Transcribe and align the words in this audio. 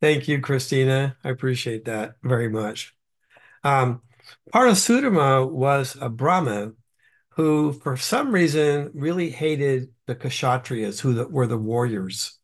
Thank 0.00 0.28
you, 0.28 0.40
Christina. 0.40 1.16
I 1.24 1.30
appreciate 1.30 1.84
that 1.86 2.16
very 2.22 2.48
much. 2.48 2.94
Um, 3.62 4.02
Parashurama 4.52 5.50
was 5.50 5.96
a 6.00 6.08
Brahmin 6.08 6.76
who, 7.30 7.72
for 7.72 7.96
some 7.96 8.32
reason, 8.32 8.90
really 8.94 9.30
hated 9.30 9.88
the 10.06 10.14
Kshatriyas, 10.14 11.00
who 11.00 11.14
the, 11.14 11.28
were 11.28 11.46
the 11.46 11.58
warriors. 11.58 12.38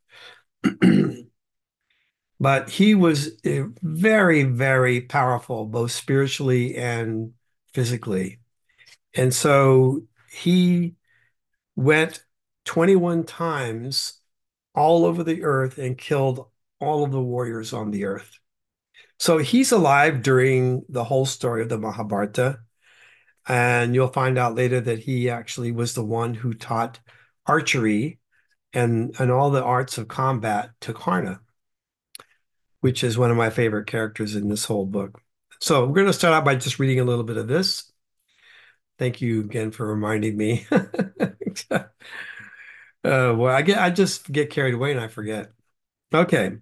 But 2.41 2.71
he 2.71 2.95
was 2.95 3.39
very, 3.45 4.45
very 4.45 5.03
powerful, 5.03 5.67
both 5.67 5.91
spiritually 5.93 6.75
and 6.75 7.35
physically. 7.75 8.41
And 9.15 9.35
so 9.35 10.05
he 10.33 10.95
went 11.77 12.25
21 12.65 13.25
times 13.25 14.21
all 14.75 15.05
over 15.05 15.23
the 15.23 15.43
earth 15.45 15.77
and 15.77 15.99
killed 15.99 16.47
all 16.81 17.05
of 17.05 17.13
the 17.13 17.23
warriors 17.23 17.73
on 17.73 17.91
the 17.91 18.05
earth. 18.05 18.39
So 19.19 19.39
he's 19.39 19.73
alive 19.73 20.23
during 20.23 20.83
the 20.89 21.05
whole 21.05 21.27
story 21.27 21.63
of 21.63 21.69
the 21.69 21.79
Mahabharata. 21.79 22.61
And 23.47 23.95
you'll 23.95 24.09
find 24.09 24.39
out 24.39 24.55
later 24.55 24.81
that 24.81 25.01
he 25.01 25.29
actually 25.29 25.73
was 25.73 25.95
the 25.95 26.05
one 26.05 26.35
who 26.35 26.55
taught 26.55 27.01
archery 27.47 28.19
and, 28.73 29.15
and 29.19 29.31
all 29.31 29.51
the 29.51 29.63
arts 29.63 29.99
of 29.99 30.09
combat 30.09 30.71
to 30.83 30.93
Karna 30.93 31.41
which 32.81 33.05
is 33.05 33.19
one 33.19 33.31
of 33.31 33.37
my 33.37 33.51
favorite 33.51 33.87
characters 33.87 34.35
in 34.35 34.49
this 34.49 34.65
whole 34.65 34.87
book. 34.87 35.21
So 35.61 35.87
we're 35.87 35.95
going 35.95 36.07
to 36.07 36.13
start 36.13 36.35
out 36.35 36.45
by 36.45 36.57
just 36.57 36.79
reading 36.79 37.01
a 37.01 37.05
little 37.05 37.25
bit 37.25 37.37
of 37.37 37.47
this. 37.47 37.91
Thank 38.99 39.21
you 39.21 39.41
again 39.41 39.71
for 39.71 39.87
reminding 39.87 40.37
me. 40.37 40.67
uh, 41.71 41.85
well, 43.03 43.47
I 43.47 43.63
get 43.63 43.79
I 43.79 43.91
just 43.91 44.31
get 44.31 44.51
carried 44.51 44.75
away 44.75 44.91
and 44.91 45.01
I 45.01 45.09
forget. 45.09 45.53
Okay. 46.13 46.57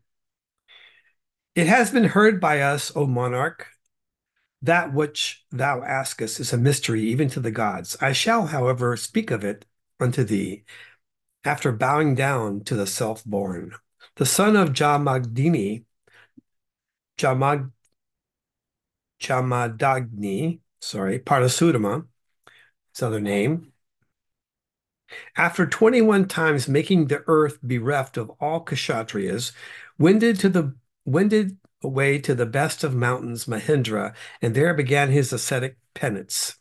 It 1.59 1.67
has 1.67 1.91
been 1.91 2.05
heard 2.05 2.41
by 2.41 2.61
us, 2.61 2.93
O 2.95 3.05
monarch, 3.05 3.67
that 4.63 4.95
which 4.95 5.45
thou 5.51 5.83
askest 5.83 6.39
is 6.39 6.53
a 6.53 6.57
mystery 6.57 7.03
even 7.03 7.29
to 7.31 7.41
the 7.41 7.51
gods. 7.51 7.97
I 8.01 8.13
shall, 8.13 8.47
however, 8.47 8.97
speak 8.97 9.33
of 9.33 9.43
it 9.43 9.65
unto 9.99 10.23
thee 10.23 10.63
after 11.43 11.73
bowing 11.73 12.15
down 12.15 12.63
to 12.63 12.77
the 12.77 12.87
self-born. 12.87 13.75
The 14.15 14.25
son 14.25 14.55
of 14.55 14.69
Jamagdini 14.69 15.85
Jamag, 17.19 17.73
Jamadagni, 19.21 20.61
sorry, 20.81 21.19
Parashurama, 21.19 22.07
his 22.95 23.03
other 23.03 23.19
name. 23.21 23.73
After 25.37 25.67
21 25.67 26.29
times 26.29 26.69
making 26.69 27.09
the 27.09 27.25
earth 27.27 27.59
bereft 27.65 28.17
of 28.17 28.31
all 28.41 28.65
kshatriyas, 28.65 29.51
wended 29.99 30.39
to 30.39 30.49
the 30.49 30.77
wended 31.09 31.57
away 31.83 32.19
to 32.19 32.35
the 32.35 32.47
best 32.47 32.85
of 32.85 32.95
mountains, 32.95 33.47
Mahendra, 33.47 34.15
and 34.43 34.55
there 34.55 34.75
began 34.75 35.11
his 35.11 35.33
ascetic 35.33 35.77
penance. 35.95 36.57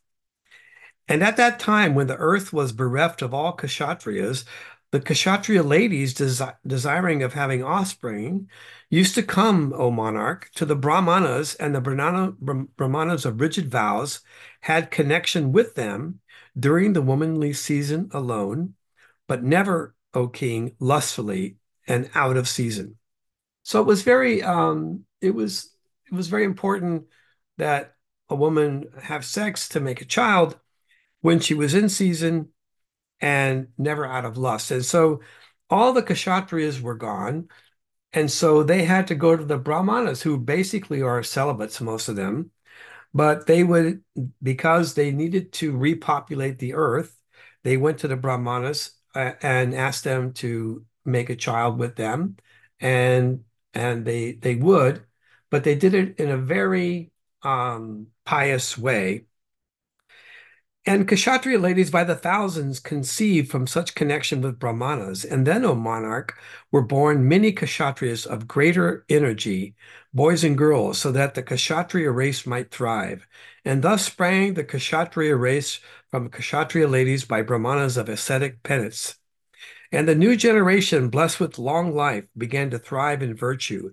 And 1.07 1.23
at 1.23 1.37
that 1.37 1.59
time, 1.59 1.95
when 1.95 2.07
the 2.07 2.17
earth 2.17 2.51
was 2.51 2.71
bereft 2.71 3.21
of 3.21 3.33
all 3.33 3.55
kshatriyas, 3.55 4.43
the 4.91 4.99
kshatriya 4.99 5.63
ladies, 5.63 6.13
desi 6.13 6.55
desiring 6.65 7.23
of 7.23 7.33
having 7.33 7.63
offspring, 7.63 8.49
used 8.89 9.15
to 9.15 9.23
come, 9.23 9.73
O 9.75 9.91
monarch, 9.91 10.49
to 10.55 10.65
the 10.65 10.75
Brahmanas, 10.75 11.55
and 11.55 11.75
the 11.75 11.81
Brahmana, 11.81 12.31
Brahmanas 12.77 13.25
of 13.25 13.41
rigid 13.41 13.69
vows 13.69 14.21
had 14.61 14.91
connection 14.91 15.51
with 15.51 15.75
them 15.75 16.19
during 16.57 16.93
the 16.93 17.01
womanly 17.01 17.53
season 17.53 18.09
alone, 18.13 18.75
but 19.27 19.43
never, 19.43 19.93
O 20.13 20.27
king, 20.27 20.75
lustfully 20.79 21.57
and 21.87 22.09
out 22.15 22.37
of 22.37 22.47
season. 22.47 22.97
So 23.67 23.81
it 23.81 23.85
was 23.85 24.01
very, 24.01 24.41
um, 24.43 25.03
it 25.19 25.35
was, 25.35 25.75
it 26.09 26.15
was 26.15 26.29
very 26.29 26.45
important 26.45 27.07
that 27.57 27.95
a 28.29 28.35
woman 28.35 28.85
have 29.01 29.25
sex 29.25 29.67
to 29.69 29.81
make 29.81 29.99
a 29.99 30.05
child 30.05 30.57
when 31.19 31.41
she 31.41 31.53
was 31.53 31.73
in 31.73 31.89
season 31.89 32.47
and 33.19 33.67
never 33.77 34.05
out 34.05 34.23
of 34.23 34.37
lust. 34.37 34.71
And 34.71 34.85
so 34.85 35.19
all 35.69 35.91
the 35.91 36.01
kshatriyas 36.01 36.79
were 36.79 36.95
gone. 36.95 37.49
And 38.13 38.31
so 38.31 38.63
they 38.63 38.85
had 38.85 39.07
to 39.07 39.15
go 39.15 39.35
to 39.35 39.43
the 39.43 39.57
Brahmanas, 39.57 40.21
who 40.21 40.37
basically 40.37 41.01
are 41.01 41.21
celibates, 41.21 41.81
most 41.81 42.07
of 42.07 42.15
them. 42.15 42.51
But 43.13 43.47
they 43.47 43.65
would, 43.65 44.01
because 44.41 44.93
they 44.93 45.11
needed 45.11 45.51
to 45.53 45.75
repopulate 45.75 46.59
the 46.59 46.75
earth, 46.75 47.13
they 47.65 47.75
went 47.75 47.97
to 47.97 48.07
the 48.07 48.15
Brahmanas 48.15 48.91
uh, 49.13 49.33
and 49.41 49.75
asked 49.75 50.05
them 50.05 50.31
to 50.35 50.85
make 51.03 51.29
a 51.29 51.35
child 51.35 51.77
with 51.77 51.97
them. 51.97 52.37
And 52.79 53.43
and 53.77 54.05
they 54.05 54.33
they 54.33 54.55
would, 54.55 55.05
but 55.51 55.63
they 55.63 55.75
did 55.75 55.93
it 55.93 56.19
in 56.19 56.29
a 56.29 56.37
very 56.37 57.11
um, 57.43 58.07
pious 58.25 58.77
way. 58.77 59.25
And 60.85 61.05
Kshatriya 61.05 61.59
ladies 61.59 61.91
by 61.91 62.05
the 62.05 62.15
thousands 62.15 62.79
conceived 62.79 63.51
from 63.51 63.67
such 63.67 63.93
connection 63.93 64.41
with 64.41 64.57
Brahmanas. 64.57 65.25
And 65.25 65.45
then, 65.45 65.65
O 65.65 65.75
monarch, 65.75 66.39
were 66.71 66.81
born 66.81 67.27
many 67.27 67.51
Kshatriyas 67.51 68.25
of 68.25 68.47
greater 68.47 69.05
energy, 69.09 69.75
boys 70.13 70.45
and 70.45 70.57
girls, 70.57 70.97
so 70.97 71.11
that 71.11 71.35
the 71.35 71.43
Kshatriya 71.43 72.09
race 72.11 72.47
might 72.47 72.71
thrive. 72.71 73.27
And 73.65 73.83
thus 73.83 74.05
sprang 74.05 74.53
the 74.53 74.63
Kshatriya 74.63 75.35
race 75.35 75.81
from 76.09 76.29
Kshatriya 76.29 76.87
ladies 76.87 77.25
by 77.25 77.41
Brahmanas 77.41 77.97
of 77.97 78.07
ascetic 78.07 78.63
penance. 78.63 79.17
And 79.91 80.07
the 80.07 80.15
new 80.15 80.35
generation, 80.35 81.09
blessed 81.09 81.39
with 81.39 81.59
long 81.59 81.95
life, 81.95 82.25
began 82.37 82.69
to 82.71 82.79
thrive 82.79 83.21
in 83.21 83.35
virtue. 83.35 83.91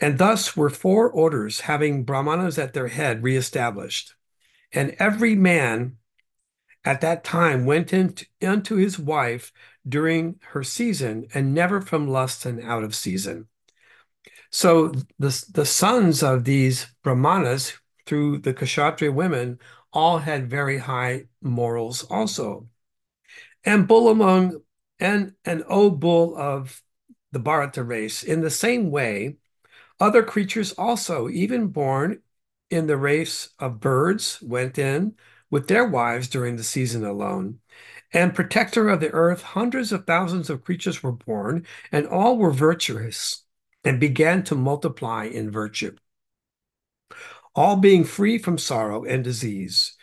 And 0.00 0.18
thus 0.18 0.56
were 0.56 0.70
four 0.70 1.10
orders 1.10 1.60
having 1.60 2.04
Brahmanas 2.04 2.58
at 2.58 2.72
their 2.72 2.88
head 2.88 3.22
reestablished. 3.22 4.14
And 4.72 4.96
every 4.98 5.34
man 5.34 5.96
at 6.84 7.02
that 7.02 7.24
time 7.24 7.66
went 7.66 7.92
into, 7.92 8.76
his 8.76 8.98
wife 8.98 9.52
during 9.86 10.40
her 10.52 10.62
season 10.62 11.26
and 11.34 11.54
never 11.54 11.80
from 11.80 12.08
lust 12.08 12.46
and 12.46 12.62
out 12.62 12.84
of 12.84 12.94
season. 12.94 13.46
So 14.50 14.92
the, 15.18 15.44
the 15.52 15.66
sons 15.66 16.22
of 16.22 16.44
these 16.44 16.86
brahmanas 17.02 17.74
through 18.06 18.38
the 18.38 18.54
Kshatriya 18.54 19.12
women 19.12 19.58
all 19.92 20.18
had 20.18 20.50
very 20.50 20.78
high 20.78 21.26
morals 21.42 22.04
also. 22.04 22.68
And 23.64 23.86
bull 23.86 24.08
among 24.08 24.62
and 25.00 25.32
an 25.44 25.64
O 25.68 25.90
bull 25.90 26.36
of 26.36 26.82
the 27.32 27.38
Bharata 27.38 27.82
race, 27.82 28.22
in 28.22 28.42
the 28.42 28.50
same 28.50 28.90
way, 28.90 29.36
other 29.98 30.22
creatures 30.22 30.72
also, 30.72 31.28
even 31.28 31.68
born 31.68 32.20
in 32.70 32.86
the 32.86 32.96
race 32.96 33.50
of 33.58 33.80
birds, 33.80 34.40
went 34.42 34.78
in, 34.78 35.14
with 35.50 35.66
their 35.66 35.86
wives 35.86 36.28
during 36.28 36.56
the 36.56 36.62
season 36.62 37.04
alone. 37.04 37.58
And 38.12 38.34
protector 38.34 38.88
of 38.88 39.00
the 39.00 39.10
earth, 39.10 39.42
hundreds 39.42 39.92
of 39.92 40.06
thousands 40.06 40.50
of 40.50 40.64
creatures 40.64 41.02
were 41.02 41.12
born, 41.12 41.66
and 41.90 42.06
all 42.06 42.36
were 42.36 42.52
virtuous 42.52 43.44
and 43.84 43.98
began 43.98 44.42
to 44.44 44.54
multiply 44.54 45.24
in 45.24 45.50
virtue, 45.50 45.96
all 47.54 47.76
being 47.76 48.04
free 48.04 48.38
from 48.38 48.58
sorrow 48.58 49.04
and 49.04 49.24
disease. 49.24 49.96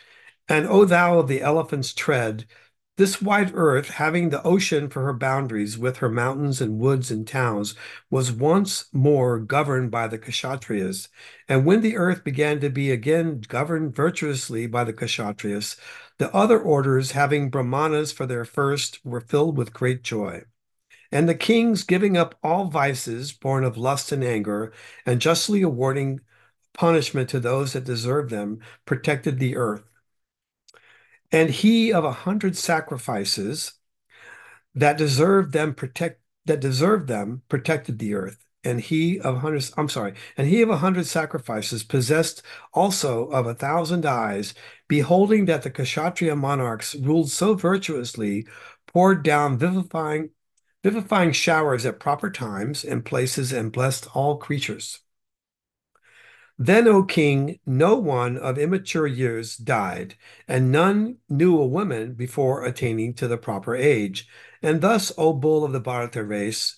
And 0.48 0.66
O 0.66 0.84
thou 0.84 1.18
of 1.18 1.28
the 1.28 1.42
elephant's 1.42 1.92
tread, 1.92 2.46
this 2.98 3.22
wide 3.22 3.52
earth, 3.54 3.90
having 3.90 4.28
the 4.28 4.42
ocean 4.42 4.90
for 4.90 5.04
her 5.04 5.12
boundaries, 5.12 5.78
with 5.78 5.98
her 5.98 6.08
mountains 6.08 6.60
and 6.60 6.80
woods 6.80 7.12
and 7.12 7.26
towns, 7.28 7.76
was 8.10 8.32
once 8.32 8.86
more 8.92 9.38
governed 9.38 9.90
by 9.90 10.08
the 10.08 10.18
Kshatriyas. 10.18 11.08
And 11.48 11.64
when 11.64 11.80
the 11.80 11.96
earth 11.96 12.24
began 12.24 12.58
to 12.60 12.68
be 12.68 12.90
again 12.90 13.40
governed 13.46 13.94
virtuously 13.94 14.66
by 14.66 14.82
the 14.82 14.92
Kshatriyas, 14.92 15.78
the 16.18 16.34
other 16.34 16.58
orders, 16.60 17.12
having 17.12 17.50
Brahmanas 17.50 18.10
for 18.10 18.26
their 18.26 18.44
first, 18.44 18.98
were 19.04 19.20
filled 19.20 19.56
with 19.56 19.72
great 19.72 20.02
joy. 20.02 20.42
And 21.12 21.28
the 21.28 21.36
kings, 21.36 21.84
giving 21.84 22.16
up 22.16 22.34
all 22.42 22.64
vices 22.64 23.32
born 23.32 23.62
of 23.62 23.78
lust 23.78 24.10
and 24.10 24.24
anger, 24.24 24.72
and 25.06 25.20
justly 25.20 25.62
awarding 25.62 26.20
punishment 26.74 27.30
to 27.30 27.38
those 27.38 27.74
that 27.74 27.84
deserved 27.84 28.30
them, 28.30 28.58
protected 28.84 29.38
the 29.38 29.56
earth 29.56 29.87
and 31.32 31.50
he 31.50 31.92
of 31.92 32.04
a 32.04 32.12
hundred 32.12 32.56
sacrifices 32.56 33.74
that 34.74 34.98
deserved 34.98 35.52
them 35.52 35.74
protect 35.74 36.20
that 36.46 36.60
deserved 36.60 37.08
them 37.08 37.42
protected 37.48 37.98
the 37.98 38.14
earth. 38.14 38.44
And 38.64 38.80
he 38.80 39.20
of 39.20 39.38
hundreds 39.38 39.72
i'm 39.76 39.88
sorry 39.88 40.14
and 40.36 40.48
he 40.48 40.60
of 40.62 40.68
a 40.68 40.78
hundred 40.78 41.06
sacrifices 41.06 41.84
possessed 41.84 42.42
also 42.74 43.26
of 43.28 43.46
a 43.46 43.54
thousand 43.54 44.04
eyes 44.04 44.52
beholding 44.88 45.44
that 45.46 45.62
the 45.62 45.70
kshatriya 45.70 46.34
monarchs 46.36 46.94
ruled 46.96 47.30
so 47.30 47.54
virtuously 47.54 48.46
poured 48.86 49.22
down 49.22 49.58
vivifying 49.58 50.30
vivifying 50.82 51.32
showers 51.32 51.86
at 51.86 52.00
proper 52.00 52.30
times 52.30 52.84
and 52.84 53.04
places 53.04 53.52
and 53.52 53.72
blessed 53.72 54.08
all 54.14 54.36
creatures 54.36 55.00
then, 56.58 56.88
O 56.88 57.04
king, 57.04 57.60
no 57.66 57.96
one 57.96 58.36
of 58.36 58.58
immature 58.58 59.06
years 59.06 59.56
died, 59.56 60.16
and 60.48 60.72
none 60.72 61.18
knew 61.28 61.58
a 61.58 61.66
woman 61.66 62.14
before 62.14 62.64
attaining 62.64 63.14
to 63.14 63.28
the 63.28 63.38
proper 63.38 63.76
age. 63.76 64.28
And 64.62 64.80
thus, 64.80 65.12
O 65.16 65.32
bull 65.32 65.64
of 65.64 65.72
the 65.72 65.80
Bharata 65.80 66.24
race, 66.24 66.76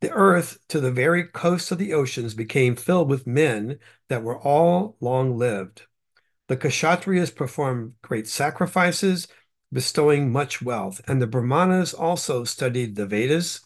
The 0.00 0.12
earth 0.12 0.58
to 0.68 0.80
the 0.80 0.92
very 0.92 1.24
coast 1.24 1.72
of 1.72 1.78
the 1.78 1.94
oceans 1.94 2.34
became 2.34 2.76
filled 2.76 3.10
with 3.10 3.26
men 3.26 3.78
that 4.08 4.22
were 4.22 4.38
all 4.38 4.96
long 5.00 5.38
lived. 5.38 5.82
The 6.48 6.56
Kshatriyas 6.56 7.34
performed 7.34 7.94
great 8.02 8.28
sacrifices, 8.28 9.28
bestowing 9.72 10.32
much 10.32 10.62
wealth, 10.62 11.00
and 11.08 11.22
the 11.22 11.26
Brahmanas 11.28 11.94
also 11.94 12.44
studied 12.44 12.96
the 12.96 13.06
Vedas 13.06 13.60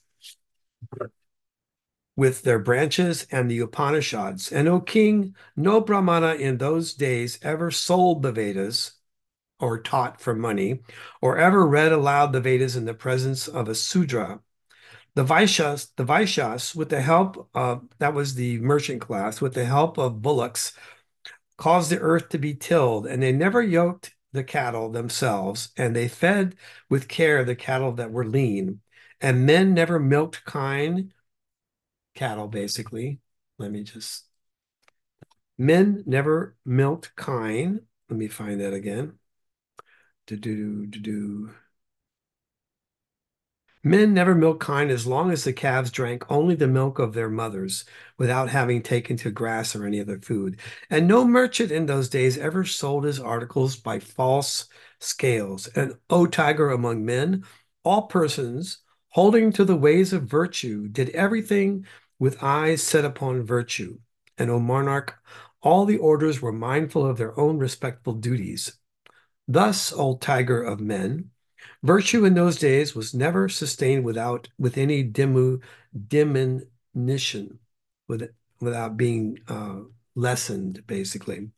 with 2.21 2.43
their 2.43 2.59
branches 2.59 3.27
and 3.31 3.51
the 3.51 3.61
Upanishads. 3.61 4.53
And 4.53 4.69
O 4.69 4.79
king, 4.79 5.35
no 5.57 5.81
Brahmana 5.81 6.35
in 6.35 6.59
those 6.59 6.93
days 6.93 7.39
ever 7.41 7.71
sold 7.71 8.21
the 8.21 8.31
Vedas 8.31 8.93
or 9.59 9.81
taught 9.81 10.21
for 10.21 10.35
money, 10.35 10.81
or 11.23 11.39
ever 11.39 11.67
read 11.67 11.93
aloud 11.93 12.35
the 12.35 12.41
Vedas 12.43 12.77
in 12.77 12.85
the 12.85 12.93
presence 12.93 13.49
of 13.49 13.71
a 13.71 13.75
Sudra. 13.75 14.41
The 15.15 15.25
Vaishyas, 15.25 15.93
the 15.97 16.05
Vaishyas, 16.05 16.77
with 16.77 16.91
the 16.91 17.01
help 17.01 17.49
of 17.55 17.85
that 18.01 18.13
was 18.13 18.35
the 18.35 18.59
merchant 18.59 19.01
class, 19.01 19.41
with 19.41 19.55
the 19.55 19.65
help 19.65 19.97
of 19.97 20.21
bullocks, 20.21 20.75
caused 21.57 21.91
the 21.91 22.01
earth 22.01 22.29
to 22.29 22.39
be 22.39 22.53
tilled, 22.53 23.07
and 23.07 23.23
they 23.23 23.33
never 23.33 23.63
yoked 23.63 24.15
the 24.33 24.45
cattle 24.45 24.91
themselves, 24.91 25.71
and 25.79 25.97
they 25.97 26.07
fed 26.07 26.55
with 26.91 27.09
care 27.09 27.47
the 27.47 27.57
cattle 27.57 27.93
that 27.93 28.13
were 28.13 28.27
lean. 28.27 28.83
And 29.23 29.47
men 29.47 29.73
never 29.73 29.99
milked 29.99 30.45
kine 30.45 31.15
cattle, 32.15 32.49
basically. 32.49 33.21
Let 33.59 33.71
me 33.71 33.83
just. 33.83 34.25
Men 35.59 36.03
never 36.07 36.57
milked 36.65 37.15
kine. 37.17 37.81
Let 38.09 38.19
me 38.19 38.29
find 38.29 38.61
that 38.61 38.73
again. 38.73 39.19
Do 40.27 40.37
do 40.37 40.87
do 40.87 41.01
do. 41.01 41.51
Men 43.83 44.13
never 44.13 44.35
milked 44.35 44.63
kine 44.63 44.91
as 44.91 45.07
long 45.07 45.31
as 45.31 45.45
the 45.45 45.53
calves 45.55 45.91
drank 45.91 46.31
only 46.31 46.55
the 46.55 46.69
milk 46.69 46.99
of 46.99 47.15
their 47.15 47.31
mothers 47.31 47.85
without 48.19 48.51
having 48.51 48.83
taken 48.83 49.17
to 49.19 49.31
grass 49.31 49.75
or 49.75 49.87
any 49.87 50.01
other 50.01 50.19
food. 50.19 50.61
And 50.91 51.09
no 51.09 51.25
merchant 51.25 51.71
in 51.71 51.87
those 51.87 52.11
days 52.11 52.37
ever 52.37 52.65
sold 52.65 53.05
his 53.05 53.19
articles 53.19 53.77
by 53.77 53.99
false 53.99 54.67
scales. 54.99 55.67
And 55.69 55.97
O 56.11 56.27
tiger 56.27 56.71
among 56.71 57.07
men, 57.07 57.45
all 57.83 58.03
persons 58.03 58.79
holding 59.11 59.53
to 59.53 59.65
the 59.65 59.77
ways 59.77 60.13
of 60.13 60.25
virtue 60.25 60.89
did 60.89 61.11
everything 61.11 61.87
with 62.19 62.43
eyes 62.43 62.83
set 62.83 63.05
upon 63.05 63.45
virtue. 63.45 63.99
And 64.39 64.51
O 64.51 64.59
monarch, 64.59 65.19
all 65.63 65.85
the 65.85 65.99
orders 65.99 66.41
were 66.41 66.53
mindful 66.53 67.07
of 67.07 67.19
their 67.19 67.39
own 67.39 67.59
respectful 67.59 68.15
duties. 68.15 68.79
Thus, 69.47 69.93
O 69.93 70.17
tiger 70.17 70.63
of 70.63 70.81
men, 70.81 71.31
Virtue 71.83 72.25
in 72.25 72.35
those 72.35 72.59
days 72.59 72.95
was 72.95 73.15
never 73.15 73.49
sustained 73.49 74.05
without 74.05 74.49
with 74.59 74.77
any 74.77 75.05
dimu, 75.05 75.63
diminution, 76.09 77.59
with, 78.09 78.31
without 78.61 78.97
being 78.97 79.39
uh, 79.49 79.81
lessened, 80.15 80.87
basically. 80.87 81.51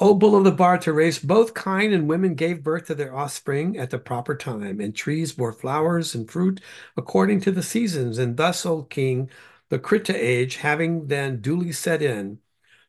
O 0.00 0.14
bull 0.14 0.36
of 0.36 0.44
the 0.44 0.52
Bharata 0.52 0.92
race, 0.92 1.18
both 1.18 1.54
kine 1.54 1.92
and 1.92 2.08
women 2.08 2.34
gave 2.34 2.62
birth 2.62 2.86
to 2.86 2.94
their 2.94 3.16
offspring 3.16 3.76
at 3.76 3.90
the 3.90 3.98
proper 3.98 4.36
time, 4.36 4.80
and 4.80 4.94
trees 4.94 5.32
bore 5.32 5.52
flowers 5.52 6.14
and 6.14 6.30
fruit 6.30 6.60
according 6.96 7.40
to 7.40 7.50
the 7.50 7.64
seasons. 7.64 8.18
And 8.18 8.36
thus, 8.36 8.64
O 8.64 8.84
king, 8.84 9.28
the 9.70 9.78
Krita 9.78 10.14
age 10.14 10.56
having 10.56 11.08
then 11.08 11.40
duly 11.40 11.72
set 11.72 12.00
in, 12.00 12.38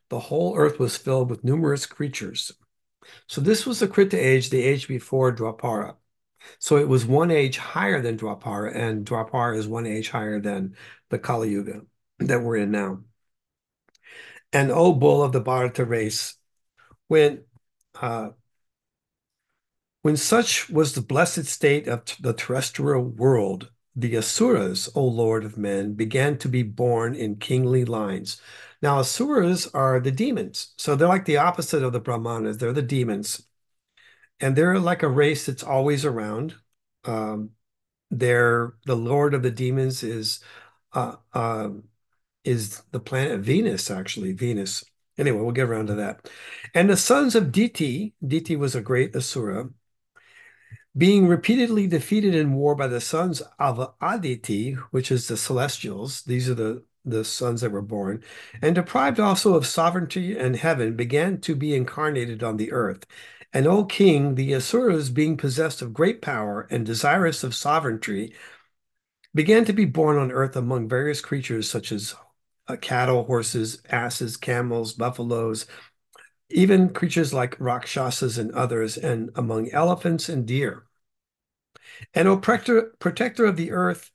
the 0.09 0.19
whole 0.19 0.55
earth 0.55 0.77
was 0.77 0.97
filled 0.97 1.31
with 1.31 1.43
numerous 1.43 1.87
creatures. 1.87 2.51
So 3.27 3.41
this 3.41 3.65
was 3.65 3.79
the 3.79 3.87
Krita 3.87 4.17
age, 4.17 4.51
the 4.51 4.61
age 4.61 4.87
before 4.87 5.35
Dwapara. 5.35 5.95
So 6.59 6.77
it 6.77 6.87
was 6.87 7.05
one 7.05 7.31
age 7.31 7.57
higher 7.57 8.01
than 8.01 8.17
Dwapara, 8.17 8.75
and 8.75 9.05
Dwapara 9.05 9.57
is 9.57 9.67
one 9.67 9.87
age 9.87 10.09
higher 10.09 10.39
than 10.39 10.75
the 11.09 11.19
Kali 11.19 11.49
Yuga 11.49 11.81
that 12.19 12.41
we're 12.43 12.57
in 12.57 12.71
now. 12.71 13.01
And 14.53 14.71
O 14.71 14.93
bull 14.93 15.23
of 15.23 15.31
the 15.31 15.41
Bharata 15.41 15.85
race, 15.85 16.35
when 17.09 17.43
uh, 18.01 18.29
when 20.01 20.15
such 20.17 20.69
was 20.69 20.93
the 20.95 21.01
blessed 21.01 21.45
state 21.45 21.87
of 21.87 22.03
the 22.21 22.33
terrestrial 22.33 23.03
world, 23.03 23.71
the 23.95 24.15
Asuras, 24.15 24.89
O 24.95 25.03
Lord 25.03 25.43
of 25.43 25.57
men, 25.57 25.93
began 25.93 26.37
to 26.39 26.47
be 26.47 26.63
born 26.63 27.15
in 27.15 27.35
kingly 27.35 27.83
lines. 27.85 28.41
Now, 28.81 28.99
Asuras 28.99 29.67
are 29.73 29.99
the 29.99 30.11
demons. 30.11 30.73
So 30.77 30.95
they're 30.95 31.07
like 31.09 31.25
the 31.25 31.37
opposite 31.37 31.83
of 31.83 31.91
the 31.93 31.99
Brahmanas. 31.99 32.57
They're 32.57 32.71
the 32.73 32.81
demons 32.81 33.43
and 34.39 34.55
they're 34.55 34.79
like 34.79 35.03
a 35.03 35.07
race 35.09 35.45
that's 35.45 35.63
always 35.63 36.05
around. 36.05 36.55
Um, 37.05 37.51
they're 38.11 38.75
the 38.85 38.95
Lord 38.95 39.33
of 39.33 39.43
the 39.43 39.51
Demons 39.51 40.03
is 40.03 40.41
uh, 40.93 41.15
uh, 41.33 41.69
is 42.43 42.81
the 42.91 42.99
planet 42.99 43.41
Venus, 43.41 43.91
actually 43.91 44.33
Venus. 44.33 44.83
Anyway, 45.19 45.39
we'll 45.39 45.51
get 45.51 45.69
around 45.69 45.87
to 45.87 45.95
that. 45.95 46.29
And 46.73 46.89
the 46.89 46.97
sons 46.97 47.35
of 47.35 47.51
Diti, 47.51 48.13
Diti 48.25 48.55
was 48.55 48.73
a 48.73 48.81
great 48.81 49.15
Asura, 49.15 49.69
being 50.97 51.27
repeatedly 51.27 51.87
defeated 51.87 52.33
in 52.33 52.53
war 52.53 52.75
by 52.75 52.87
the 52.87 53.01
sons 53.01 53.41
of 53.59 53.93
Aditi, 54.01 54.73
which 54.91 55.11
is 55.11 55.27
the 55.27 55.37
celestials. 55.37 56.23
These 56.23 56.49
are 56.49 56.55
the 56.55 56.83
the 57.05 57.23
sons 57.23 57.61
that 57.61 57.71
were 57.71 57.81
born, 57.81 58.23
and 58.61 58.75
deprived 58.75 59.19
also 59.19 59.55
of 59.55 59.65
sovereignty 59.65 60.37
and 60.37 60.55
heaven, 60.55 60.95
began 60.95 61.39
to 61.41 61.55
be 61.55 61.73
incarnated 61.73 62.43
on 62.43 62.57
the 62.57 62.71
earth. 62.71 63.05
And 63.53 63.65
O 63.67 63.85
king, 63.85 64.35
the 64.35 64.53
Asuras, 64.53 65.09
being 65.09 65.37
possessed 65.37 65.81
of 65.81 65.93
great 65.93 66.21
power 66.21 66.67
and 66.69 66.85
desirous 66.85 67.43
of 67.43 67.55
sovereignty, 67.55 68.33
began 69.33 69.65
to 69.65 69.73
be 69.73 69.85
born 69.85 70.17
on 70.17 70.31
earth 70.31 70.55
among 70.55 70.89
various 70.89 71.21
creatures 71.21 71.69
such 71.69 71.91
as 71.91 72.15
uh, 72.69 72.75
cattle, 72.77 73.25
horses, 73.25 73.81
asses, 73.89 74.37
camels, 74.37 74.93
buffaloes, 74.93 75.65
even 76.49 76.89
creatures 76.89 77.33
like 77.33 77.59
rakshasas 77.59 78.37
and 78.37 78.51
others, 78.51 78.97
and 78.97 79.31
among 79.35 79.69
elephants 79.71 80.29
and 80.29 80.45
deer. 80.45 80.85
And 82.13 82.27
O 82.27 82.37
protector, 82.37 83.45
of 83.45 83.57
the 83.57 83.71
earth, 83.71 84.11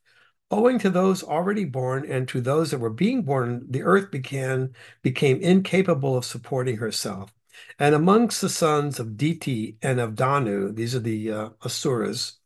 owing 0.51 0.79
to 0.79 0.89
those 0.89 1.23
already 1.23 1.65
born 1.65 2.09
and 2.09 2.27
to 2.29 2.41
those 2.41 2.71
that 2.71 2.79
were 2.79 2.89
being 2.89 3.23
born, 3.23 3.65
the 3.69 3.83
earth 3.83 4.11
began 4.11 4.73
became 5.01 5.39
incapable 5.41 6.15
of 6.15 6.25
supporting 6.25 6.77
herself. 6.77 7.33
And 7.79 7.95
amongst 7.95 8.41
the 8.41 8.49
sons 8.49 8.99
of 8.99 9.17
Diti 9.17 9.77
and 9.81 9.99
of 9.99 10.15
Danu, 10.15 10.71
these 10.71 10.95
are 10.95 10.99
the 10.99 11.31
uh, 11.31 11.49
Asuras, 11.63 12.39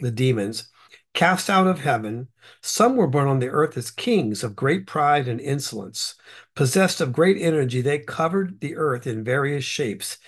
the 0.00 0.10
demons, 0.10 0.68
cast 1.12 1.50
out 1.50 1.66
of 1.66 1.80
heaven, 1.80 2.28
some 2.60 2.96
were 2.96 3.06
born 3.06 3.28
on 3.28 3.38
the 3.38 3.48
earth 3.48 3.76
as 3.76 3.90
kings 3.90 4.42
of 4.42 4.56
great 4.56 4.86
pride 4.86 5.28
and 5.28 5.40
insolence. 5.40 6.14
Possessed 6.54 7.00
of 7.00 7.12
great 7.12 7.40
energy, 7.40 7.80
they 7.80 7.98
covered 7.98 8.60
the 8.60 8.76
earth 8.76 9.06
in 9.06 9.24
various 9.24 9.64
shapes. 9.64 10.18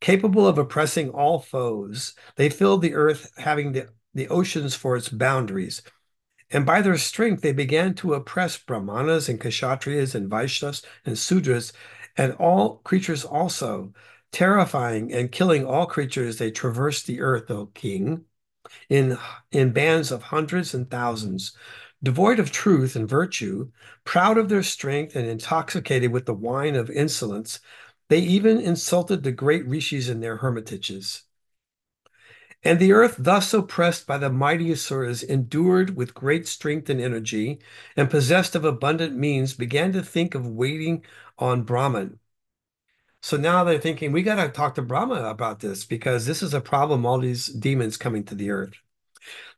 Capable 0.00 0.46
of 0.46 0.58
oppressing 0.58 1.10
all 1.10 1.38
foes, 1.38 2.14
they 2.36 2.48
filled 2.48 2.82
the 2.82 2.94
earth, 2.94 3.32
having 3.38 3.72
the, 3.72 3.88
the 4.12 4.28
oceans 4.28 4.74
for 4.74 4.96
its 4.96 5.08
boundaries. 5.08 5.82
And 6.50 6.66
by 6.66 6.82
their 6.82 6.98
strength, 6.98 7.42
they 7.42 7.52
began 7.52 7.94
to 7.94 8.14
oppress 8.14 8.58
Brahmanas 8.58 9.28
and 9.28 9.40
Kshatriyas 9.40 10.14
and 10.14 10.30
Vaishyas 10.30 10.84
and 11.04 11.16
Sudras 11.16 11.72
and 12.16 12.32
all 12.34 12.76
creatures 12.84 13.24
also, 13.24 13.92
terrifying 14.30 15.12
and 15.12 15.32
killing 15.32 15.64
all 15.66 15.86
creatures. 15.86 16.38
They 16.38 16.50
traversed 16.50 17.06
the 17.06 17.20
earth, 17.20 17.50
O 17.50 17.66
king, 17.66 18.24
in, 18.88 19.18
in 19.50 19.72
bands 19.72 20.10
of 20.10 20.24
hundreds 20.24 20.74
and 20.74 20.90
thousands, 20.90 21.56
devoid 22.02 22.38
of 22.38 22.52
truth 22.52 22.96
and 22.96 23.08
virtue, 23.08 23.70
proud 24.04 24.38
of 24.38 24.48
their 24.48 24.62
strength 24.62 25.16
and 25.16 25.26
intoxicated 25.26 26.12
with 26.12 26.26
the 26.26 26.34
wine 26.34 26.74
of 26.74 26.90
insolence. 26.90 27.60
They 28.08 28.20
even 28.20 28.60
insulted 28.60 29.22
the 29.22 29.32
great 29.32 29.66
rishis 29.66 30.08
in 30.08 30.20
their 30.20 30.36
hermitages. 30.36 31.22
And 32.62 32.78
the 32.78 32.92
earth, 32.92 33.16
thus 33.18 33.52
oppressed 33.52 34.06
by 34.06 34.16
the 34.16 34.30
mighty 34.30 34.72
Asuras, 34.72 35.22
endured 35.22 35.96
with 35.96 36.14
great 36.14 36.48
strength 36.48 36.88
and 36.88 37.00
energy, 37.00 37.60
and 37.94 38.10
possessed 38.10 38.54
of 38.54 38.64
abundant 38.64 39.14
means, 39.14 39.52
began 39.52 39.92
to 39.92 40.02
think 40.02 40.34
of 40.34 40.46
waiting 40.46 41.04
on 41.38 41.64
Brahman. 41.64 42.18
So 43.24 43.38
now 43.38 43.64
they're 43.64 43.78
thinking, 43.78 44.12
we 44.12 44.22
got 44.22 44.34
to 44.34 44.50
talk 44.50 44.74
to 44.74 44.82
Brahma 44.82 45.24
about 45.24 45.60
this 45.60 45.86
because 45.86 46.26
this 46.26 46.42
is 46.42 46.52
a 46.52 46.60
problem, 46.60 47.06
all 47.06 47.18
these 47.18 47.46
demons 47.46 47.96
coming 47.96 48.22
to 48.24 48.34
the 48.34 48.50
earth. 48.50 48.74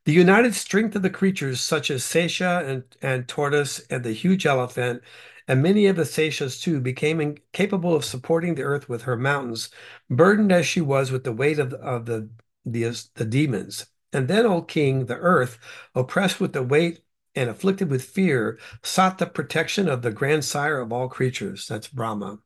The 0.05 0.13
united 0.13 0.55
strength 0.55 0.95
of 0.95 1.03
the 1.03 1.11
creatures, 1.11 1.61
such 1.61 1.91
as 1.91 2.05
Sesha 2.05 2.65
and, 2.65 2.85
and 3.03 3.27
Tortoise 3.27 3.81
and 3.91 4.05
the 4.05 4.13
huge 4.13 4.47
elephant, 4.47 5.03
and 5.49 5.65
many 5.65 5.87
of 5.89 5.97
the 5.97 6.05
Seshas 6.05 6.63
too, 6.63 6.79
became 6.79 7.21
incapable 7.21 7.93
of 7.93 8.05
supporting 8.05 8.55
the 8.55 8.63
earth 8.63 8.89
with 8.89 9.03
her 9.03 9.17
mountains, 9.17 9.69
burdened 10.09 10.53
as 10.53 10.65
she 10.65 10.81
was 10.81 11.11
with 11.11 11.25
the 11.25 11.33
weight 11.33 11.59
of, 11.59 11.73
of 11.73 12.07
the, 12.07 12.31
the, 12.65 13.05
the 13.17 13.25
demons. 13.25 13.87
And 14.13 14.29
then, 14.29 14.47
O 14.47 14.63
king, 14.63 15.07
the 15.07 15.17
earth, 15.17 15.59
oppressed 15.93 16.39
with 16.39 16.53
the 16.53 16.63
weight 16.63 17.01
and 17.35 17.51
afflicted 17.51 17.91
with 17.91 18.05
fear, 18.05 18.61
sought 18.85 19.19
the 19.19 19.27
protection 19.27 19.89
of 19.89 20.03
the 20.03 20.13
grandsire 20.13 20.79
of 20.79 20.93
all 20.93 21.09
creatures. 21.09 21.67
That's 21.67 21.89
Brahma. 21.89 22.39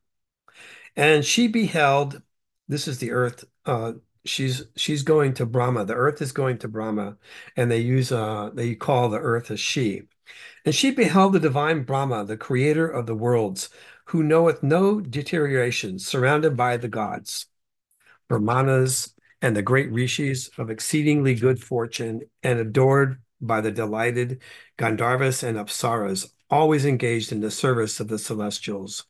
And 1.00 1.24
she 1.24 1.48
beheld, 1.48 2.20
this 2.68 2.86
is 2.86 2.98
the 2.98 3.12
earth, 3.12 3.46
uh, 3.64 3.94
she's 4.26 4.64
she's 4.76 5.02
going 5.02 5.32
to 5.34 5.46
Brahma. 5.46 5.86
The 5.86 5.94
earth 5.94 6.20
is 6.20 6.30
going 6.30 6.58
to 6.58 6.68
Brahma, 6.68 7.16
and 7.56 7.70
they 7.70 7.78
use 7.78 8.12
uh 8.12 8.50
they 8.52 8.74
call 8.74 9.08
the 9.08 9.18
earth 9.18 9.50
a 9.50 9.56
she. 9.56 10.02
And 10.66 10.74
she 10.74 10.90
beheld 10.90 11.32
the 11.32 11.40
divine 11.40 11.84
Brahma, 11.84 12.26
the 12.26 12.36
creator 12.36 12.86
of 12.86 13.06
the 13.06 13.14
worlds, 13.14 13.70
who 14.08 14.22
knoweth 14.22 14.62
no 14.62 15.00
deterioration, 15.00 15.98
surrounded 15.98 16.54
by 16.54 16.76
the 16.76 16.88
gods, 16.88 17.46
Brahmanas, 18.28 19.14
and 19.40 19.56
the 19.56 19.62
great 19.62 19.90
rishis 19.90 20.50
of 20.58 20.68
exceedingly 20.70 21.34
good 21.34 21.62
fortune, 21.64 22.20
and 22.42 22.58
adored 22.58 23.22
by 23.40 23.62
the 23.62 23.72
delighted 23.72 24.42
Gandharvas 24.76 25.42
and 25.42 25.56
Apsaras, 25.56 26.30
always 26.50 26.84
engaged 26.84 27.32
in 27.32 27.40
the 27.40 27.50
service 27.50 28.00
of 28.00 28.08
the 28.08 28.18
celestials. 28.18 29.06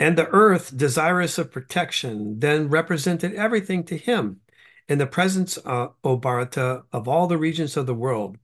And 0.00 0.16
the 0.16 0.28
earth, 0.28 0.74
desirous 0.74 1.36
of 1.36 1.52
protection, 1.52 2.40
then 2.40 2.70
represented 2.70 3.34
everything 3.34 3.84
to 3.84 3.98
him 3.98 4.40
in 4.88 4.96
the 4.96 5.06
presence, 5.06 5.58
uh, 5.64 5.88
O 6.02 6.16
Bharata, 6.16 6.84
of 6.90 7.06
all 7.06 7.26
the 7.26 7.38
regions 7.38 7.76
of 7.76 7.86
the 7.86 7.94
world. 7.94 8.38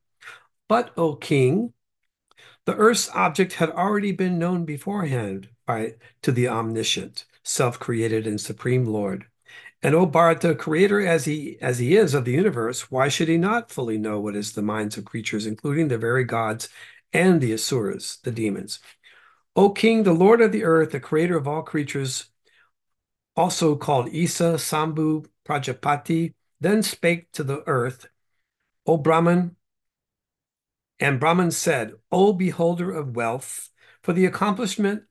But, 0.68 0.92
O 0.98 1.16
king, 1.16 1.72
the 2.66 2.76
earth's 2.76 3.08
object 3.14 3.54
had 3.54 3.70
already 3.70 4.12
been 4.12 4.38
known 4.38 4.66
beforehand 4.66 5.48
by 5.66 5.94
to 6.22 6.30
the 6.30 6.46
omniscient, 6.46 7.24
self-created 7.42 8.26
and 8.26 8.40
supreme 8.40 8.84
Lord. 8.84 9.24
And 9.82 9.94
O 9.94 10.04
Bharata, 10.04 10.54
creator 10.54 11.06
as 11.06 11.24
he 11.24 11.58
as 11.60 11.78
he 11.78 11.96
is 11.96 12.12
of 12.12 12.24
the 12.24 12.32
universe, 12.32 12.90
why 12.90 13.08
should 13.08 13.28
he 13.28 13.38
not 13.38 13.70
fully 13.70 13.98
know 13.98 14.20
what 14.20 14.36
is 14.36 14.52
the 14.52 14.62
minds 14.62 14.98
of 14.98 15.04
creatures, 15.04 15.46
including 15.46 15.88
the 15.88 15.98
very 15.98 16.24
gods 16.24 16.68
and 17.12 17.40
the 17.40 17.52
asuras, 17.52 18.18
the 18.24 18.30
demons? 18.30 18.80
O 19.56 19.70
king, 19.70 20.02
the 20.02 20.12
lord 20.12 20.42
of 20.42 20.52
the 20.52 20.64
earth, 20.64 20.90
the 20.90 21.00
creator 21.00 21.34
of 21.34 21.48
all 21.48 21.62
creatures, 21.62 22.26
also 23.34 23.74
called 23.74 24.10
Isa, 24.10 24.54
Sambhu, 24.58 25.24
Prajapati, 25.44 26.34
then 26.60 26.82
spake 26.82 27.32
to 27.32 27.42
the 27.42 27.62
earth, 27.66 28.06
O 28.86 28.98
Brahman, 28.98 29.56
and 31.00 31.18
Brahman 31.18 31.50
said, 31.50 31.94
O 32.12 32.34
beholder 32.34 32.90
of 32.90 33.16
wealth, 33.16 33.70
for 34.02 34.12
the 34.12 34.26
accomplishment 34.26 35.04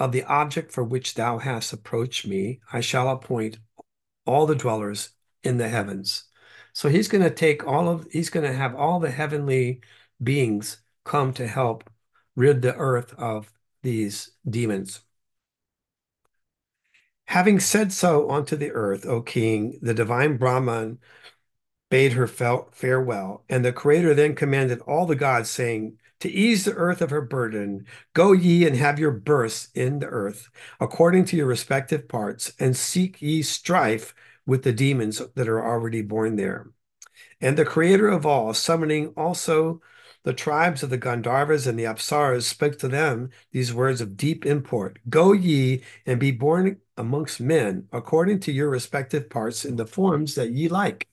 of 0.00 0.10
the 0.10 0.24
object 0.24 0.72
for 0.72 0.82
which 0.82 1.14
thou 1.14 1.38
hast 1.38 1.72
approached 1.72 2.26
me, 2.26 2.60
I 2.72 2.80
shall 2.80 3.08
appoint 3.08 3.58
all 4.26 4.46
the 4.46 4.56
dwellers 4.56 5.10
in 5.44 5.58
the 5.58 5.68
heavens. 5.68 6.24
So 6.72 6.88
he's 6.88 7.08
going 7.08 7.24
to 7.24 7.30
take 7.30 7.64
all 7.64 7.88
of, 7.88 8.08
he's 8.10 8.30
going 8.30 8.46
to 8.46 8.56
have 8.56 8.74
all 8.74 8.98
the 8.98 9.10
heavenly 9.12 9.80
beings 10.20 10.78
come 11.04 11.32
to 11.34 11.46
help 11.46 11.88
rid 12.34 12.62
the 12.62 12.74
earth 12.76 13.14
of 13.16 13.52
these 13.82 14.30
demons. 14.48 15.00
Having 17.26 17.60
said 17.60 17.92
so 17.92 18.30
unto 18.30 18.56
the 18.56 18.72
earth, 18.72 19.06
O 19.06 19.22
king, 19.22 19.78
the 19.80 19.94
divine 19.94 20.36
Brahman 20.36 20.98
bade 21.88 22.12
her 22.12 22.26
farewell, 22.26 23.44
and 23.48 23.64
the 23.64 23.72
creator 23.72 24.14
then 24.14 24.34
commanded 24.34 24.80
all 24.80 25.06
the 25.06 25.16
gods, 25.16 25.50
saying, 25.50 25.98
to 26.20 26.30
ease 26.30 26.64
the 26.64 26.74
earth 26.74 27.00
of 27.00 27.10
her 27.10 27.22
burden, 27.22 27.86
go 28.14 28.32
ye 28.32 28.66
and 28.66 28.76
have 28.76 28.98
your 28.98 29.10
births 29.10 29.68
in 29.74 29.98
the 30.00 30.06
earth, 30.06 30.50
according 30.78 31.24
to 31.24 31.36
your 31.36 31.46
respective 31.46 32.08
parts, 32.08 32.52
and 32.58 32.76
seek 32.76 33.22
ye 33.22 33.42
strife 33.42 34.14
with 34.44 34.62
the 34.62 34.72
demons 34.72 35.22
that 35.34 35.48
are 35.48 35.64
already 35.64 36.02
born 36.02 36.36
there. 36.36 36.70
And 37.40 37.56
the 37.56 37.64
creator 37.64 38.08
of 38.08 38.26
all, 38.26 38.52
summoning 38.52 39.08
also 39.16 39.80
the 40.22 40.32
tribes 40.32 40.82
of 40.82 40.90
the 40.90 40.98
Gandharvas 40.98 41.66
and 41.66 41.78
the 41.78 41.84
Apsaras, 41.84 42.42
spoke 42.42 42.78
to 42.78 42.88
them 42.88 43.30
these 43.52 43.72
words 43.72 44.00
of 44.00 44.16
deep 44.16 44.44
import 44.44 44.98
Go 45.08 45.32
ye 45.32 45.82
and 46.06 46.20
be 46.20 46.30
born 46.30 46.80
amongst 46.96 47.40
men, 47.40 47.88
according 47.92 48.40
to 48.40 48.52
your 48.52 48.68
respective 48.68 49.30
parts, 49.30 49.64
in 49.64 49.76
the 49.76 49.86
forms 49.86 50.34
that 50.34 50.50
ye 50.50 50.68
like. 50.68 51.08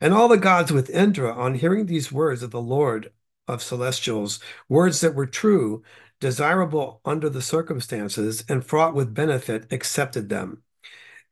And 0.00 0.12
all 0.12 0.28
the 0.28 0.36
gods 0.36 0.70
with 0.70 0.90
Indra, 0.90 1.32
on 1.32 1.54
hearing 1.54 1.86
these 1.86 2.12
words 2.12 2.42
of 2.42 2.50
the 2.50 2.60
Lord 2.60 3.12
of 3.48 3.62
celestials, 3.62 4.40
words 4.68 5.00
that 5.00 5.14
were 5.14 5.26
true, 5.26 5.82
desirable 6.20 7.00
under 7.04 7.28
the 7.30 7.42
circumstances, 7.42 8.44
and 8.48 8.64
fraught 8.64 8.94
with 8.94 9.14
benefit, 9.14 9.72
accepted 9.72 10.28
them. 10.28 10.62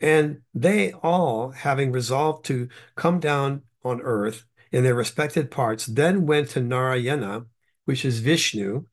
And 0.00 0.42
they 0.54 0.92
all, 0.92 1.50
having 1.50 1.92
resolved 1.92 2.44
to 2.46 2.68
come 2.96 3.20
down 3.20 3.62
on 3.84 4.00
earth 4.00 4.44
in 4.72 4.84
their 4.84 4.94
respected 4.94 5.50
parts, 5.50 5.86
then 5.86 6.26
went 6.26 6.48
to 6.50 6.60
Narayana, 6.60 7.44
which 7.84 8.04
is 8.04 8.20
Vishnu, 8.20 8.86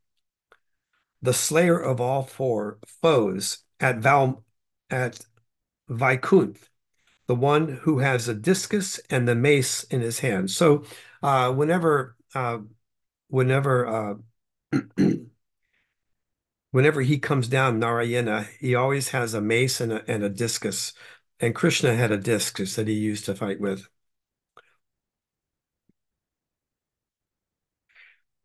the 1.22 1.34
slayer 1.34 1.80
of 1.80 2.00
all 2.00 2.24
four 2.24 2.80
foes, 3.02 3.60
at 3.80 4.00
Val 4.00 4.44
at 4.90 5.26
Vaikunth, 5.90 6.70
the 7.28 7.36
one 7.36 7.80
who 7.84 8.00
has 8.00 8.28
a 8.28 8.34
discus 8.34 9.00
and 9.10 9.28
the 9.28 9.36
mace 9.36 9.84
in 9.84 10.02
his 10.02 10.20
hand. 10.20 10.52
So 10.52 10.84
uh, 11.24 11.52
whenever 11.54 12.16
uh, 12.36 12.60
whenever 13.30 13.88
uh, 14.74 14.80
whenever 16.72 17.02
he 17.02 17.20
comes 17.20 17.48
down 17.48 17.80
Narayana, 17.80 18.48
he 18.60 18.76
always 18.76 19.10
has 19.10 19.34
a 19.34 19.42
mace 19.42 19.82
and 19.82 19.94
a, 19.94 20.12
and 20.12 20.24
a 20.24 20.30
discus. 20.30 20.94
And 21.40 21.56
Krishna 21.56 21.96
had 21.96 22.12
a 22.12 22.18
discus 22.18 22.76
that 22.76 22.88
he 22.88 22.94
used 22.94 23.26
to 23.26 23.36
fight 23.36 23.60
with. 23.60 23.88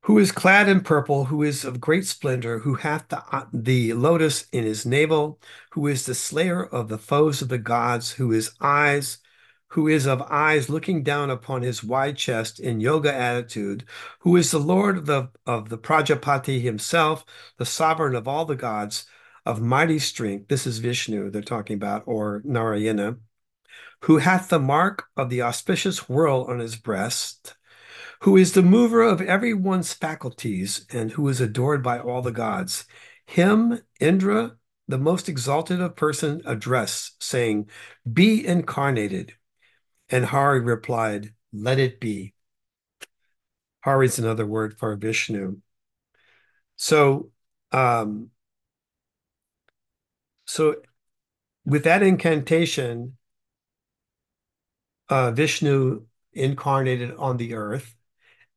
Who 0.05 0.19
is 0.19 0.33
clad 0.33 0.69
in 0.69 0.83
purple, 0.83 1.27
who 1.27 1.43
is 1.43 1.65
of 1.65 1.81
great 1.81 2.07
splendor, 2.07 2.59
who 2.59 2.75
hath 2.75 3.09
the, 3.09 3.23
uh, 3.33 3.47
the 3.55 3.95
lotus 3.95 4.47
in 4.53 4.65
his 4.65 4.85
navel, 4.85 5.41
who 5.71 5.87
is 5.87 6.05
the 6.05 6.15
slayer 6.15 6.63
of 6.63 6.89
the 6.89 6.99
foes 6.99 7.41
of 7.41 7.49
the 7.49 7.57
gods, 7.57 8.13
who 8.13 8.31
is 8.31 8.53
eyes, 8.61 9.17
who 9.69 9.89
is 9.89 10.07
of 10.07 10.21
eyes 10.29 10.69
looking 10.69 11.03
down 11.03 11.31
upon 11.31 11.63
his 11.63 11.83
wide 11.83 12.19
chest 12.19 12.61
in 12.61 12.81
yoga 12.81 13.13
attitude, 13.13 13.85
who 14.21 14.37
is 14.37 14.51
the 14.51 14.59
Lord 14.59 14.99
of 14.99 15.07
the, 15.07 15.31
of 15.47 15.71
the 15.71 15.79
Prajapati 15.79 16.61
himself, 16.61 17.25
the 17.57 17.65
sovereign 17.65 18.15
of 18.15 18.29
all 18.29 18.45
the 18.45 18.57
gods, 18.57 19.07
of 19.47 19.63
mighty 19.63 19.99
strength. 19.99 20.49
This 20.49 20.67
is 20.67 20.79
Vishnu 20.81 21.31
they're 21.31 21.41
talking 21.41 21.77
about, 21.77 22.03
or 22.05 22.43
Narayana, 22.45 23.17
who 24.03 24.19
hath 24.19 24.51
the 24.51 24.61
mark 24.61 25.07
of 25.17 25.31
the 25.31 25.41
auspicious 25.41 26.11
whirl 26.11 26.45
on 26.47 26.59
his 26.59 26.77
breast, 26.77 27.55
who 28.25 28.39
is 28.39 28.53
the 28.53 28.63
mover 28.63 29.03
of 29.03 29.21
everyone's 29.21 29.93
faculties, 29.93 30.87
and 30.91 31.11
who 31.11 31.29
is 31.29 31.43
adored 31.43 31.83
by 31.83 31.99
all 31.99 32.23
the 32.23 32.33
gods. 32.33 32.87
Him, 33.27 33.79
Indra, 34.01 34.57
the 34.89 34.97
most 34.97 35.29
exalted 35.29 35.79
of 35.79 35.95
person, 35.95 36.41
addressed, 36.47 37.23
saying, 37.23 37.69
Be 38.11 38.47
incarnated. 38.47 39.35
And 40.09 40.25
Hari 40.25 40.61
replied, 40.61 41.35
Let 41.53 41.79
it 41.79 42.01
be. 42.01 42.33
Hari 43.81 44.07
is 44.07 44.19
another 44.19 44.47
word 44.47 44.79
for 44.79 44.97
Vishnu. 44.97 45.59
So, 46.77 47.31
um, 47.73 48.31
so 50.47 50.77
with 51.67 51.85
that 51.85 52.03
incantation, 52.03 53.19
uh, 55.11 55.31
Vishnu 55.33 56.07
incarnated 56.33 57.15
on 57.19 57.37
the 57.37 57.53
earth 57.53 57.95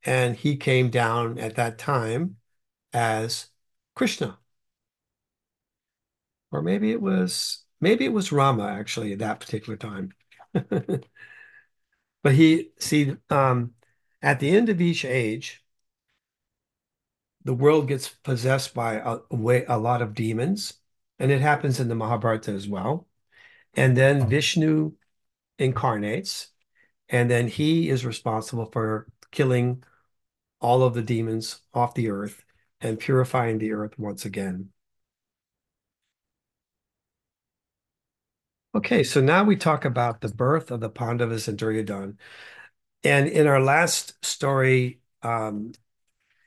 and 0.04 0.36
he 0.36 0.56
came 0.56 0.90
down 0.90 1.38
at 1.38 1.56
that 1.56 1.78
time 1.78 2.36
as 2.92 3.48
Krishna. 3.94 4.38
Or 6.50 6.62
maybe 6.62 6.90
it 6.90 7.02
was 7.02 7.64
maybe 7.80 8.04
it 8.04 8.12
was 8.12 8.32
Rama 8.32 8.66
actually 8.66 9.12
at 9.12 9.18
that 9.20 9.40
particular 9.40 9.76
time. 9.76 10.12
but 12.22 12.34
he 12.34 12.70
see 12.78 13.16
um, 13.30 13.72
at 14.22 14.40
the 14.40 14.50
end 14.50 14.68
of 14.68 14.80
each 14.80 15.04
age, 15.04 15.64
the 17.44 17.54
world 17.54 17.88
gets 17.88 18.08
possessed 18.08 18.74
by 18.74 18.94
a, 18.94 19.18
a, 19.30 19.36
way, 19.36 19.64
a 19.66 19.78
lot 19.78 20.02
of 20.02 20.14
demons, 20.14 20.74
and 21.18 21.30
it 21.30 21.40
happens 21.40 21.80
in 21.80 21.88
the 21.88 21.94
Mahabharata 21.94 22.52
as 22.52 22.68
well. 22.68 23.06
And 23.74 23.96
then 23.96 24.28
Vishnu 24.28 24.92
incarnates, 25.58 26.48
and 27.08 27.30
then 27.30 27.48
he 27.48 27.88
is 27.88 28.04
responsible 28.04 28.66
for 28.66 29.06
killing 29.30 29.82
all 30.60 30.82
of 30.82 30.94
the 30.94 31.02
demons 31.02 31.60
off 31.72 31.94
the 31.94 32.10
earth 32.10 32.44
and 32.80 32.98
purifying 32.98 33.58
the 33.58 33.72
earth 33.72 33.98
once 33.98 34.24
again. 34.24 34.70
Okay, 38.74 39.02
so 39.02 39.20
now 39.20 39.44
we 39.44 39.56
talk 39.56 39.84
about 39.84 40.20
the 40.20 40.28
birth 40.28 40.70
of 40.70 40.80
the 40.80 40.90
Pandavas 40.90 41.48
and 41.48 41.58
Duryodhana. 41.58 42.14
And 43.02 43.28
in 43.28 43.46
our 43.46 43.60
last 43.60 44.24
story, 44.24 45.00
um, 45.22 45.72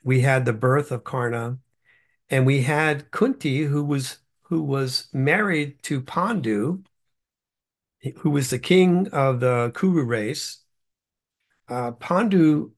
we 0.04 0.20
had 0.20 0.44
the 0.44 0.52
birth 0.52 0.92
of 0.92 1.04
Karna, 1.04 1.58
and 2.30 2.46
we 2.46 2.62
had 2.62 3.10
Kunti, 3.10 3.64
who 3.64 3.84
was 3.84 4.18
who 4.42 4.62
was 4.62 5.08
married 5.12 5.82
to 5.84 6.00
Pandu, 6.00 6.82
who 8.18 8.30
was 8.30 8.50
the 8.50 8.58
king 8.58 9.08
of 9.08 9.40
the 9.40 9.72
Kuru 9.74 10.04
race. 10.04 10.61
Uh, 11.72 11.92
Pandu 11.92 12.72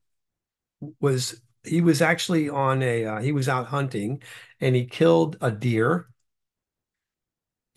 was 1.00 1.40
he 1.64 1.80
was 1.80 2.02
actually 2.02 2.48
on 2.48 2.82
a 2.82 3.04
uh, 3.04 3.20
he 3.20 3.32
was 3.32 3.48
out 3.48 3.66
hunting 3.66 4.22
and 4.60 4.76
he 4.76 4.84
killed 4.84 5.36
a 5.40 5.50
deer 5.50 6.08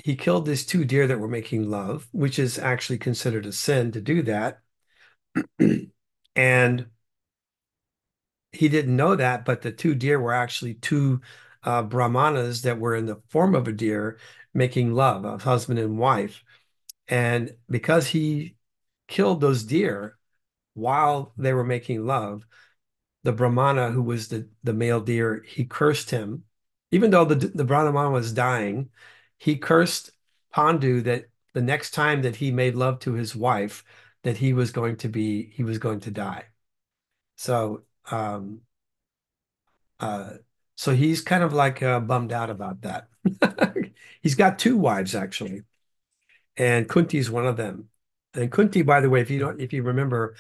he 0.03 0.15
killed 0.15 0.45
these 0.45 0.65
two 0.65 0.85
deer 0.85 1.07
that 1.07 1.19
were 1.19 1.27
making 1.27 1.69
love 1.69 2.07
which 2.11 2.37
is 2.37 2.59
actually 2.59 2.97
considered 2.97 3.45
a 3.45 3.51
sin 3.51 3.91
to 3.91 4.01
do 4.01 4.21
that 4.21 4.61
and 6.35 6.87
he 8.51 8.69
didn't 8.69 8.95
know 8.95 9.15
that, 9.15 9.45
but 9.45 9.61
the 9.61 9.71
two 9.71 9.95
deer 9.95 10.19
were 10.19 10.33
actually 10.33 10.75
two 10.75 11.21
uh, 11.63 11.83
brahmanas 11.83 12.61
that 12.63 12.79
were 12.79 12.95
in 12.95 13.05
the 13.05 13.21
form 13.29 13.55
of 13.55 13.67
a 13.67 13.71
deer 13.71 14.17
making 14.53 14.93
love, 14.93 15.25
a 15.25 15.37
husband 15.37 15.79
and 15.79 15.97
wife. 15.97 16.43
And 17.07 17.55
because 17.69 18.07
he 18.07 18.55
killed 19.07 19.41
those 19.41 19.63
deer 19.63 20.16
while 20.77 21.33
they 21.37 21.53
were 21.53 21.63
making 21.63 22.05
love, 22.05 22.45
the 23.23 23.31
brahmana 23.31 23.91
who 23.91 24.03
was 24.03 24.27
the, 24.27 24.47
the 24.63 24.73
male 24.73 25.01
deer, 25.01 25.43
he 25.45 25.65
cursed 25.65 26.11
him. 26.11 26.43
Even 26.91 27.11
though 27.11 27.25
the, 27.25 27.35
the 27.35 27.65
brahmana 27.65 28.11
was 28.11 28.31
dying, 28.31 28.89
he 29.37 29.57
cursed 29.57 30.11
Pandu 30.53 31.01
that 31.01 31.25
the 31.53 31.61
next 31.61 31.91
time 31.91 32.21
that 32.21 32.35
he 32.35 32.51
made 32.51 32.75
love 32.75 32.99
to 32.99 33.13
his 33.13 33.35
wife, 33.35 33.83
that 34.23 34.37
he 34.37 34.53
was 34.53 34.71
going 34.71 34.97
to 34.97 35.09
be, 35.09 35.49
he 35.53 35.63
was 35.63 35.79
going 35.79 35.99
to 36.01 36.11
die. 36.11 36.45
So, 37.35 37.81
um, 38.11 38.61
uh, 39.99 40.33
so 40.75 40.93
he's 40.93 41.21
kind 41.21 41.43
of 41.43 41.53
like 41.53 41.81
uh, 41.81 41.99
bummed 41.99 42.31
out 42.31 42.51
about 42.51 42.81
that. 42.81 43.07
he's 44.21 44.35
got 44.35 44.59
two 44.59 44.77
wives 44.77 45.15
actually, 45.15 45.63
and 46.55 46.87
Kunti's 46.87 47.31
one 47.31 47.47
of 47.47 47.57
them. 47.57 47.89
And 48.33 48.51
Kunti, 48.51 48.83
by 48.83 49.01
the 49.01 49.09
way, 49.09 49.21
if 49.21 49.29
you 49.31 49.39
don't, 49.39 49.59
if 49.59 49.73
you 49.73 49.83
remember, 49.83 50.35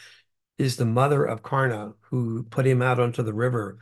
is 0.57 0.75
the 0.77 0.85
mother 0.85 1.23
of 1.25 1.43
Karna 1.43 1.93
who 2.01 2.43
put 2.43 2.65
him 2.65 2.81
out 2.81 2.99
onto 2.99 3.23
the 3.23 3.33
river 3.33 3.77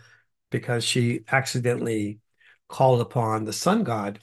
because 0.51 0.83
she 0.83 1.21
accidentally 1.31 2.19
called 2.67 3.01
upon 3.01 3.45
the 3.45 3.53
sun 3.53 3.83
god. 3.83 4.19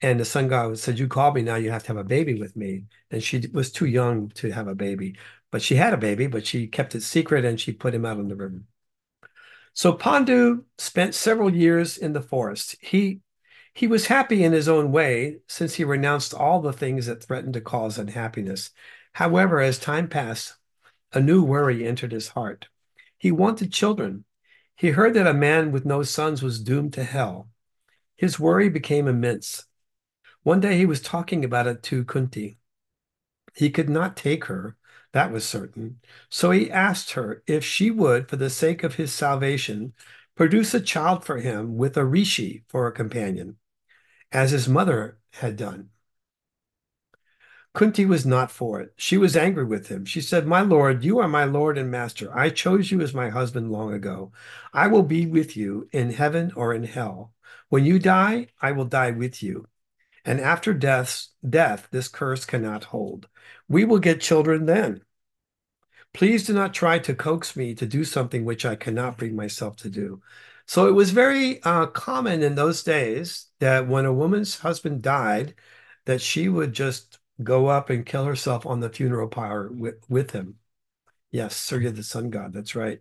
And 0.00 0.20
the 0.20 0.24
sun 0.24 0.48
god 0.48 0.78
said, 0.78 0.98
You 0.98 1.08
called 1.08 1.34
me, 1.34 1.42
now 1.42 1.56
you 1.56 1.70
have 1.70 1.82
to 1.84 1.88
have 1.88 1.96
a 1.96 2.04
baby 2.04 2.34
with 2.34 2.56
me. 2.56 2.84
And 3.10 3.22
she 3.22 3.46
was 3.52 3.72
too 3.72 3.86
young 3.86 4.28
to 4.30 4.50
have 4.50 4.68
a 4.68 4.74
baby. 4.74 5.16
But 5.50 5.62
she 5.62 5.76
had 5.76 5.94
a 5.94 5.98
baby, 5.98 6.26
but 6.26 6.46
she 6.46 6.66
kept 6.68 6.94
it 6.94 7.02
secret 7.02 7.44
and 7.44 7.60
she 7.60 7.72
put 7.72 7.94
him 7.94 8.04
out 8.04 8.18
on 8.18 8.28
the 8.28 8.36
river. 8.36 8.62
So 9.72 9.92
Pandu 9.92 10.64
spent 10.78 11.14
several 11.14 11.54
years 11.54 11.96
in 11.98 12.12
the 12.12 12.20
forest. 12.22 12.76
He 12.80 13.20
he 13.74 13.86
was 13.86 14.06
happy 14.06 14.42
in 14.42 14.52
his 14.52 14.68
own 14.68 14.90
way 14.90 15.38
since 15.46 15.74
he 15.74 15.84
renounced 15.84 16.34
all 16.34 16.60
the 16.60 16.72
things 16.72 17.06
that 17.06 17.22
threatened 17.22 17.54
to 17.54 17.60
cause 17.60 17.96
unhappiness. 17.96 18.70
However, 19.12 19.60
as 19.60 19.78
time 19.78 20.08
passed, 20.08 20.54
a 21.12 21.20
new 21.20 21.42
worry 21.42 21.86
entered 21.86 22.12
his 22.12 22.28
heart. 22.28 22.68
He 23.16 23.32
wanted 23.32 23.72
children. 23.72 24.24
He 24.76 24.90
heard 24.90 25.14
that 25.14 25.26
a 25.26 25.34
man 25.34 25.72
with 25.72 25.84
no 25.84 26.02
sons 26.02 26.42
was 26.42 26.62
doomed 26.62 26.92
to 26.94 27.04
hell. 27.04 27.48
His 28.16 28.38
worry 28.38 28.68
became 28.68 29.08
immense. 29.08 29.64
One 30.42 30.60
day 30.60 30.76
he 30.76 30.86
was 30.86 31.00
talking 31.00 31.44
about 31.44 31.66
it 31.66 31.82
to 31.84 32.04
Kunti. 32.04 32.58
He 33.54 33.70
could 33.70 33.88
not 33.88 34.16
take 34.16 34.44
her, 34.44 34.76
that 35.12 35.32
was 35.32 35.44
certain. 35.44 36.00
So 36.28 36.50
he 36.50 36.70
asked 36.70 37.12
her 37.12 37.42
if 37.46 37.64
she 37.64 37.90
would, 37.90 38.28
for 38.28 38.36
the 38.36 38.50
sake 38.50 38.84
of 38.84 38.94
his 38.94 39.12
salvation, 39.12 39.94
produce 40.36 40.74
a 40.74 40.80
child 40.80 41.24
for 41.24 41.38
him 41.38 41.76
with 41.76 41.96
a 41.96 42.04
rishi 42.04 42.64
for 42.68 42.86
a 42.86 42.92
companion, 42.92 43.56
as 44.30 44.52
his 44.52 44.68
mother 44.68 45.18
had 45.32 45.56
done. 45.56 45.90
Kunti 47.78 48.04
was 48.04 48.26
not 48.26 48.50
for 48.50 48.80
it. 48.80 48.92
She 48.96 49.16
was 49.16 49.36
angry 49.36 49.64
with 49.64 49.86
him. 49.86 50.04
She 50.04 50.20
said, 50.20 50.48
My 50.48 50.62
lord, 50.62 51.04
you 51.04 51.20
are 51.20 51.28
my 51.28 51.44
lord 51.44 51.78
and 51.78 51.88
master. 51.88 52.36
I 52.36 52.50
chose 52.50 52.90
you 52.90 53.00
as 53.02 53.14
my 53.14 53.28
husband 53.28 53.70
long 53.70 53.92
ago. 53.92 54.32
I 54.72 54.88
will 54.88 55.04
be 55.04 55.26
with 55.26 55.56
you 55.56 55.88
in 55.92 56.10
heaven 56.10 56.50
or 56.56 56.74
in 56.74 56.82
hell. 56.82 57.34
When 57.68 57.84
you 57.84 58.00
die, 58.00 58.48
I 58.60 58.72
will 58.72 58.86
die 58.86 59.12
with 59.12 59.44
you. 59.44 59.68
And 60.24 60.40
after 60.40 60.74
death, 60.74 61.28
death, 61.48 61.86
this 61.92 62.08
curse 62.08 62.44
cannot 62.44 62.82
hold. 62.82 63.28
We 63.68 63.84
will 63.84 64.00
get 64.00 64.20
children 64.20 64.66
then. 64.66 65.02
Please 66.12 66.48
do 66.48 66.54
not 66.54 66.74
try 66.74 66.98
to 66.98 67.14
coax 67.14 67.54
me 67.54 67.76
to 67.76 67.86
do 67.86 68.02
something 68.02 68.44
which 68.44 68.66
I 68.66 68.74
cannot 68.74 69.18
bring 69.18 69.36
myself 69.36 69.76
to 69.76 69.88
do. 69.88 70.20
So 70.66 70.88
it 70.88 70.96
was 70.96 71.10
very 71.12 71.62
uh, 71.62 71.86
common 71.86 72.42
in 72.42 72.56
those 72.56 72.82
days 72.82 73.46
that 73.60 73.86
when 73.86 74.04
a 74.04 74.12
woman's 74.12 74.58
husband 74.58 75.00
died, 75.00 75.54
that 76.06 76.20
she 76.20 76.48
would 76.48 76.72
just 76.72 77.17
go 77.42 77.68
up 77.68 77.90
and 77.90 78.06
kill 78.06 78.24
herself 78.24 78.66
on 78.66 78.80
the 78.80 78.90
funeral 78.90 79.28
pyre 79.28 79.68
with, 79.70 79.96
with 80.08 80.32
him. 80.32 80.56
Yes, 81.30 81.56
Surya 81.56 81.90
the 81.90 82.02
sun 82.02 82.30
god, 82.30 82.52
that's 82.52 82.74
right. 82.74 83.00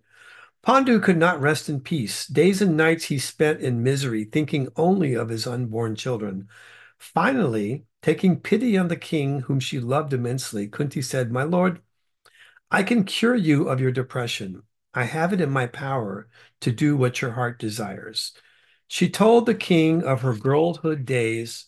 Pandu 0.63 0.99
could 1.01 1.17
not 1.17 1.39
rest 1.39 1.69
in 1.69 1.79
peace. 1.79 2.27
Days 2.27 2.61
and 2.61 2.75
nights 2.75 3.05
he 3.05 3.19
spent 3.19 3.61
in 3.61 3.83
misery, 3.83 4.25
thinking 4.25 4.67
only 4.75 5.13
of 5.13 5.29
his 5.29 5.47
unborn 5.47 5.95
children. 5.95 6.49
Finally, 6.97 7.85
taking 8.01 8.39
pity 8.39 8.77
on 8.77 8.87
the 8.87 8.95
king, 8.95 9.41
whom 9.41 9.59
she 9.59 9.79
loved 9.79 10.13
immensely, 10.13 10.67
Kunti 10.67 11.01
said, 11.01 11.31
My 11.31 11.43
lord, 11.43 11.81
I 12.69 12.83
can 12.83 13.05
cure 13.05 13.35
you 13.35 13.69
of 13.69 13.79
your 13.79 13.91
depression. 13.91 14.63
I 14.93 15.03
have 15.03 15.31
it 15.31 15.41
in 15.41 15.51
my 15.51 15.67
power 15.67 16.27
to 16.61 16.71
do 16.71 16.97
what 16.97 17.21
your 17.21 17.31
heart 17.31 17.59
desires. 17.59 18.33
She 18.87 19.09
told 19.09 19.45
the 19.45 19.55
king 19.55 20.03
of 20.03 20.21
her 20.21 20.33
girlhood 20.33 21.05
days 21.05 21.66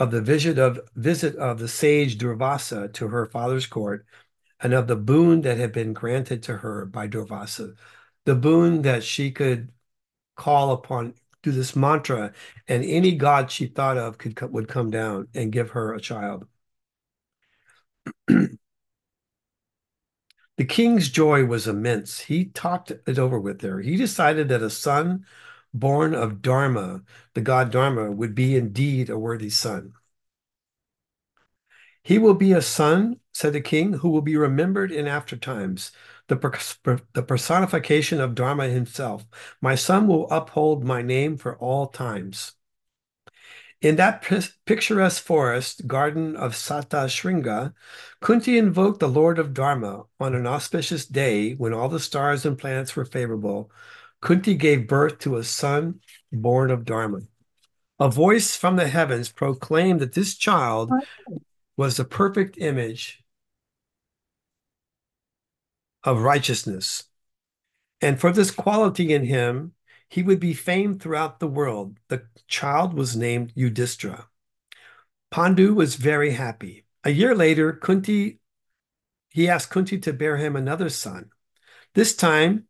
of 0.00 0.10
the 0.10 0.22
visit 0.22 0.58
of 0.58 0.80
visit 0.96 1.36
of 1.36 1.58
the 1.60 1.68
sage 1.68 2.18
Durvasa 2.18 2.92
to 2.94 3.08
her 3.08 3.26
father's 3.26 3.66
court, 3.66 4.06
and 4.60 4.72
of 4.74 4.88
the 4.88 4.96
boon 4.96 5.42
that 5.42 5.58
had 5.58 5.72
been 5.72 5.92
granted 5.92 6.42
to 6.44 6.58
her 6.58 6.86
by 6.86 7.06
Durvasa, 7.08 7.76
the 8.24 8.34
boon 8.34 8.82
that 8.82 9.04
she 9.04 9.30
could 9.30 9.72
call 10.36 10.72
upon 10.72 11.14
do 11.42 11.52
this 11.52 11.76
mantra, 11.76 12.32
and 12.68 12.84
any 12.84 13.14
god 13.14 13.50
she 13.50 13.66
thought 13.66 13.98
of 13.98 14.18
could 14.18 14.40
would 14.52 14.68
come 14.68 14.90
down 14.90 15.28
and 15.34 15.52
give 15.52 15.70
her 15.70 15.94
a 15.94 16.00
child. 16.00 16.46
the 18.26 18.58
king's 20.66 21.08
joy 21.10 21.44
was 21.44 21.66
immense. 21.66 22.20
He 22.20 22.46
talked 22.46 22.90
it 22.90 23.18
over 23.18 23.38
with 23.40 23.60
her. 23.62 23.80
He 23.80 23.96
decided 23.96 24.48
that 24.48 24.62
a 24.62 24.70
son 24.70 25.26
born 25.72 26.14
of 26.14 26.42
Dharma, 26.42 27.02
the 27.34 27.40
god 27.40 27.70
Dharma, 27.70 28.10
would 28.10 28.34
be 28.34 28.56
indeed 28.56 29.10
a 29.10 29.18
worthy 29.18 29.50
son. 29.50 29.94
He 32.02 32.18
will 32.18 32.34
be 32.34 32.52
a 32.52 32.62
son, 32.62 33.20
said 33.32 33.52
the 33.52 33.60
king, 33.60 33.92
who 33.94 34.08
will 34.08 34.22
be 34.22 34.36
remembered 34.36 34.90
in 34.90 35.06
after 35.06 35.36
times, 35.36 35.92
the, 36.28 37.00
the 37.12 37.22
personification 37.22 38.20
of 38.20 38.34
Dharma 38.34 38.68
himself. 38.68 39.26
My 39.60 39.74
son 39.74 40.06
will 40.06 40.30
uphold 40.30 40.84
my 40.84 41.02
name 41.02 41.36
for 41.36 41.56
all 41.58 41.88
times. 41.88 42.52
In 43.82 43.96
that 43.96 44.22
picturesque 44.66 45.22
forest 45.22 45.86
garden 45.86 46.36
of 46.36 46.52
Sata 46.52 47.06
Shringa, 47.08 47.72
Kunti 48.20 48.58
invoked 48.58 49.00
the 49.00 49.08
Lord 49.08 49.38
of 49.38 49.54
Dharma 49.54 50.04
on 50.18 50.34
an 50.34 50.46
auspicious 50.46 51.06
day 51.06 51.54
when 51.54 51.72
all 51.72 51.88
the 51.88 51.98
stars 51.98 52.44
and 52.44 52.58
planets 52.58 52.94
were 52.94 53.06
favorable 53.06 53.72
Kunti 54.20 54.54
gave 54.54 54.88
birth 54.88 55.18
to 55.20 55.36
a 55.36 55.44
son 55.44 56.00
born 56.32 56.70
of 56.70 56.84
Dharma. 56.84 57.20
A 57.98 58.10
voice 58.10 58.56
from 58.56 58.76
the 58.76 58.88
heavens 58.88 59.30
proclaimed 59.30 60.00
that 60.00 60.14
this 60.14 60.34
child 60.36 60.90
was 61.76 61.96
the 61.96 62.04
perfect 62.04 62.58
image 62.58 63.22
of 66.02 66.22
righteousness. 66.22 67.04
And 68.00 68.18
for 68.18 68.32
this 68.32 68.50
quality 68.50 69.12
in 69.12 69.24
him, 69.24 69.72
he 70.08 70.22
would 70.22 70.40
be 70.40 70.54
famed 70.54 71.00
throughout 71.00 71.38
the 71.38 71.46
world. 71.46 71.98
The 72.08 72.22
child 72.48 72.94
was 72.94 73.16
named 73.16 73.52
Yudhishthira. 73.54 74.28
Pandu 75.30 75.74
was 75.74 75.94
very 75.96 76.30
happy. 76.30 76.84
A 77.04 77.10
year 77.10 77.34
later, 77.34 77.72
Kunti, 77.72 78.40
he 79.28 79.48
asked 79.48 79.70
Kunti 79.70 79.98
to 80.00 80.12
bear 80.12 80.36
him 80.36 80.56
another 80.56 80.88
son. 80.88 81.30
This 81.94 82.16
time, 82.16 82.66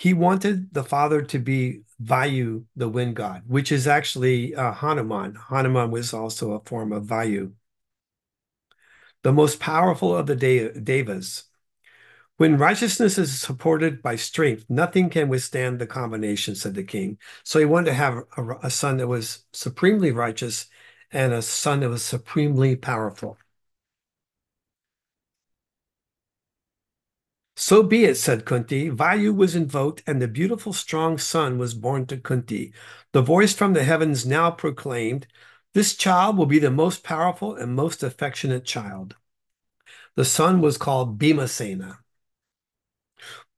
he 0.00 0.14
wanted 0.14 0.72
the 0.72 0.82
father 0.82 1.20
to 1.20 1.38
be 1.38 1.82
Vayu, 2.02 2.64
the 2.74 2.88
wind 2.88 3.16
god, 3.16 3.42
which 3.46 3.70
is 3.70 3.86
actually 3.86 4.54
uh, 4.54 4.72
Hanuman. 4.72 5.34
Hanuman 5.34 5.90
was 5.90 6.14
also 6.14 6.52
a 6.52 6.60
form 6.60 6.90
of 6.90 7.04
Vayu, 7.04 7.52
the 9.22 9.30
most 9.30 9.60
powerful 9.60 10.16
of 10.16 10.26
the 10.26 10.34
de 10.34 10.72
devas. 10.72 11.44
When 12.38 12.56
righteousness 12.56 13.18
is 13.18 13.38
supported 13.38 14.00
by 14.00 14.16
strength, 14.16 14.64
nothing 14.70 15.10
can 15.10 15.28
withstand 15.28 15.78
the 15.78 15.86
combination, 15.86 16.54
said 16.54 16.74
the 16.74 16.82
king. 16.82 17.18
So 17.44 17.58
he 17.58 17.66
wanted 17.66 17.90
to 17.90 17.94
have 17.94 18.22
a, 18.38 18.48
a 18.62 18.70
son 18.70 18.96
that 18.96 19.06
was 19.06 19.44
supremely 19.52 20.12
righteous 20.12 20.66
and 21.12 21.34
a 21.34 21.42
son 21.42 21.80
that 21.80 21.90
was 21.90 22.02
supremely 22.02 22.74
powerful. 22.74 23.36
So 27.60 27.82
be 27.82 28.06
it, 28.06 28.14
said 28.16 28.46
Kunti. 28.46 28.88
Vayu 28.88 29.36
was 29.36 29.54
invoked, 29.54 30.02
and 30.06 30.20
the 30.20 30.26
beautiful, 30.26 30.72
strong 30.72 31.18
son 31.18 31.58
was 31.58 31.74
born 31.74 32.06
to 32.06 32.16
Kunti. 32.16 32.72
The 33.12 33.20
voice 33.20 33.52
from 33.52 33.74
the 33.74 33.84
heavens 33.84 34.24
now 34.24 34.50
proclaimed, 34.50 35.26
This 35.74 35.94
child 35.94 36.38
will 36.38 36.46
be 36.46 36.58
the 36.58 36.70
most 36.70 37.04
powerful 37.04 37.54
and 37.54 37.76
most 37.76 38.02
affectionate 38.02 38.64
child. 38.64 39.14
The 40.16 40.24
son 40.24 40.62
was 40.62 40.78
called 40.78 41.18
Bhimasena. 41.18 41.98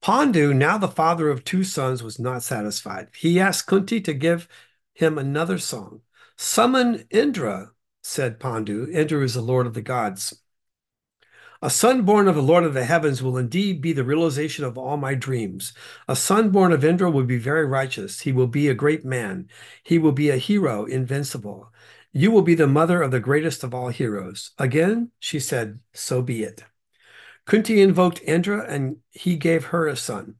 Pandu, 0.02 0.52
now 0.52 0.78
the 0.78 0.88
father 0.88 1.28
of 1.28 1.44
two 1.44 1.62
sons, 1.62 2.02
was 2.02 2.18
not 2.18 2.42
satisfied. 2.42 3.06
He 3.16 3.38
asked 3.38 3.68
Kunti 3.68 4.00
to 4.00 4.12
give 4.12 4.48
him 4.94 5.16
another 5.16 5.58
song. 5.58 6.00
Summon 6.36 7.06
Indra, 7.08 7.70
said 8.02 8.40
Pandu. 8.40 8.88
Indra 8.92 9.22
is 9.22 9.34
the 9.34 9.42
lord 9.42 9.68
of 9.68 9.74
the 9.74 9.80
gods. 9.80 10.41
A 11.64 11.70
son 11.70 12.02
born 12.02 12.26
of 12.26 12.34
the 12.34 12.42
Lord 12.42 12.64
of 12.64 12.74
the 12.74 12.84
heavens 12.84 13.22
will 13.22 13.38
indeed 13.38 13.80
be 13.80 13.92
the 13.92 14.02
realization 14.02 14.64
of 14.64 14.76
all 14.76 14.96
my 14.96 15.14
dreams. 15.14 15.72
A 16.08 16.16
son 16.16 16.50
born 16.50 16.72
of 16.72 16.84
Indra 16.84 17.08
will 17.08 17.22
be 17.22 17.38
very 17.38 17.64
righteous. 17.64 18.22
He 18.22 18.32
will 18.32 18.48
be 18.48 18.66
a 18.66 18.74
great 18.74 19.04
man. 19.04 19.48
He 19.84 19.96
will 19.96 20.10
be 20.10 20.28
a 20.28 20.38
hero, 20.38 20.84
invincible. 20.84 21.72
You 22.12 22.32
will 22.32 22.42
be 22.42 22.56
the 22.56 22.66
mother 22.66 23.00
of 23.00 23.12
the 23.12 23.20
greatest 23.20 23.62
of 23.62 23.72
all 23.72 23.90
heroes. 23.90 24.50
Again, 24.58 25.12
she 25.20 25.38
said, 25.38 25.78
So 25.92 26.20
be 26.20 26.42
it. 26.42 26.64
Kunti 27.46 27.80
invoked 27.80 28.20
Indra, 28.24 28.66
and 28.68 28.96
he 29.10 29.36
gave 29.36 29.66
her 29.66 29.86
a 29.86 29.96
son. 29.96 30.34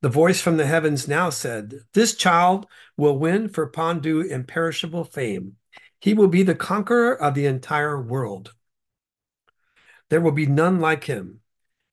The 0.00 0.08
voice 0.08 0.40
from 0.40 0.56
the 0.56 0.66
heavens 0.66 1.06
now 1.06 1.28
said, 1.28 1.80
This 1.92 2.14
child 2.14 2.66
will 2.96 3.18
win 3.18 3.50
for 3.50 3.66
Pandu 3.66 4.22
imperishable 4.22 5.04
fame. 5.04 5.56
He 6.00 6.14
will 6.14 6.28
be 6.28 6.42
the 6.42 6.54
conqueror 6.54 7.14
of 7.14 7.34
the 7.34 7.44
entire 7.44 8.00
world. 8.00 8.54
There 10.08 10.20
will 10.20 10.32
be 10.32 10.46
none 10.46 10.80
like 10.80 11.04
him. 11.04 11.40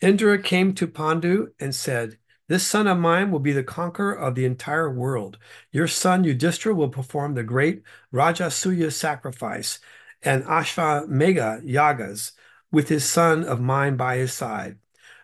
Indra 0.02 0.42
came 0.42 0.74
to 0.76 0.88
Pandu 0.88 1.54
and 1.60 1.74
said, 1.74 2.18
This 2.48 2.68
son 2.68 2.88
of 2.88 3.00
mine 3.00 3.32
will 3.32 3.40
be 3.40 3.54
the 3.54 3.64
conqueror 3.64 4.14
of 4.14 4.36
the 4.36 4.46
entire 4.46 4.92
world. 4.94 5.38
Your 5.72 5.88
son 5.88 6.24
Yudhishthira 6.24 6.76
will 6.76 6.90
perform 6.90 7.34
the 7.34 7.44
great 7.44 7.84
Rajasuya 8.14 8.92
sacrifice 8.92 9.80
and 10.22 10.44
Ashvamedha 10.44 11.64
yagas 11.66 12.32
with 12.72 12.90
his 12.90 13.06
son 13.06 13.44
of 13.44 13.60
mine 13.60 13.96
by 13.96 14.18
his 14.18 14.34
side. 14.34 14.78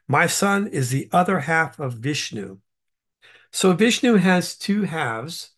My 0.07 0.27
son 0.27 0.67
is 0.67 0.89
the 0.89 1.09
other 1.11 1.41
half 1.41 1.79
of 1.79 1.93
Vishnu. 1.93 2.59
So 3.51 3.73
Vishnu 3.73 4.15
has 4.15 4.55
two 4.55 4.83
halves, 4.83 5.51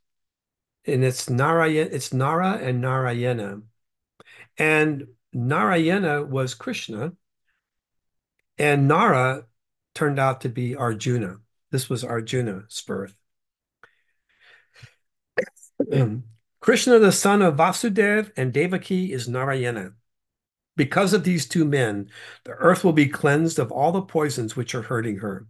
and 0.86 1.04
it's 1.04 1.30
Narayana, 1.30 1.90
it's 1.92 2.14
Nara 2.14 2.54
and 2.54 2.82
Narayana. 2.82 3.62
And 4.58 5.08
Narayana 5.34 6.24
was 6.24 6.54
Krishna, 6.54 7.14
and 8.62 8.88
Nara 8.88 9.46
turned 9.96 10.20
out 10.20 10.42
to 10.42 10.50
be 10.50 10.76
Arjuna. 10.76 11.38
This 11.72 11.90
was 11.90 12.04
Arjuna's 12.04 12.80
birth. 12.86 13.16
Krishna, 16.60 17.00
the 17.00 17.12
son 17.12 17.42
of 17.42 17.56
Vasudev 17.56 18.32
and 18.38 18.54
Devaki, 18.54 19.12
is 19.12 19.28
Narayana. 19.28 19.94
Because 20.76 21.12
of 21.14 21.24
these 21.24 21.48
two 21.48 21.66
men, 21.66 22.12
the 22.44 22.52
earth 22.52 22.84
will 22.84 22.94
be 22.94 23.08
cleansed 23.08 23.58
of 23.58 23.72
all 23.72 23.92
the 23.92 24.04
poisons 24.04 24.56
which 24.56 24.76
are 24.76 24.84
hurting 24.84 25.18
her. 25.18 25.48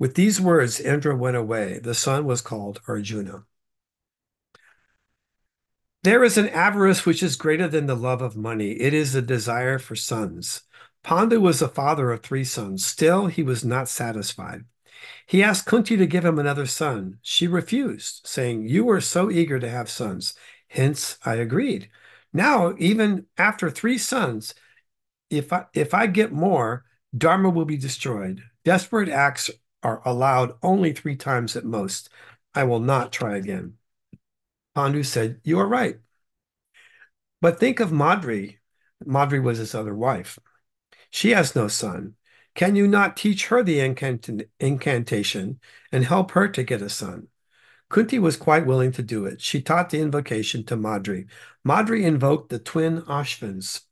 With 0.00 0.16
these 0.16 0.40
words, 0.40 0.80
Indra 0.80 1.14
went 1.14 1.36
away. 1.36 1.78
The 1.78 1.94
son 1.94 2.24
was 2.24 2.40
called 2.40 2.80
Arjuna. 2.88 3.44
There 6.02 6.24
is 6.24 6.36
an 6.36 6.48
avarice 6.48 7.06
which 7.06 7.22
is 7.22 7.36
greater 7.36 7.68
than 7.68 7.86
the 7.86 7.94
love 7.94 8.20
of 8.20 8.36
money. 8.36 8.72
It 8.72 8.94
is 8.94 9.12
the 9.12 9.22
desire 9.22 9.78
for 9.78 9.94
sons. 9.94 10.62
Pandu 11.02 11.40
was 11.40 11.60
the 11.60 11.68
father 11.68 12.10
of 12.12 12.22
three 12.22 12.44
sons. 12.44 12.84
Still, 12.84 13.26
he 13.26 13.42
was 13.42 13.64
not 13.64 13.88
satisfied. 13.88 14.64
He 15.26 15.42
asked 15.42 15.66
Kunti 15.66 15.96
to 15.96 16.06
give 16.06 16.24
him 16.24 16.38
another 16.38 16.66
son. 16.66 17.18
She 17.22 17.46
refused, 17.46 18.26
saying, 18.26 18.66
You 18.66 18.84
were 18.84 19.00
so 19.00 19.30
eager 19.30 19.58
to 19.58 19.68
have 19.68 19.90
sons. 19.90 20.34
Hence, 20.68 21.18
I 21.24 21.34
agreed. 21.34 21.90
Now, 22.32 22.74
even 22.78 23.26
after 23.36 23.70
three 23.70 23.98
sons, 23.98 24.54
if 25.30 25.52
I, 25.52 25.66
if 25.74 25.94
I 25.94 26.06
get 26.06 26.32
more, 26.32 26.84
Dharma 27.16 27.50
will 27.50 27.64
be 27.64 27.76
destroyed. 27.76 28.42
Desperate 28.64 29.08
acts 29.08 29.50
are 29.82 30.02
allowed 30.04 30.54
only 30.62 30.92
three 30.92 31.16
times 31.16 31.56
at 31.56 31.64
most. 31.64 32.10
I 32.54 32.64
will 32.64 32.80
not 32.80 33.12
try 33.12 33.36
again. 33.36 33.74
Pandu 34.74 35.02
said, 35.02 35.40
You 35.44 35.58
are 35.60 35.66
right. 35.68 35.98
But 37.40 37.60
think 37.60 37.80
of 37.80 37.92
Madri. 37.92 38.58
Madri 39.04 39.40
was 39.40 39.58
his 39.58 39.74
other 39.74 39.94
wife. 39.94 40.38
She 41.10 41.30
has 41.30 41.56
no 41.56 41.68
son. 41.68 42.14
Can 42.54 42.74
you 42.76 42.88
not 42.88 43.16
teach 43.16 43.46
her 43.48 43.62
the 43.62 43.80
incant 43.80 44.28
incantation 44.58 45.60
and 45.92 46.04
help 46.04 46.32
her 46.32 46.48
to 46.48 46.62
get 46.62 46.82
a 46.82 46.88
son? 46.88 47.28
Kunti 47.90 48.18
was 48.18 48.36
quite 48.36 48.66
willing 48.66 48.92
to 48.92 49.02
do 49.02 49.24
it. 49.26 49.40
She 49.40 49.62
taught 49.62 49.90
the 49.90 50.00
invocation 50.00 50.64
to 50.64 50.76
Madri. 50.76 51.26
Madri 51.64 52.04
invoked 52.04 52.50
the 52.50 52.58
twin 52.58 53.02
Ashvins, 53.02 53.82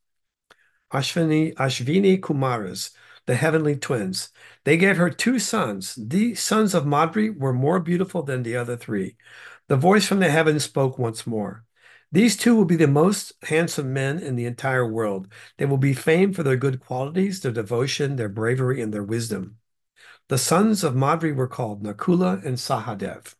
Ashvini, 0.92 1.54
Ashvini 1.54 2.20
Kumaras, 2.20 2.90
the 3.26 3.34
heavenly 3.34 3.76
twins. 3.76 4.30
They 4.64 4.76
gave 4.76 4.96
her 4.96 5.10
two 5.10 5.38
sons. 5.38 5.94
These 5.96 6.40
sons 6.40 6.74
of 6.74 6.86
Madri 6.86 7.30
were 7.30 7.52
more 7.52 7.80
beautiful 7.80 8.22
than 8.22 8.42
the 8.42 8.56
other 8.56 8.76
three. 8.76 9.16
The 9.68 9.76
voice 9.76 10.06
from 10.06 10.20
the 10.20 10.30
heavens 10.30 10.64
spoke 10.64 10.98
once 10.98 11.26
more. 11.26 11.65
These 12.16 12.38
two 12.38 12.56
will 12.56 12.64
be 12.64 12.76
the 12.76 12.88
most 12.88 13.34
handsome 13.42 13.92
men 13.92 14.20
in 14.20 14.36
the 14.36 14.46
entire 14.46 14.90
world. 14.90 15.28
They 15.58 15.66
will 15.66 15.76
be 15.76 15.92
famed 15.92 16.34
for 16.34 16.42
their 16.42 16.56
good 16.56 16.80
qualities, 16.80 17.42
their 17.42 17.52
devotion, 17.52 18.16
their 18.16 18.30
bravery, 18.30 18.80
and 18.80 18.90
their 18.90 19.02
wisdom. 19.02 19.58
The 20.28 20.38
sons 20.38 20.82
of 20.82 20.96
Madri 20.96 21.32
were 21.32 21.46
called 21.46 21.82
Nakula 21.82 22.42
and 22.42 22.56
Sahadev. 22.56 23.34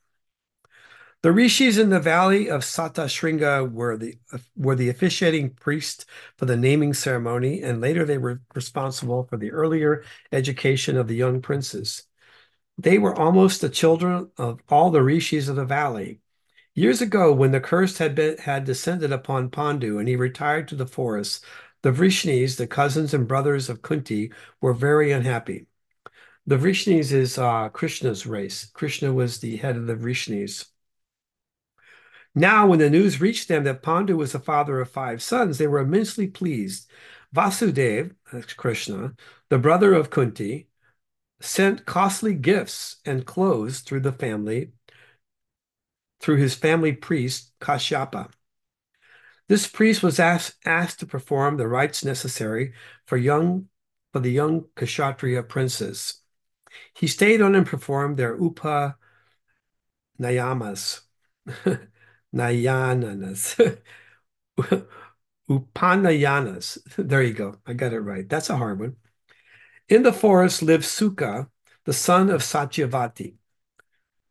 The 1.22 1.32
rishis 1.32 1.78
in 1.78 1.88
the 1.88 2.00
valley 2.00 2.50
of 2.50 2.64
Satasringa 2.64 3.72
were 3.72 3.96
the 3.96 4.18
were 4.54 4.76
the 4.76 4.90
officiating 4.90 5.54
priest 5.54 6.04
for 6.36 6.44
the 6.44 6.58
naming 6.58 6.92
ceremony, 6.92 7.62
and 7.62 7.80
later 7.80 8.04
they 8.04 8.18
were 8.18 8.42
responsible 8.54 9.24
for 9.24 9.38
the 9.38 9.52
earlier 9.52 10.04
education 10.32 10.98
of 10.98 11.08
the 11.08 11.16
young 11.16 11.40
princes. 11.40 12.02
They 12.76 12.98
were 12.98 13.18
almost 13.18 13.62
the 13.62 13.70
children 13.70 14.32
of 14.36 14.60
all 14.68 14.90
the 14.90 15.02
rishis 15.02 15.48
of 15.48 15.56
the 15.56 15.64
valley. 15.64 16.20
Years 16.76 17.00
ago, 17.00 17.32
when 17.32 17.52
the 17.52 17.60
curse 17.60 17.96
had 17.96 18.14
been 18.14 18.36
had 18.36 18.64
descended 18.64 19.10
upon 19.10 19.48
Pandu 19.48 19.98
and 19.98 20.06
he 20.06 20.14
retired 20.14 20.68
to 20.68 20.76
the 20.76 20.86
forest, 20.86 21.42
the 21.80 21.90
Vrishnis, 21.90 22.56
the 22.56 22.66
cousins 22.66 23.14
and 23.14 23.26
brothers 23.26 23.70
of 23.70 23.80
Kunti, 23.80 24.30
were 24.60 24.74
very 24.74 25.10
unhappy. 25.10 25.68
The 26.46 26.58
Vrishnis 26.58 27.12
is 27.12 27.38
uh, 27.38 27.70
Krishna's 27.70 28.26
race. 28.26 28.66
Krishna 28.66 29.10
was 29.10 29.38
the 29.38 29.56
head 29.56 29.76
of 29.76 29.86
the 29.86 29.96
Vrishnis. 29.96 30.66
Now, 32.34 32.66
when 32.66 32.78
the 32.78 32.90
news 32.90 33.22
reached 33.22 33.48
them 33.48 33.64
that 33.64 33.82
Pandu 33.82 34.18
was 34.18 34.32
the 34.32 34.38
father 34.38 34.78
of 34.78 34.90
five 34.90 35.22
sons, 35.22 35.56
they 35.56 35.66
were 35.66 35.78
immensely 35.78 36.26
pleased. 36.26 36.90
Vasudev, 37.34 38.14
that's 38.30 38.52
Krishna, 38.52 39.14
the 39.48 39.58
brother 39.58 39.94
of 39.94 40.10
Kunti, 40.10 40.68
sent 41.40 41.86
costly 41.86 42.34
gifts 42.34 42.96
and 43.06 43.24
clothes 43.24 43.80
through 43.80 44.00
the 44.00 44.12
family, 44.12 44.72
through 46.20 46.37
his 46.37 46.55
family 46.55 46.92
priest, 46.92 47.52
Kashyapa. 47.61 48.31
This 49.48 49.66
priest 49.66 50.02
was 50.02 50.18
asked, 50.18 50.57
asked 50.64 51.00
to 51.00 51.07
perform 51.07 51.57
the 51.57 51.68
rites 51.68 52.05
necessary 52.05 52.72
for 53.07 53.16
young 53.16 53.68
for 54.12 54.20
the 54.20 54.31
young 54.31 54.64
Kshatriya 54.76 55.42
princes. 55.42 56.22
He 56.94 57.07
stayed 57.07 57.42
on 57.42 57.55
and 57.55 57.66
performed 57.66 58.16
their 58.16 58.35
upa 58.35 58.96
nayamas. 60.18 61.02
Nayananas. 62.35 63.81
Upanayanas. 65.50 66.79
There 66.96 67.22
you 67.22 67.35
go. 67.35 67.57
I 67.66 67.72
got 67.74 67.92
it 67.92 68.00
right. 68.00 68.29
That's 68.29 68.50
a 68.50 68.57
hard 68.57 68.81
one. 68.81 68.96
In 69.88 70.02
the 70.02 70.12
forest 70.12 70.62
lived 70.62 70.85
Suka, 70.85 71.48
the 71.85 71.92
son 71.92 72.31
of 72.31 72.40
Satyavati. 72.40 73.37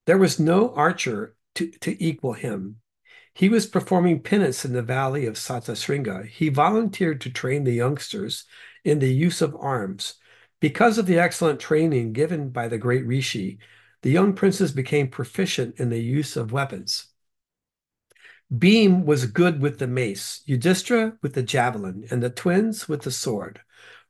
There 0.05 0.17
was 0.17 0.39
no 0.39 0.73
archer 0.73 1.34
to, 1.55 1.71
to 1.81 2.03
equal 2.03 2.33
him. 2.33 2.77
He 3.33 3.49
was 3.49 3.65
performing 3.65 4.21
penance 4.21 4.63
in 4.63 4.73
the 4.73 4.81
valley 4.81 5.25
of 5.25 5.35
Satasringa. 5.35 6.27
He 6.27 6.49
volunteered 6.49 7.19
to 7.21 7.29
train 7.29 7.65
the 7.65 7.73
youngsters 7.73 8.45
in 8.85 8.99
the 8.99 9.13
use 9.13 9.41
of 9.41 9.55
arms. 9.59 10.15
Because 10.61 10.97
of 10.97 11.05
the 11.05 11.19
excellent 11.19 11.59
training 11.59 12.13
given 12.13 12.49
by 12.49 12.69
the 12.69 12.77
great 12.77 13.05
Rishi, 13.05 13.59
the 14.03 14.11
young 14.11 14.33
princes 14.33 14.71
became 14.71 15.09
proficient 15.09 15.79
in 15.79 15.89
the 15.89 15.99
use 15.99 16.37
of 16.37 16.53
weapons. 16.53 17.07
Bhima 18.55 19.03
was 19.03 19.25
good 19.25 19.59
with 19.59 19.79
the 19.79 19.87
mace, 19.87 20.41
Yudhishthira 20.45 21.17
with 21.21 21.33
the 21.33 21.43
javelin, 21.43 22.05
and 22.11 22.21
the 22.21 22.29
twins 22.29 22.87
with 22.87 23.01
the 23.01 23.11
sword. 23.11 23.59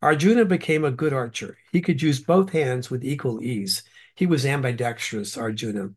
Arjuna 0.01 0.45
became 0.45 0.83
a 0.83 0.91
good 0.91 1.13
archer. 1.13 1.57
He 1.71 1.81
could 1.81 2.01
use 2.01 2.19
both 2.19 2.51
hands 2.51 2.91
with 2.91 3.03
equal 3.03 3.41
ease. 3.41 3.83
He 4.13 4.27
was 4.27 4.45
ambidextrous, 4.45 5.37
Arjuna. 5.37 5.91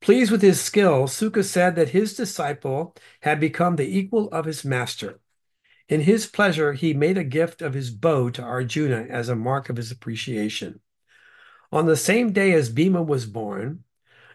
Pleased 0.00 0.30
with 0.30 0.40
his 0.40 0.60
skill, 0.60 1.06
Suka 1.06 1.44
said 1.44 1.76
that 1.76 1.90
his 1.90 2.14
disciple 2.14 2.94
had 3.20 3.38
become 3.38 3.76
the 3.76 3.98
equal 3.98 4.28
of 4.30 4.46
his 4.46 4.64
master. 4.64 5.20
In 5.88 6.02
his 6.02 6.26
pleasure, 6.26 6.72
he 6.72 6.94
made 6.94 7.18
a 7.18 7.24
gift 7.24 7.60
of 7.60 7.74
his 7.74 7.90
bow 7.90 8.30
to 8.30 8.42
Arjuna 8.42 9.06
as 9.10 9.28
a 9.28 9.36
mark 9.36 9.68
of 9.68 9.76
his 9.76 9.90
appreciation. 9.90 10.80
On 11.72 11.86
the 11.86 11.96
same 11.96 12.32
day 12.32 12.52
as 12.52 12.70
Bhima 12.70 13.02
was 13.02 13.26
born, 13.26 13.84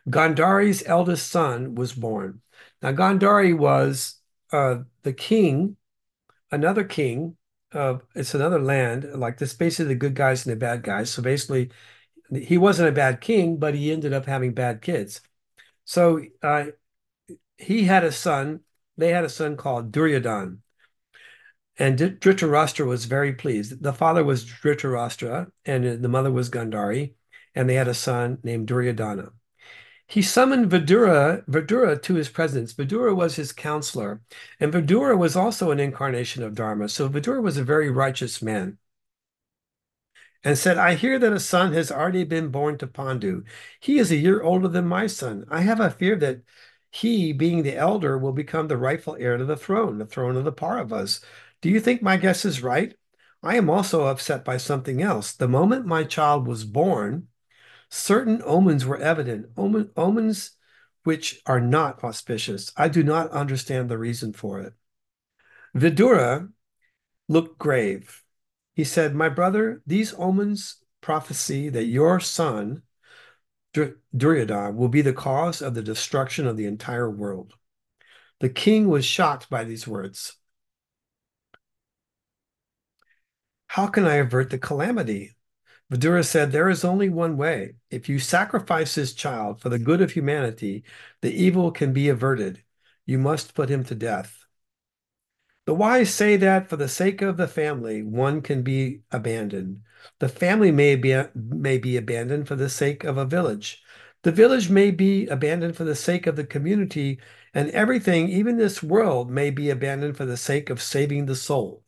Gandhari's 0.08 0.84
eldest 0.86 1.32
son 1.32 1.76
was 1.76 1.94
born. 1.94 2.42
Now, 2.82 2.92
Gandhari 2.92 3.58
was 3.58 4.20
uh, 4.52 4.80
the 5.04 5.14
king, 5.14 5.78
another 6.52 6.84
king. 6.84 7.38
Uh, 7.72 7.98
it's 8.14 8.36
another 8.36 8.60
land, 8.60 9.10
like 9.16 9.38
this, 9.38 9.54
basically 9.54 9.94
the 9.94 10.00
good 10.00 10.14
guys 10.14 10.46
and 10.46 10.54
the 10.54 10.60
bad 10.60 10.84
guys. 10.84 11.10
So 11.10 11.22
basically, 11.24 11.72
he 12.34 12.58
wasn't 12.58 12.90
a 12.90 12.94
bad 12.94 13.20
king, 13.20 13.58
but 13.58 13.74
he 13.74 13.92
ended 13.92 14.14
up 14.14 14.26
having 14.26 14.54
bad 14.54 14.82
kids. 14.82 15.22
So 15.86 16.22
uh, 16.44 16.66
he 17.58 17.84
had 17.84 18.04
a 18.04 18.12
son. 18.12 18.62
They 18.98 19.10
had 19.10 19.24
a 19.24 19.30
son 19.30 19.56
called 19.56 19.92
Duryodhan. 19.92 20.60
And 21.78 21.98
Dhritarashtra 21.98 22.86
was 22.86 23.06
very 23.06 23.34
pleased. 23.34 23.84
The 23.84 23.94
father 23.94 24.24
was 24.24 24.46
Dhritarashtra, 24.46 25.52
and 25.66 26.02
the 26.02 26.10
mother 26.10 26.32
was 26.32 26.50
Gandhari, 26.50 27.14
and 27.54 27.70
they 27.70 27.76
had 27.76 27.90
a 27.90 27.94
son 27.94 28.40
named 28.44 28.68
Duryodhana. 28.68 29.32
He 30.08 30.22
summoned 30.22 30.70
Vidura, 30.70 31.44
Vidura 31.48 32.02
to 32.04 32.14
his 32.14 32.30
presence. 32.30 32.74
Vidura 32.74 33.14
was 33.16 33.36
his 33.36 33.52
counselor, 33.52 34.22
and 34.60 34.72
Vidura 34.72 35.18
was 35.18 35.36
also 35.36 35.72
an 35.72 35.80
incarnation 35.80 36.44
of 36.44 36.56
Dharma. 36.56 36.90
So 36.90 37.10
Vidura 37.10 37.42
was 37.42 37.58
a 37.58 37.64
very 37.64 37.90
righteous 37.90 38.42
man 38.42 38.78
and 40.46 40.58
said, 40.58 40.78
I 40.78 40.94
hear 40.94 41.18
that 41.18 41.34
a 41.34 41.40
son 41.40 41.74
has 41.74 41.92
already 41.92 42.24
been 42.24 42.50
born 42.50 42.78
to 42.78 42.88
Pandu. 42.88 43.44
He 43.80 43.98
is 43.98 44.12
a 44.12 44.16
year 44.16 44.44
older 44.44 44.68
than 44.68 44.88
my 44.88 45.08
son. 45.08 45.44
I 45.50 45.62
have 45.62 45.80
a 45.80 45.90
fear 45.90 46.16
that 46.18 46.42
he, 46.92 47.34
being 47.34 47.64
the 47.64 47.76
elder, 47.76 48.18
will 48.18 48.32
become 48.32 48.68
the 48.68 48.78
rightful 48.78 49.18
heir 49.20 49.38
to 49.38 49.44
the 49.44 49.58
throne, 49.58 49.98
the 49.98 50.06
throne 50.06 50.38
of 50.38 50.46
the 50.46 50.54
Pauravas. 50.54 51.22
Do 51.62 51.70
you 51.70 51.80
think 51.80 52.04
my 52.04 52.16
guess 52.16 52.46
is 52.46 52.62
right? 52.62 52.94
I 53.42 53.58
am 53.58 53.72
also 53.72 54.06
upset 54.06 54.46
by 54.46 54.58
something 54.58 55.02
else. 55.02 55.34
The 55.34 55.48
moment 55.48 55.88
my 55.88 56.04
child 56.04 56.48
was 56.48 56.64
born, 56.64 57.28
certain 57.90 58.42
omens 58.46 58.86
were 58.86 58.98
evident, 58.98 59.48
omen, 59.58 59.90
omens 59.98 60.52
which 61.04 61.42
are 61.48 61.62
not 61.62 62.04
auspicious. 62.04 62.72
I 62.78 62.88
do 62.88 63.04
not 63.04 63.32
understand 63.32 63.90
the 63.90 63.98
reason 63.98 64.32
for 64.32 64.60
it. 64.62 64.74
Vidura 65.76 66.52
looked 67.28 67.58
grave. 67.58 68.22
He 68.76 68.84
said, 68.84 69.16
My 69.16 69.30
brother, 69.30 69.82
these 69.88 70.14
omens 70.18 70.78
prophesy 71.02 71.70
that 71.70 71.86
your 71.86 72.20
son, 72.20 72.84
Duryodhana, 73.74 74.74
will 74.74 74.90
be 74.90 75.02
the 75.02 75.14
cause 75.14 75.62
of 75.62 75.74
the 75.74 75.82
destruction 75.82 76.46
of 76.46 76.58
the 76.58 76.66
entire 76.66 77.10
world. 77.10 77.54
The 78.42 78.50
king 78.50 78.90
was 78.90 79.06
shocked 79.06 79.50
by 79.50 79.64
these 79.64 79.88
words. 79.88 80.38
How 83.68 83.88
can 83.88 84.06
I 84.06 84.16
avert 84.16 84.50
the 84.50 84.58
calamity? 84.58 85.36
Vidura 85.92 86.26
said, 86.26 86.52
There 86.52 86.70
is 86.70 86.84
only 86.84 87.10
one 87.10 87.38
way. 87.38 87.76
If 87.90 88.10
you 88.10 88.20
sacrifice 88.20 88.96
this 88.96 89.14
child 89.14 89.62
for 89.62 89.70
the 89.70 89.80
good 89.80 90.02
of 90.02 90.12
humanity, 90.12 90.84
the 91.22 91.32
evil 91.32 91.72
can 91.72 91.94
be 91.94 92.10
averted. 92.10 92.64
You 93.06 93.20
must 93.20 93.54
put 93.54 93.70
him 93.70 93.84
to 93.86 93.96
death. 93.96 94.45
The 95.66 95.74
wise 95.74 96.14
say 96.14 96.38
that 96.38 96.70
for 96.70 96.76
the 96.78 96.88
sake 96.88 97.22
of 97.22 97.38
the 97.38 97.48
family, 97.48 98.04
one 98.04 98.42
can 98.42 98.62
be 98.62 99.02
abandoned. 99.12 99.82
The 100.20 100.30
family 100.30 100.72
may 100.72 100.96
be, 100.96 101.20
may 101.34 101.80
be 101.80 101.98
abandoned 101.98 102.48
for 102.48 102.56
the 102.56 102.70
sake 102.70 103.04
of 103.04 103.18
a 103.18 103.26
village. 103.26 103.82
The 104.22 104.32
village 104.32 104.70
may 104.70 104.92
be 104.92 105.28
abandoned 105.28 105.76
for 105.76 105.84
the 105.84 105.96
sake 105.96 106.28
of 106.28 106.36
the 106.36 106.46
community, 106.46 107.20
and 107.54 107.70
everything, 107.72 108.30
even 108.30 108.58
this 108.58 108.84
world, 108.84 109.32
may 109.32 109.50
be 109.50 109.70
abandoned 109.70 110.18
for 110.18 110.26
the 110.26 110.38
sake 110.38 110.70
of 110.70 110.82
saving 110.82 111.26
the 111.26 111.36
soul. 111.36 111.84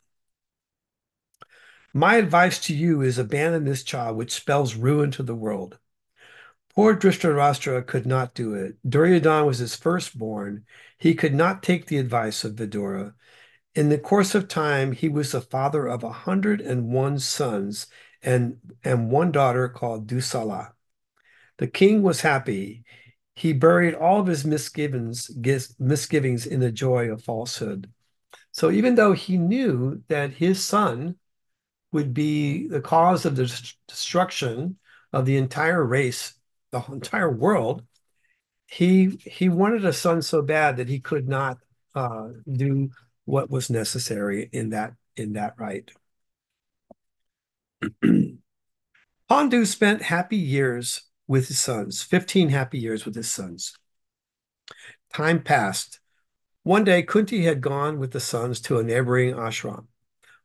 My 1.94 2.16
advice 2.16 2.58
to 2.66 2.74
you 2.74 3.00
is 3.00 3.18
abandon 3.18 3.64
this 3.64 3.82
child, 3.82 4.16
which 4.16 4.32
spells 4.32 4.74
ruin 4.74 5.10
to 5.12 5.22
the 5.22 5.34
world. 5.34 5.78
Poor 6.74 6.96
Dhritarashtra 6.96 7.86
could 7.86 8.06
not 8.06 8.34
do 8.34 8.54
it. 8.54 8.76
Duryodhana 8.88 9.44
was 9.46 9.58
his 9.58 9.74
firstborn. 9.74 10.64
He 10.96 11.14
could 11.14 11.34
not 11.34 11.62
take 11.62 11.86
the 11.86 11.98
advice 11.98 12.44
of 12.44 12.54
Vidura. 12.54 13.14
In 13.78 13.90
the 13.90 13.98
course 13.98 14.34
of 14.34 14.48
time, 14.48 14.90
he 14.90 15.08
was 15.08 15.30
the 15.30 15.40
father 15.40 15.86
of 15.86 16.02
a 16.02 16.06
101 16.06 17.18
sons 17.20 17.86
and, 18.20 18.56
and 18.82 19.08
one 19.08 19.30
daughter 19.30 19.68
called 19.68 20.08
Dusala. 20.08 20.72
The 21.58 21.68
king 21.68 22.02
was 22.02 22.22
happy. 22.22 22.82
He 23.36 23.52
buried 23.52 23.94
all 23.94 24.18
of 24.18 24.26
his 24.26 24.44
misgivings, 24.44 25.30
misgivings 25.78 26.44
in 26.44 26.58
the 26.58 26.72
joy 26.72 27.08
of 27.12 27.22
falsehood. 27.22 27.88
So 28.50 28.72
even 28.72 28.96
though 28.96 29.12
he 29.12 29.38
knew 29.38 30.02
that 30.08 30.32
his 30.32 30.60
son 30.64 31.14
would 31.92 32.12
be 32.12 32.66
the 32.66 32.80
cause 32.80 33.24
of 33.24 33.36
the 33.36 33.46
destruction 33.86 34.78
of 35.12 35.24
the 35.24 35.36
entire 35.36 35.84
race, 35.84 36.34
the 36.72 36.82
entire 36.90 37.30
world, 37.30 37.84
he 38.66 39.20
he 39.24 39.48
wanted 39.48 39.84
a 39.84 39.92
son 39.92 40.20
so 40.20 40.42
bad 40.42 40.78
that 40.78 40.88
he 40.88 40.98
could 40.98 41.28
not 41.28 41.58
uh, 41.94 42.30
do 42.50 42.90
what 43.28 43.50
was 43.50 43.68
necessary 43.68 44.48
in 44.52 44.70
that 44.70 44.94
in 45.14 45.34
that 45.34 45.54
right. 45.58 45.90
Pandu 49.28 49.66
spent 49.66 50.02
happy 50.02 50.38
years 50.38 51.02
with 51.26 51.48
his 51.48 51.60
sons, 51.60 52.02
15 52.02 52.48
happy 52.48 52.78
years 52.78 53.04
with 53.04 53.14
his 53.14 53.30
sons. 53.30 53.76
Time 55.12 55.42
passed. 55.42 56.00
One 56.62 56.84
day, 56.84 57.02
Kunti 57.02 57.44
had 57.44 57.60
gone 57.60 57.98
with 57.98 58.12
the 58.12 58.20
sons 58.20 58.60
to 58.62 58.78
a 58.78 58.82
neighboring 58.82 59.34
ashram. 59.34 59.86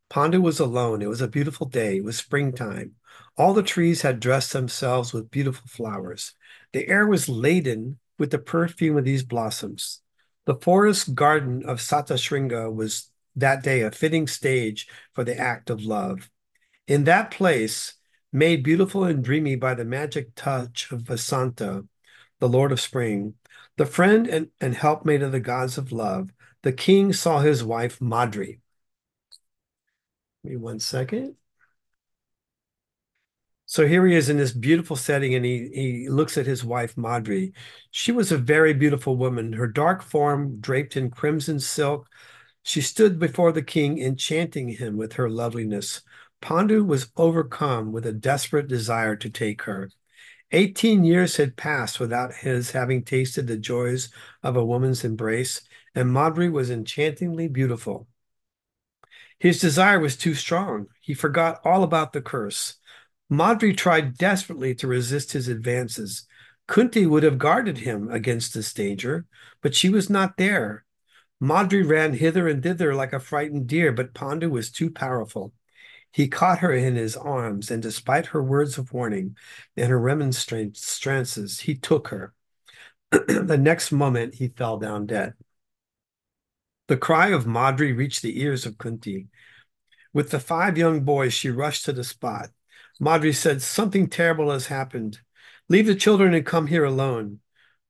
Pandu 0.09 0.41
was 0.41 0.59
alone. 0.59 1.01
It 1.01 1.09
was 1.09 1.21
a 1.21 1.27
beautiful 1.27 1.67
day. 1.67 1.97
It 1.97 2.03
was 2.03 2.17
springtime. 2.17 2.95
All 3.37 3.53
the 3.53 3.63
trees 3.63 4.01
had 4.01 4.19
dressed 4.19 4.51
themselves 4.51 5.13
with 5.13 5.31
beautiful 5.31 5.67
flowers. 5.67 6.33
The 6.73 6.87
air 6.89 7.07
was 7.07 7.29
laden 7.29 7.99
with 8.19 8.31
the 8.31 8.39
perfume 8.39 8.97
of 8.97 9.05
these 9.05 9.23
blossoms. 9.23 10.02
The 10.45 10.56
forest 10.56 11.15
garden 11.15 11.63
of 11.65 11.79
Satyasringa 11.79 12.73
was 12.73 13.10
that 13.36 13.63
day 13.63 13.82
a 13.82 13.91
fitting 13.91 14.27
stage 14.27 14.88
for 15.13 15.23
the 15.23 15.38
act 15.38 15.69
of 15.69 15.84
love. 15.84 16.29
In 16.88 17.06
that 17.06 17.32
place, 17.32 17.93
made 18.32 18.63
beautiful 18.63 19.03
and 19.06 19.23
dreamy 19.23 19.56
by 19.56 19.73
the 19.73 19.86
magic 19.86 20.36
touch 20.36 20.91
of 20.91 21.03
Vasanta, 21.03 21.88
the 22.39 22.49
Lord 22.49 22.71
of 22.71 22.82
Spring, 22.82 23.36
the 23.77 23.86
friend 23.86 24.27
and, 24.27 24.49
and 24.60 24.75
helpmate 24.75 25.21
of 25.21 25.32
the 25.32 25.39
gods 25.39 25.77
of 25.77 25.91
love, 25.91 26.32
the 26.63 26.73
king 26.73 27.13
saw 27.13 27.39
his 27.39 27.63
wife 27.63 28.01
Madri. 28.01 28.60
Give 30.43 30.51
me 30.51 30.58
one 30.58 30.79
second. 30.79 31.36
So 33.73 33.88
here 33.88 34.05
he 34.05 34.13
is 34.13 34.29
in 34.29 34.38
this 34.38 34.51
beautiful 34.51 34.95
setting, 34.95 35.33
and 35.33 35.43
he 35.43 35.67
he 35.73 36.07
looks 36.07 36.38
at 36.38 36.45
his 36.45 36.63
wife 36.63 36.95
Madri. 36.95 37.53
She 37.89 38.12
was 38.12 38.31
a 38.31 38.38
very 38.38 38.71
beautiful 38.71 39.17
woman, 39.17 39.53
her 39.53 39.65
dark 39.65 40.03
form 40.03 40.59
draped 40.59 40.95
in 40.95 41.09
crimson 41.09 41.59
silk. 41.59 42.07
She 42.62 42.81
stood 42.81 43.17
before 43.17 43.51
the 43.51 43.63
king, 43.63 43.97
enchanting 43.97 44.67
him 44.67 44.95
with 44.95 45.13
her 45.13 45.27
loveliness. 45.27 46.03
Pandu 46.39 46.86
was 46.86 47.12
overcome 47.17 47.91
with 47.91 48.05
a 48.05 48.13
desperate 48.13 48.67
desire 48.67 49.15
to 49.15 49.29
take 49.31 49.63
her. 49.63 49.89
Eighteen 50.51 51.03
years 51.03 51.38
had 51.38 51.57
passed 51.57 51.99
without 51.99 52.36
his 52.36 52.69
having 52.69 53.01
tasted 53.03 53.47
the 53.47 53.57
joys 53.57 54.09
of 54.43 54.55
a 54.55 54.63
woman's 54.63 55.03
embrace, 55.03 55.62
and 55.95 56.13
Madri 56.13 56.47
was 56.47 56.69
enchantingly 56.69 57.47
beautiful. 57.47 58.07
His 59.39 59.59
desire 59.59 59.99
was 59.99 60.15
too 60.15 60.36
strong. 60.36 60.89
He 61.01 61.15
forgot 61.15 61.59
all 61.65 61.81
about 61.81 62.13
the 62.13 62.21
curse. 62.21 62.75
Madri 63.29 63.73
tried 63.73 64.17
desperately 64.17 64.75
to 64.75 64.88
resist 64.88 65.33
his 65.33 65.47
advances. 65.47 66.27
Kunti 66.67 67.05
would 67.05 67.23
have 67.23 67.38
guarded 67.38 67.79
him 67.79 68.09
against 68.09 68.53
this 68.53 68.73
danger, 68.73 69.25
but 69.62 69.75
she 69.75 69.89
was 69.89 70.09
not 70.09 70.38
there. 70.38 70.86
Madri 71.39 71.83
ran 71.83 72.13
hither 72.13 72.47
and 72.47 72.63
thither 72.63 72.95
like 72.95 73.12
a 73.12 73.19
frightened 73.19 73.67
deer, 73.67 73.91
but 73.91 74.13
Pandu 74.13 74.49
was 74.49 74.71
too 74.71 74.89
powerful. 74.89 75.53
He 76.12 76.27
caught 76.27 76.59
her 76.59 76.71
in 76.71 76.95
his 76.95 77.17
arms, 77.17 77.71
and 77.71 77.81
despite 77.81 78.27
her 78.27 78.43
words 78.43 78.77
of 78.77 78.93
warning 78.93 79.36
and 79.75 79.89
her 79.89 79.99
remonstrances, 79.99 81.59
he 81.62 81.75
took 81.75 82.09
her. 82.09 82.33
the 83.12 83.57
next 83.59 83.91
moment, 83.91 84.36
he 84.36 84.47
fell 84.47 84.77
down 84.77 85.07
dead. 85.07 85.33
The 86.88 86.97
cry 86.97 87.29
of 87.29 87.47
Madri 87.47 87.93
reached 87.93 88.21
the 88.21 88.39
ears 88.41 88.65
of 88.65 88.77
Kunti. 88.77 89.27
With 90.13 90.29
the 90.29 90.39
five 90.39 90.77
young 90.77 91.01
boys, 91.01 91.33
she 91.33 91.49
rushed 91.49 91.86
to 91.86 91.93
the 91.93 92.03
spot. 92.03 92.49
Madri 92.99 93.34
said, 93.34 93.62
Something 93.62 94.08
terrible 94.08 94.51
has 94.51 94.67
happened. 94.67 95.19
Leave 95.69 95.88
the 95.88 95.95
children 95.95 96.34
and 96.34 96.45
come 96.45 96.67
here 96.67 96.86
alone. 96.86 97.39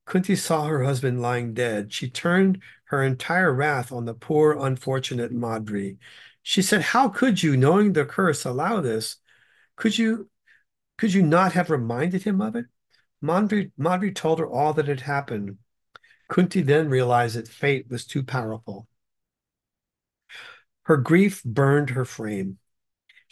Kunti 0.05 0.35
saw 0.35 0.65
her 0.65 0.83
husband 0.83 1.21
lying 1.21 1.53
dead. 1.53 1.93
She 1.93 2.09
turned 2.09 2.61
her 2.85 3.03
entire 3.03 3.53
wrath 3.53 3.91
on 3.91 4.05
the 4.05 4.13
poor, 4.13 4.57
unfortunate 4.59 5.31
Madri. 5.31 5.97
She 6.41 6.61
said, 6.61 6.81
How 6.81 7.09
could 7.09 7.41
you, 7.41 7.55
knowing 7.55 7.93
the 7.93 8.05
curse, 8.05 8.45
allow 8.45 8.81
this? 8.81 9.17
Could 9.75 9.97
you 9.97 10.29
could 10.97 11.13
you 11.13 11.23
not 11.23 11.53
have 11.53 11.69
reminded 11.69 12.23
him 12.23 12.39
of 12.41 12.55
it? 12.55 12.65
Madri, 13.21 13.71
Madri 13.77 14.11
told 14.11 14.39
her 14.39 14.47
all 14.47 14.73
that 14.73 14.87
had 14.87 15.01
happened. 15.01 15.57
Kunti 16.29 16.61
then 16.61 16.89
realized 16.89 17.35
that 17.35 17.47
fate 17.47 17.89
was 17.89 18.05
too 18.05 18.23
powerful. 18.23 18.87
Her 20.83 20.97
grief 20.97 21.43
burned 21.43 21.91
her 21.91 22.05
frame. 22.05 22.59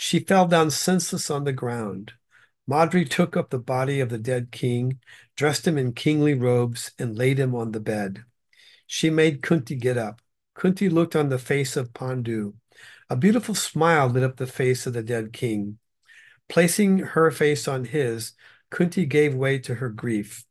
She 0.04 0.20
fell 0.20 0.48
down 0.48 0.72
senseless 0.72 1.30
on 1.30 1.44
the 1.44 1.54
ground. 1.54 2.14
Madri 2.66 3.06
took 3.06 3.38
up 3.38 3.52
the 3.52 3.60
body 3.60 4.00
of 4.00 4.10
the 4.10 4.18
dead 4.18 4.52
king, 4.52 5.00
dressed 5.36 5.68
him 5.68 5.78
in 5.78 5.94
kingly 5.94 6.34
robes, 6.34 6.92
and 6.98 7.16
laid 7.16 7.38
him 7.38 7.54
on 7.54 7.72
the 7.72 7.80
bed. 7.80 8.24
She 8.88 9.12
made 9.12 9.44
Kunti 9.44 9.76
get 9.76 10.00
up. 10.00 10.20
Kunti 10.56 10.90
looked 10.90 11.16
on 11.16 11.30
the 11.30 11.38
face 11.38 11.78
of 11.78 11.94
Pandu. 11.94 12.56
A 13.12 13.16
beautiful 13.16 13.54
smile 13.54 14.08
lit 14.08 14.24
up 14.24 14.38
the 14.38 14.48
face 14.48 14.88
of 14.88 14.94
the 14.94 15.04
dead 15.04 15.34
king. 15.34 15.78
Placing 16.50 16.98
her 17.14 17.30
face 17.30 17.68
on 17.68 17.86
his, 17.86 18.34
Kunti 18.72 19.06
gave 19.06 19.36
way 19.36 19.60
to 19.60 19.76
her 19.76 19.90
grief. 19.90 20.46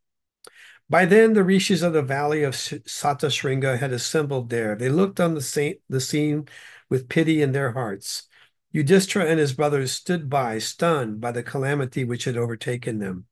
By 0.89 1.07
then, 1.07 1.33
the 1.33 1.43
rishis 1.43 1.83
of 1.83 1.93
the 1.93 2.03
valley 2.03 2.45
of 2.45 2.55
Satasringa 2.55 3.79
had 3.79 3.93
assembled 3.93 4.49
there. 4.49 4.77
They 4.77 4.91
looked 4.91 5.19
on 5.19 5.35
the, 5.35 5.43
saint, 5.43 5.81
the 5.89 6.01
scene 6.01 6.47
with 6.89 7.09
pity 7.09 7.43
in 7.43 7.51
their 7.51 7.73
hearts. 7.73 8.29
Yudhishthira 8.73 9.27
and 9.27 9.41
his 9.41 9.53
brothers 9.53 9.93
stood 9.93 10.31
by, 10.31 10.59
stunned 10.59 11.21
by 11.21 11.33
the 11.33 11.43
calamity 11.43 12.05
which 12.05 12.25
had 12.25 12.37
overtaken 12.37 12.99
them. 12.99 13.27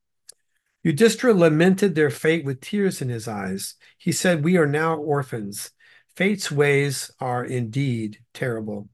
Yudhishthira 0.83 1.35
lamented 1.35 1.95
their 1.95 2.11
fate 2.11 2.45
with 2.45 2.61
tears 2.61 3.01
in 3.01 3.09
his 3.09 3.29
eyes. 3.29 3.75
He 3.99 4.13
said, 4.13 4.43
We 4.43 4.57
are 4.57 4.67
now 4.67 4.97
orphans. 4.97 5.71
Fate's 6.17 6.51
ways 6.51 7.11
are 7.21 7.45
indeed 7.45 8.19
terrible. 8.35 8.89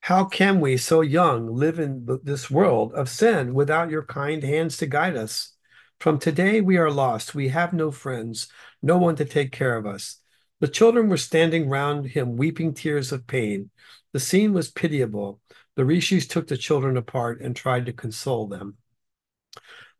How 0.00 0.24
can 0.24 0.60
we, 0.60 0.76
so 0.76 1.00
young, 1.00 1.54
live 1.54 1.78
in 1.78 2.06
this 2.22 2.50
world 2.50 2.92
of 2.92 3.08
sin 3.08 3.54
without 3.54 3.90
your 3.90 4.04
kind 4.04 4.42
hands 4.42 4.76
to 4.76 4.86
guide 4.86 5.16
us? 5.16 5.52
From 5.98 6.18
today 6.18 6.60
we 6.60 6.76
are 6.76 6.90
lost. 6.90 7.34
We 7.34 7.48
have 7.48 7.72
no 7.72 7.90
friends, 7.90 8.48
no 8.82 8.98
one 8.98 9.16
to 9.16 9.24
take 9.24 9.50
care 9.50 9.76
of 9.76 9.86
us. 9.86 10.18
The 10.60 10.68
children 10.68 11.08
were 11.08 11.16
standing 11.16 11.68
round 11.68 12.06
him, 12.06 12.36
weeping 12.36 12.74
tears 12.74 13.12
of 13.12 13.26
pain. 13.26 13.70
The 14.12 14.20
scene 14.20 14.52
was 14.52 14.70
pitiable. 14.70 15.40
The 15.76 15.84
rishis 15.84 16.26
took 16.26 16.46
the 16.46 16.56
children 16.56 16.96
apart 16.96 17.40
and 17.40 17.54
tried 17.54 17.86
to 17.86 17.92
console 17.92 18.46
them. 18.46 18.76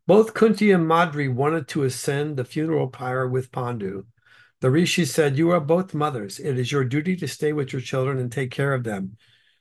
Both 0.07 0.33
Kunti 0.33 0.71
and 0.71 0.87
Madri 0.87 1.27
wanted 1.27 1.67
to 1.69 1.83
ascend 1.83 2.37
the 2.37 2.45
funeral 2.45 2.87
pyre 2.87 3.27
with 3.27 3.51
Pandu. 3.51 4.05
The 4.61 4.71
rishis 4.71 5.13
said, 5.13 5.37
You 5.37 5.49
are 5.51 5.59
both 5.59 5.93
mothers. 5.93 6.39
It 6.39 6.57
is 6.57 6.71
your 6.71 6.85
duty 6.85 7.15
to 7.17 7.27
stay 7.27 7.53
with 7.53 7.73
your 7.73 7.81
children 7.81 8.17
and 8.19 8.31
take 8.31 8.51
care 8.51 8.73
of 8.73 8.83
them. 8.83 9.17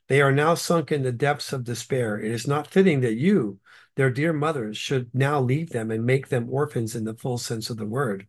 They 0.08 0.20
are 0.20 0.32
now 0.32 0.54
sunk 0.54 0.92
in 0.92 1.02
the 1.02 1.12
depths 1.12 1.52
of 1.52 1.64
despair. 1.64 2.18
It 2.20 2.30
is 2.30 2.46
not 2.46 2.70
fitting 2.70 3.00
that 3.00 3.14
you, 3.14 3.58
their 3.96 4.10
dear 4.10 4.32
mothers 4.32 4.76
should 4.76 5.14
now 5.14 5.40
leave 5.40 5.70
them 5.70 5.90
and 5.90 6.04
make 6.04 6.28
them 6.28 6.48
orphans 6.50 6.94
in 6.94 7.04
the 7.04 7.14
full 7.14 7.38
sense 7.38 7.70
of 7.70 7.76
the 7.76 7.86
word. 7.86 8.26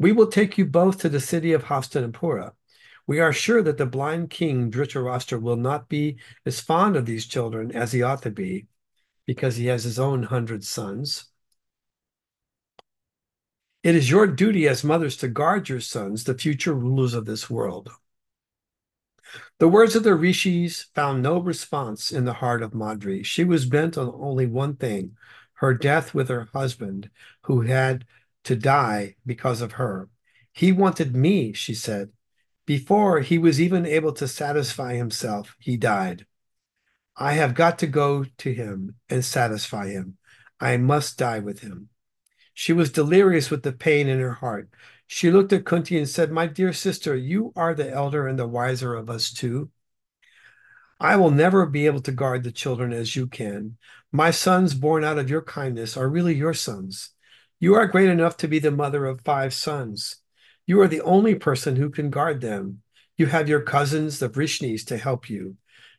We 0.00 0.12
will 0.12 0.28
take 0.28 0.56
you 0.56 0.64
both 0.64 0.96
to 1.00 1.10
the 1.10 1.20
city 1.20 1.52
of 1.52 1.64
Hastinapura. 1.64 2.52
We 3.06 3.20
are 3.20 3.34
sure 3.34 3.62
that 3.62 3.76
the 3.76 3.84
blind 3.84 4.30
king 4.30 4.70
Dhritarashtra 4.70 5.38
will 5.38 5.56
not 5.56 5.90
be 5.90 6.16
as 6.46 6.58
fond 6.58 6.96
of 6.96 7.04
these 7.04 7.26
children 7.26 7.70
as 7.70 7.92
he 7.92 8.02
ought 8.02 8.22
to 8.22 8.30
be, 8.30 8.66
because 9.26 9.56
he 9.56 9.66
has 9.66 9.84
his 9.84 9.98
own 9.98 10.22
hundred 10.22 10.64
sons. 10.64 11.26
It 13.82 13.94
is 13.94 14.10
your 14.10 14.26
duty 14.26 14.66
as 14.66 14.82
mothers 14.82 15.18
to 15.18 15.28
guard 15.28 15.68
your 15.68 15.80
sons, 15.80 16.24
the 16.24 16.32
future 16.32 16.72
rulers 16.72 17.12
of 17.12 17.26
this 17.26 17.50
world. 17.50 17.90
The 19.58 19.68
words 19.68 19.96
of 19.96 20.02
the 20.02 20.14
rishis 20.14 20.86
found 20.94 21.22
no 21.22 21.38
response 21.38 22.10
in 22.10 22.24
the 22.24 22.32
heart 22.32 22.62
of 22.62 22.74
Madri. 22.74 23.22
She 23.22 23.44
was 23.44 23.66
bent 23.66 23.98
on 23.98 24.10
only 24.14 24.46
one 24.46 24.76
thing 24.76 25.18
her 25.60 25.74
death 25.74 26.14
with 26.14 26.30
her 26.30 26.48
husband, 26.54 27.10
who 27.42 27.60
had 27.60 28.06
to 28.50 28.56
die 28.56 29.14
because 29.24 29.60
of 29.60 29.74
her. 29.74 30.08
He 30.52 30.72
wanted 30.72 31.14
me, 31.14 31.52
she 31.52 31.72
said. 31.72 32.08
Before 32.66 33.20
he 33.20 33.38
was 33.38 33.60
even 33.60 33.86
able 33.86 34.12
to 34.14 34.26
satisfy 34.26 34.94
himself, 34.94 35.54
he 35.60 35.76
died. 35.76 36.26
I 37.16 37.34
have 37.34 37.54
got 37.54 37.78
to 37.78 37.86
go 37.86 38.24
to 38.38 38.52
him 38.52 38.96
and 39.08 39.24
satisfy 39.24 39.90
him. 39.90 40.16
I 40.58 40.78
must 40.78 41.16
die 41.16 41.38
with 41.38 41.60
him. 41.60 41.90
She 42.52 42.72
was 42.72 42.90
delirious 42.90 43.52
with 43.52 43.62
the 43.62 43.70
pain 43.70 44.08
in 44.08 44.18
her 44.18 44.34
heart. 44.34 44.68
She 45.06 45.30
looked 45.30 45.52
at 45.52 45.64
Kunti 45.64 45.96
and 45.96 46.08
said, 46.08 46.32
My 46.32 46.48
dear 46.48 46.72
sister, 46.72 47.14
you 47.14 47.52
are 47.54 47.72
the 47.72 47.88
elder 47.88 48.26
and 48.26 48.36
the 48.36 48.48
wiser 48.48 48.96
of 48.96 49.08
us 49.08 49.32
two. 49.32 49.70
I 50.98 51.14
will 51.14 51.30
never 51.30 51.66
be 51.66 51.86
able 51.86 52.02
to 52.02 52.10
guard 52.10 52.42
the 52.42 52.50
children 52.50 52.92
as 52.92 53.14
you 53.14 53.28
can. 53.28 53.76
My 54.10 54.32
sons, 54.32 54.74
born 54.74 55.04
out 55.04 55.18
of 55.20 55.30
your 55.30 55.42
kindness, 55.42 55.96
are 55.96 56.08
really 56.08 56.34
your 56.34 56.52
sons. 56.52 57.10
You 57.62 57.74
are 57.74 57.86
great 57.86 58.08
enough 58.08 58.38
to 58.38 58.48
be 58.48 58.58
the 58.58 58.70
mother 58.70 59.04
of 59.04 59.20
five 59.20 59.52
sons. 59.52 60.16
You 60.66 60.80
are 60.80 60.88
the 60.88 61.02
only 61.02 61.34
person 61.34 61.76
who 61.76 61.90
can 61.90 62.08
guard 62.08 62.40
them. 62.40 62.80
You 63.18 63.26
have 63.26 63.50
your 63.50 63.60
cousins, 63.60 64.18
the 64.18 64.30
Vrishnis, 64.30 64.82
to 64.86 64.96
help 64.96 65.28
you. 65.28 65.56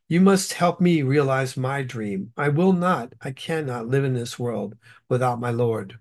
You 0.07 0.21
must 0.21 0.53
help 0.53 0.81
me 0.81 1.03
realize 1.03 1.55
my 1.55 1.83
dream. 1.83 2.33
I 2.35 2.49
will 2.49 2.73
not, 2.73 3.13
I 3.21 3.29
cannot 3.29 3.87
live 3.87 4.03
in 4.03 4.15
this 4.15 4.39
world 4.39 4.75
without 5.07 5.39
my 5.39 5.51
Lord. 5.51 5.99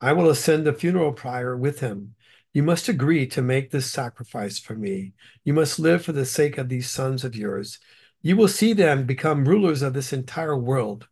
I 0.00 0.14
will 0.14 0.30
ascend 0.30 0.66
the 0.66 0.72
funeral 0.72 1.12
pyre 1.12 1.54
with 1.54 1.80
him. 1.80 2.14
You 2.54 2.62
must 2.62 2.88
agree 2.88 3.26
to 3.26 3.42
make 3.42 3.70
this 3.70 3.90
sacrifice 3.92 4.58
for 4.58 4.74
me. 4.74 5.12
You 5.44 5.52
must 5.52 5.78
live 5.78 6.02
for 6.02 6.12
the 6.12 6.24
sake 6.24 6.56
of 6.56 6.70
these 6.70 6.90
sons 6.90 7.24
of 7.24 7.36
yours. 7.36 7.78
You 8.22 8.38
will 8.38 8.48
see 8.48 8.72
them 8.72 9.04
become 9.04 9.46
rulers 9.46 9.82
of 9.82 9.92
this 9.92 10.14
entire 10.14 10.56
world. 10.56 11.08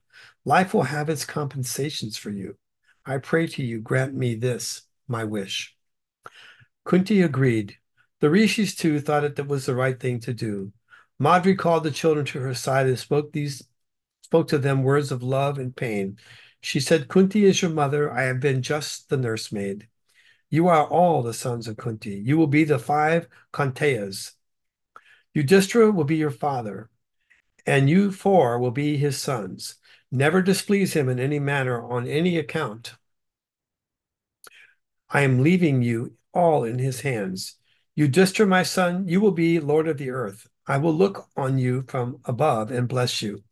Life 0.46 0.72
will 0.72 0.85
have 0.85 1.11
its 1.11 1.26
compensations 1.26 2.16
for 2.16 2.30
you. 2.30 2.57
I 3.07 3.19
pray 3.19 3.47
to 3.49 3.62
you, 3.62 3.81
grant 3.81 4.14
me 4.14 4.35
this, 4.35 4.83
my 5.09 5.25
wish. 5.25 5.77
Kunti 6.85 7.23
agreed. 7.23 7.77
The 8.21 8.31
rishis 8.31 8.75
too 8.75 9.01
thought 9.01 9.25
it 9.25 9.47
was 9.47 9.67
the 9.67 9.75
right 9.75 9.99
thing 9.99 10.21
to 10.21 10.33
do. 10.33 10.73
Madri 11.19 11.55
called 11.55 11.85
the 11.85 11.90
children 11.90 12.25
to 12.27 12.40
her 12.40 12.55
side 12.55 12.87
and 12.87 12.99
spoke 12.99 13.33
these 13.33 13.62
spoke 14.23 14.49
to 14.49 14.59
them 14.59 14.83
words 14.83 15.12
of 15.12 15.23
love 15.23 15.59
and 15.59 15.77
pain. 15.77 16.19
She 16.61 16.81
said, 16.81 17.09
Kunti 17.09 17.45
is 17.45 17.61
your 17.61 17.71
mother. 17.71 18.11
I 18.11 18.23
have 18.23 18.40
been 18.40 18.62
just 18.62 19.11
the 19.11 19.19
nursemaid. 19.19 19.87
You 20.49 20.69
are 20.69 20.87
all 20.87 21.23
the 21.23 21.35
sons 21.35 21.69
of 21.69 21.77
Kunti. 21.77 22.17
You 22.17 22.38
will 22.38 22.47
be 22.47 22.64
the 22.64 22.79
five 22.79 23.29
Kaunteyas. 23.53 24.33
Yudhishthira 25.35 25.90
will 25.90 26.05
be 26.05 26.17
your 26.17 26.31
father, 26.31 26.88
and 27.67 27.90
you 27.90 28.11
four 28.11 28.59
will 28.59 28.71
be 28.71 28.97
his 28.97 29.19
sons. 29.19 29.75
Never 30.14 30.42
displease 30.42 30.92
him 30.92 31.09
in 31.09 31.18
any 31.18 31.40
manner 31.40 31.83
on 31.83 32.07
any 32.07 32.38
account. 32.38 32.94
I 35.11 35.22
am 35.22 35.42
leaving 35.42 35.83
you 35.83 36.12
all 36.33 36.62
in 36.62 36.79
his 36.79 37.00
hands. 37.00 37.57
You 37.96 38.05
Yudhishthira, 38.05 38.46
my 38.46 38.62
son, 38.62 39.09
you 39.09 39.20
will 39.20 39.33
be 39.33 39.59
Lord 39.59 39.88
of 39.88 39.98
the 39.98 40.11
earth. 40.11 40.46
I 40.68 40.79
will 40.79 40.94
look 40.94 41.27
on 41.37 41.59
you 41.59 41.85
from 41.88 42.20
above 42.27 42.70
and 42.70 42.87
bless 42.87 43.22
you. 43.22 43.42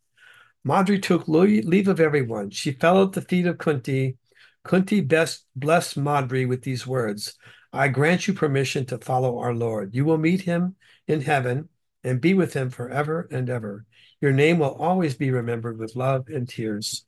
Madri 0.62 1.01
took 1.01 1.27
leave 1.27 1.88
of 1.88 1.98
everyone. 1.98 2.51
She 2.51 2.70
fell 2.70 3.03
at 3.03 3.11
the 3.11 3.22
feet 3.22 3.48
of 3.48 3.59
Kunti. 3.59 4.16
Kunti 4.62 5.01
best 5.01 5.44
blessed 5.57 5.96
Madri 5.96 6.46
with 6.46 6.62
these 6.62 6.87
words 6.87 7.35
I 7.72 7.88
grant 7.88 8.29
you 8.29 8.35
permission 8.35 8.87
to 8.87 8.98
follow 8.98 9.38
our 9.38 9.53
Lord. 9.53 9.96
You 9.96 10.05
will 10.05 10.16
meet 10.16 10.42
him 10.42 10.77
in 11.09 11.22
heaven 11.22 11.70
and 12.05 12.20
be 12.20 12.35
with 12.35 12.55
him 12.55 12.70
forever 12.70 13.27
and 13.33 13.51
ever. 13.51 13.85
Your 14.23 14.33
name 14.33 14.61
will 14.61 14.75
always 14.75 15.17
be 15.17 15.33
remembered 15.33 15.79
with 15.79 15.97
love 15.97 16.29
and 16.29 16.49
tears 16.49 17.05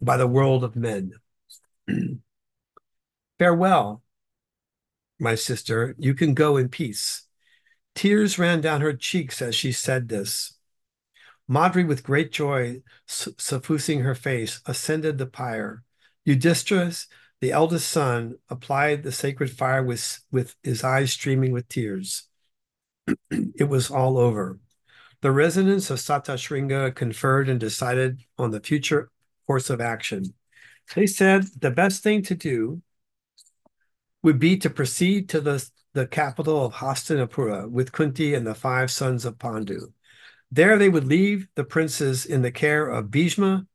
by 0.00 0.16
the 0.16 0.26
world 0.26 0.64
of 0.64 0.74
men. 0.74 1.12
Farewell, 3.38 4.02
my 5.20 5.36
sister. 5.36 5.94
You 5.96 6.14
can 6.14 6.34
go 6.34 6.56
in 6.56 6.70
peace. 6.70 7.22
Tears 7.94 8.36
ran 8.36 8.60
down 8.60 8.80
her 8.80 8.94
cheeks 8.94 9.40
as 9.40 9.54
she 9.54 9.70
said 9.70 10.08
this. 10.08 10.58
Madri, 11.46 11.84
with 11.84 12.02
great 12.02 12.32
joy 12.32 12.82
suffusing 13.06 14.00
her 14.00 14.16
face, 14.16 14.60
ascended 14.66 15.18
the 15.18 15.26
pyre. 15.26 15.84
Yudhishthira, 16.24 16.92
the 17.40 17.52
eldest 17.52 17.88
son, 17.88 18.34
applied 18.50 19.04
the 19.04 19.12
sacred 19.12 19.50
fire 19.52 19.84
with, 19.84 20.20
with 20.32 20.56
his 20.64 20.82
eyes 20.82 21.12
streaming 21.12 21.52
with 21.52 21.68
tears. 21.68 22.24
it 23.30 23.68
was 23.68 23.88
all 23.88 24.18
over. 24.18 24.58
The 25.20 25.32
residents 25.32 25.90
of 25.90 25.98
Satasringa 25.98 26.94
conferred 26.94 27.48
and 27.48 27.58
decided 27.58 28.20
on 28.38 28.52
the 28.52 28.60
future 28.60 29.10
course 29.46 29.68
of 29.68 29.80
action. 29.80 30.34
They 30.94 31.06
said 31.06 31.44
the 31.58 31.72
best 31.72 32.02
thing 32.02 32.22
to 32.22 32.34
do 32.36 32.82
would 34.22 34.38
be 34.38 34.56
to 34.58 34.70
proceed 34.70 35.28
to 35.30 35.40
the, 35.40 35.68
the 35.92 36.06
capital 36.06 36.64
of 36.64 36.74
Hastinapura 36.74 37.68
with 37.68 37.92
Kunti 37.92 38.34
and 38.34 38.46
the 38.46 38.54
five 38.54 38.90
sons 38.90 39.24
of 39.24 39.38
Pandu. 39.38 39.92
There 40.50 40.78
they 40.78 40.88
would 40.88 41.06
leave 41.06 41.48
the 41.56 41.64
princes 41.64 42.24
in 42.24 42.42
the 42.42 42.52
care 42.52 42.86
of 42.86 43.10
Bhishma 43.10 43.66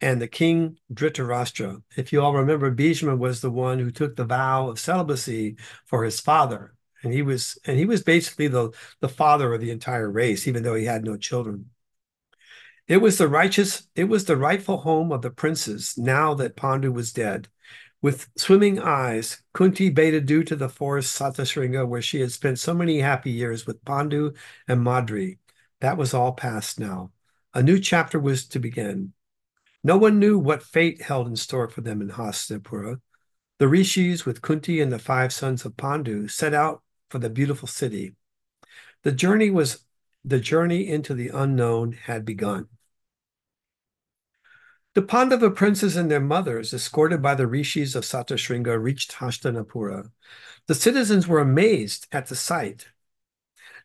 and 0.00 0.20
the 0.20 0.28
king 0.28 0.78
Dhritarashtra. 0.92 1.82
If 1.96 2.12
you 2.12 2.20
all 2.20 2.34
remember, 2.34 2.70
Bhishma 2.70 3.16
was 3.16 3.40
the 3.40 3.50
one 3.50 3.78
who 3.78 3.90
took 3.90 4.14
the 4.14 4.24
vow 4.24 4.68
of 4.68 4.78
celibacy 4.78 5.56
for 5.86 6.04
his 6.04 6.20
father. 6.20 6.75
And 7.06 7.14
he 7.14 7.22
was 7.22 7.56
and 7.64 7.78
he 7.78 7.84
was 7.84 8.02
basically 8.02 8.48
the, 8.48 8.72
the 9.00 9.08
father 9.08 9.54
of 9.54 9.60
the 9.60 9.70
entire 9.70 10.10
race, 10.10 10.48
even 10.48 10.64
though 10.64 10.74
he 10.74 10.86
had 10.86 11.04
no 11.04 11.16
children. 11.16 11.70
It 12.88 12.96
was 12.96 13.16
the 13.16 13.28
righteous, 13.28 13.86
it 13.94 14.08
was 14.08 14.24
the 14.24 14.36
rightful 14.36 14.78
home 14.78 15.12
of 15.12 15.22
the 15.22 15.30
princes 15.30 15.96
now 15.96 16.34
that 16.34 16.56
Pandu 16.56 16.92
was 16.92 17.12
dead. 17.12 17.46
With 18.02 18.28
swimming 18.34 18.80
eyes, 18.80 19.40
Kunti 19.54 19.88
bade 19.88 20.14
adieu 20.14 20.42
to 20.42 20.56
the 20.56 20.68
forest 20.68 21.16
Satasringa, 21.16 21.86
where 21.86 22.02
she 22.02 22.18
had 22.18 22.32
spent 22.32 22.58
so 22.58 22.74
many 22.74 22.98
happy 22.98 23.30
years 23.30 23.68
with 23.68 23.84
Pandu 23.84 24.32
and 24.66 24.82
Madri. 24.82 25.38
That 25.80 25.96
was 25.96 26.12
all 26.12 26.32
past 26.32 26.80
now. 26.80 27.12
A 27.54 27.62
new 27.62 27.78
chapter 27.78 28.18
was 28.18 28.48
to 28.48 28.58
begin. 28.58 29.12
No 29.84 29.96
one 29.96 30.18
knew 30.18 30.40
what 30.40 30.64
fate 30.64 31.02
held 31.02 31.28
in 31.28 31.36
store 31.36 31.68
for 31.68 31.82
them 31.82 32.02
in 32.02 32.08
Hastinapura. 32.08 33.00
The 33.60 33.68
rishis, 33.68 34.26
with 34.26 34.42
Kunti 34.42 34.80
and 34.80 34.92
the 34.92 34.98
five 34.98 35.32
sons 35.32 35.64
of 35.64 35.76
Pandu, 35.76 36.26
set 36.26 36.52
out 36.52 36.82
for 37.08 37.18
the 37.18 37.30
beautiful 37.30 37.68
city. 37.68 38.14
The 39.02 39.12
journey 39.12 39.50
was 39.50 39.84
the 40.24 40.40
journey 40.40 40.88
into 40.88 41.14
the 41.14 41.28
unknown 41.28 41.92
had 41.92 42.24
begun. 42.24 42.68
The 44.94 45.02
Pandava 45.02 45.50
princes 45.50 45.94
and 45.94 46.10
their 46.10 46.20
mothers, 46.20 46.72
escorted 46.72 47.20
by 47.20 47.34
the 47.34 47.46
rishis 47.46 47.94
of 47.94 48.04
Satyasringa, 48.04 48.82
reached 48.82 49.12
Hastinapura. 49.12 50.10
The 50.66 50.74
citizens 50.74 51.28
were 51.28 51.38
amazed 51.38 52.06
at 52.12 52.26
the 52.26 52.34
sight. 52.34 52.88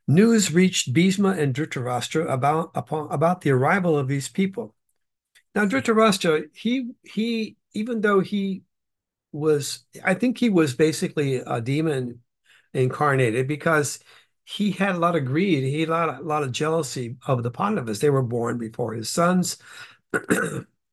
News 0.07 0.53
reached 0.53 0.93
Bhishma 0.93 1.31
and 1.31 1.53
Dhritarashtra 1.53 2.31
about, 2.31 2.71
upon, 2.73 3.11
about 3.11 3.41
the 3.41 3.51
arrival 3.51 3.97
of 3.97 4.07
these 4.07 4.29
people. 4.29 4.73
Now, 5.53 5.65
Dhritarashtra, 5.65 6.45
he 6.53 6.91
he 7.03 7.57
even 7.73 8.01
though 8.01 8.21
he 8.21 8.63
was, 9.31 9.85
I 10.03 10.13
think 10.13 10.37
he 10.37 10.49
was 10.49 10.73
basically 10.75 11.35
a 11.35 11.61
demon 11.61 12.21
incarnated 12.73 13.47
because 13.47 13.99
he 14.43 14.71
had 14.71 14.95
a 14.95 14.99
lot 14.99 15.15
of 15.15 15.25
greed. 15.25 15.63
He 15.63 15.81
had 15.81 15.89
a 15.89 15.91
lot 15.91 16.09
of, 16.09 16.19
a 16.19 16.23
lot 16.23 16.43
of 16.43 16.51
jealousy 16.51 17.17
of 17.27 17.43
the 17.43 17.51
Pandavas. 17.51 17.99
They 17.99 18.09
were 18.09 18.23
born 18.23 18.57
before 18.57 18.93
his 18.93 19.09
sons, 19.09 19.57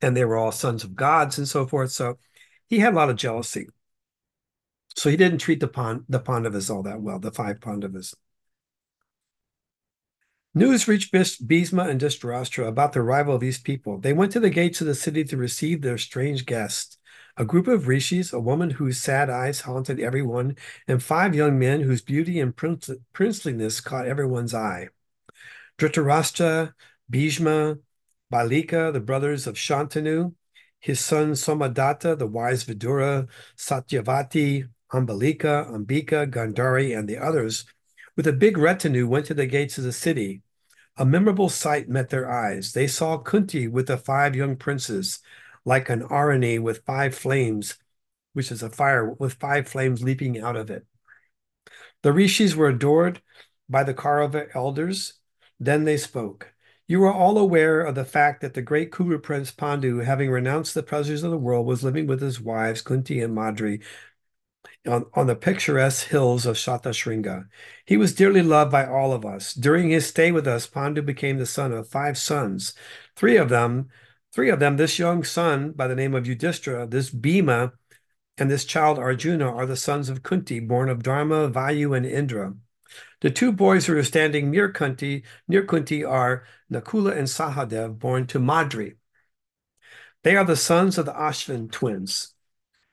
and 0.01 0.15
they 0.17 0.25
were 0.25 0.37
all 0.37 0.51
sons 0.51 0.83
of 0.83 0.95
gods 0.95 1.37
and 1.37 1.47
so 1.47 1.67
forth. 1.67 1.91
So 1.91 2.17
he 2.67 2.79
had 2.79 2.93
a 2.93 2.95
lot 2.95 3.09
of 3.09 3.15
jealousy. 3.15 3.67
So 4.95 5.09
he 5.09 5.17
didn't 5.17 5.39
treat 5.39 5.59
the 5.59 5.67
Pand 5.67 6.05
the 6.09 6.19
Pandavas 6.19 6.69
all 6.69 6.83
that 6.83 7.01
well, 7.01 7.19
the 7.19 7.31
five 7.31 7.61
Pandavas. 7.61 8.15
News 10.53 10.87
reached 10.87 11.11
Bhishma 11.47 11.83
and 11.83 12.01
Dhritarashtra 12.01 12.67
about 12.67 12.93
the 12.93 13.01
arrival 13.01 13.35
of 13.35 13.41
these 13.41 13.59
people. 13.59 13.99
They 13.99 14.13
went 14.13 14.31
to 14.31 14.39
the 14.39 14.49
gates 14.49 14.81
of 14.81 14.87
the 14.87 14.95
city 14.95 15.23
to 15.25 15.37
receive 15.37 15.81
their 15.81 15.97
strange 15.97 16.45
guests. 16.45 16.97
A 17.39 17.45
group 17.45 17.69
of 17.69 17.87
rishis, 17.87 18.33
a 18.33 18.39
woman 18.39 18.71
whose 18.71 18.99
sad 18.99 19.29
eyes 19.29 19.61
haunted 19.61 19.97
everyone, 19.97 20.57
and 20.89 21.01
five 21.01 21.33
young 21.33 21.57
men 21.57 21.79
whose 21.79 22.01
beauty 22.01 22.37
and 22.37 22.53
princeliness 22.53 23.81
caught 23.81 24.05
everyone's 24.05 24.53
eye. 24.53 24.89
Dhritarashtra, 25.77 26.73
Bhishma, 27.09 27.77
Balika, 28.29 28.91
the 28.91 28.99
brothers 28.99 29.47
of 29.47 29.55
Shantanu, 29.55 30.33
his 30.81 30.99
son 30.99 31.31
Somadatta, 31.31 32.19
the 32.19 32.27
wise 32.27 32.65
Vidura, 32.65 33.29
Satyavati, 33.55 34.67
Ambalika, 34.91 35.71
Ambika, 35.71 36.29
Gandhari, 36.29 36.97
and 36.97 37.07
the 37.07 37.17
others, 37.17 37.63
with 38.17 38.27
a 38.27 38.33
big 38.33 38.57
retinue, 38.57 39.07
went 39.07 39.25
to 39.27 39.33
the 39.33 39.45
gates 39.45 39.77
of 39.77 39.85
the 39.85 39.93
city. 39.93 40.41
A 40.97 41.05
memorable 41.05 41.47
sight 41.47 41.87
met 41.87 42.09
their 42.09 42.29
eyes. 42.29 42.73
They 42.73 42.87
saw 42.87 43.17
Kunti 43.17 43.69
with 43.69 43.87
the 43.87 43.97
five 43.97 44.35
young 44.35 44.57
princes, 44.57 45.19
like 45.69 45.87
an 45.87 46.01
RNA 46.01 46.59
with 46.61 46.83
five 46.83 47.13
flames, 47.13 47.77
which 48.33 48.51
is 48.51 48.63
a 48.63 48.71
fire 48.71 49.13
with 49.19 49.33
five 49.35 49.69
flames 49.69 50.01
leaping 50.01 50.41
out 50.41 50.55
of 50.55 50.71
it. 50.71 50.83
The 52.01 52.11
rishis 52.11 52.55
were 52.55 52.69
adored 52.69 53.21
by 53.69 53.83
the 53.83 53.93
Kaurava 53.93 54.47
elders. 54.55 55.13
Then 55.59 55.83
they 55.83 55.97
spoke. 55.97 56.55
You 56.87 57.03
are 57.03 57.13
all 57.13 57.37
aware 57.37 57.81
of 57.81 57.93
the 57.93 58.03
fact 58.03 58.41
that 58.41 58.55
the 58.55 58.63
great 58.63 58.91
Kuru 58.91 59.19
prince 59.19 59.51
Pandu, 59.51 59.99
having 59.99 60.31
renounced 60.31 60.73
the 60.73 60.81
pleasures 60.81 61.21
of 61.21 61.29
the 61.29 61.37
world, 61.37 61.67
was 61.67 61.83
living 61.83 62.07
with 62.07 62.19
his 62.19 62.41
wives 62.41 62.81
Kunti 62.81 63.21
and 63.21 63.35
Madri 63.35 63.81
on, 64.87 65.05
on 65.13 65.27
the 65.27 65.35
picturesque 65.35 66.07
hills 66.07 66.47
of 66.47 66.55
Shatashringa. 66.55 67.47
He 67.85 67.95
was 67.95 68.15
dearly 68.15 68.41
loved 68.41 68.71
by 68.71 68.87
all 68.87 69.13
of 69.13 69.23
us. 69.23 69.53
During 69.53 69.91
his 69.91 70.07
stay 70.07 70.31
with 70.31 70.47
us, 70.47 70.65
Pandu 70.65 71.03
became 71.03 71.37
the 71.37 71.45
son 71.45 71.71
of 71.73 71.87
five 71.87 72.17
sons. 72.17 72.73
Three 73.15 73.37
of 73.37 73.49
them, 73.49 73.89
three 74.33 74.49
of 74.49 74.59
them, 74.59 74.77
this 74.77 74.99
young 74.99 75.23
son 75.23 75.71
by 75.71 75.87
the 75.87 75.95
name 75.95 76.13
of 76.15 76.27
Yudhishthira, 76.27 76.87
this 76.87 77.09
Bhima, 77.09 77.73
and 78.37 78.49
this 78.49 78.65
child 78.65 78.97
Arjuna 78.97 79.45
are 79.45 79.65
the 79.65 79.75
sons 79.75 80.09
of 80.09 80.23
Kunti, 80.23 80.59
born 80.59 80.89
of 80.89 81.03
Dharma, 81.03 81.49
Vayu, 81.49 81.95
and 81.95 82.05
Indra. 82.05 82.53
The 83.21 83.29
two 83.29 83.51
boys 83.51 83.85
who 83.85 83.97
are 83.97 84.03
standing 84.03 84.49
near 84.49 84.71
Kunti, 84.71 85.23
near 85.47 85.65
Kunti 85.65 86.03
are 86.05 86.45
Nakula 86.71 87.17
and 87.17 87.27
Sahadev, 87.27 87.99
born 87.99 88.27
to 88.27 88.39
Madri. 88.39 88.95
They 90.23 90.35
are 90.35 90.45
the 90.45 90.55
sons 90.55 90.97
of 90.97 91.05
the 91.05 91.13
Ashvin 91.13 91.71
twins. 91.71 92.33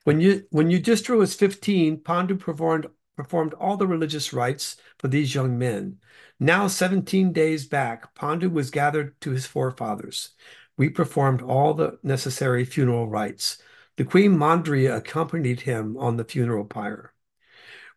When 0.03 0.21
you 0.21 0.45
when 0.49 0.69
Yudhishthira 0.69 1.17
was 1.17 1.35
15, 1.35 2.01
Pandu 2.01 2.37
performed 2.37 2.87
performed 3.17 3.53
all 3.55 3.77
the 3.77 3.87
religious 3.87 4.31
rites 4.31 4.77
for 4.99 5.07
these 5.07 5.33
young 5.33 5.57
men. 5.57 5.97
Now, 6.39 6.67
17 6.67 7.33
days 7.33 7.65
back, 7.65 8.13
Pandu 8.13 8.49
was 8.49 8.69
gathered 8.69 9.19
to 9.21 9.31
his 9.31 9.45
forefathers. 9.45 10.29
We 10.77 10.89
performed 10.89 11.41
all 11.41 11.73
the 11.73 11.99
necessary 12.03 12.63
funeral 12.63 13.07
rites. 13.07 13.57
The 13.97 14.05
Queen 14.05 14.37
Mandriya 14.37 14.95
accompanied 14.95 15.61
him 15.61 15.97
on 15.97 16.17
the 16.17 16.23
funeral 16.23 16.65
pyre. 16.65 17.13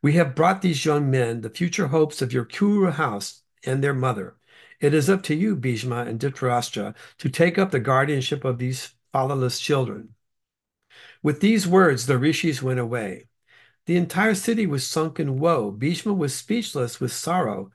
We 0.03 0.15
have 0.15 0.35
brought 0.35 0.63
these 0.63 0.87
young 0.87 1.11
men, 1.11 1.43
the 1.43 1.51
future 1.51 1.89
hopes 1.89 2.23
of 2.23 2.33
your 2.33 2.47
Kuru 2.47 2.91
house 2.91 3.43
and 3.65 3.85
their 3.85 3.93
mother. 3.93 4.37
It 4.81 4.95
is 4.95 5.11
up 5.11 5.23
to 5.25 5.35
you, 5.35 5.57
Bhishma 5.57 6.07
and 6.07 6.19
Dhritarashtra, 6.19 6.95
to 7.19 7.29
take 7.29 7.59
up 7.59 7.71
the 7.71 7.81
guardianship 7.81 8.47
of 8.47 8.57
these 8.57 8.95
fatherless 9.13 9.61
children. 9.61 10.15
With 11.23 11.41
these 11.41 11.69
words, 11.69 12.07
the 12.07 12.17
rishis 12.17 12.63
went 12.63 12.81
away. 12.81 13.27
The 13.85 13.97
entire 13.97 14.35
city 14.35 14.67
was 14.67 14.87
sunk 14.87 15.21
in 15.21 15.39
woe. 15.39 15.71
Bhishma 15.71 16.15
was 16.15 16.35
speechless 16.35 16.99
with 16.99 17.13
sorrow. 17.13 17.71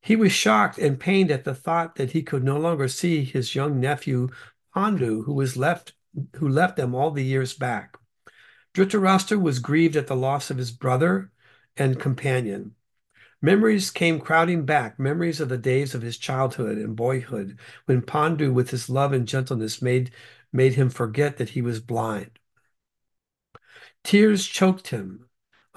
He 0.00 0.16
was 0.16 0.32
shocked 0.32 0.78
and 0.78 0.98
pained 0.98 1.30
at 1.30 1.44
the 1.44 1.54
thought 1.54 1.96
that 1.96 2.12
he 2.12 2.22
could 2.22 2.44
no 2.44 2.58
longer 2.58 2.88
see 2.88 3.24
his 3.24 3.54
young 3.54 3.80
nephew 3.80 4.28
Pandu, 4.74 5.24
who 5.24 5.34
was 5.34 5.56
left 5.56 5.94
who 6.36 6.48
left 6.48 6.76
them 6.76 6.94
all 6.94 7.10
the 7.10 7.24
years 7.24 7.54
back. 7.54 7.96
Dhritarashtra 8.74 9.40
was 9.40 9.58
grieved 9.58 9.96
at 9.96 10.06
the 10.06 10.16
loss 10.16 10.50
of 10.50 10.56
his 10.56 10.70
brother 10.70 11.30
and 11.76 12.00
companion. 12.00 12.74
Memories 13.40 13.90
came 13.90 14.18
crowding 14.18 14.64
back, 14.64 14.98
memories 14.98 15.40
of 15.40 15.48
the 15.48 15.58
days 15.58 15.94
of 15.94 16.02
his 16.02 16.18
childhood 16.18 16.76
and 16.76 16.96
boyhood, 16.96 17.58
when 17.84 18.02
Pandu, 18.02 18.52
with 18.52 18.70
his 18.70 18.88
love 18.88 19.12
and 19.12 19.28
gentleness, 19.28 19.80
made, 19.80 20.10
made 20.52 20.74
him 20.74 20.90
forget 20.90 21.36
that 21.36 21.50
he 21.50 21.62
was 21.62 21.80
blind. 21.80 22.38
Tears 24.02 24.46
choked 24.46 24.88
him. 24.88 25.27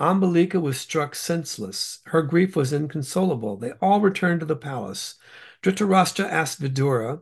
Ambalika 0.01 0.59
was 0.59 0.79
struck 0.79 1.13
senseless. 1.13 1.99
Her 2.05 2.23
grief 2.23 2.55
was 2.55 2.73
inconsolable. 2.73 3.55
They 3.55 3.73
all 3.73 4.01
returned 4.01 4.39
to 4.39 4.47
the 4.47 4.55
palace. 4.55 5.15
Dhritarashtra 5.61 6.27
asked 6.27 6.59
Vidura 6.59 7.21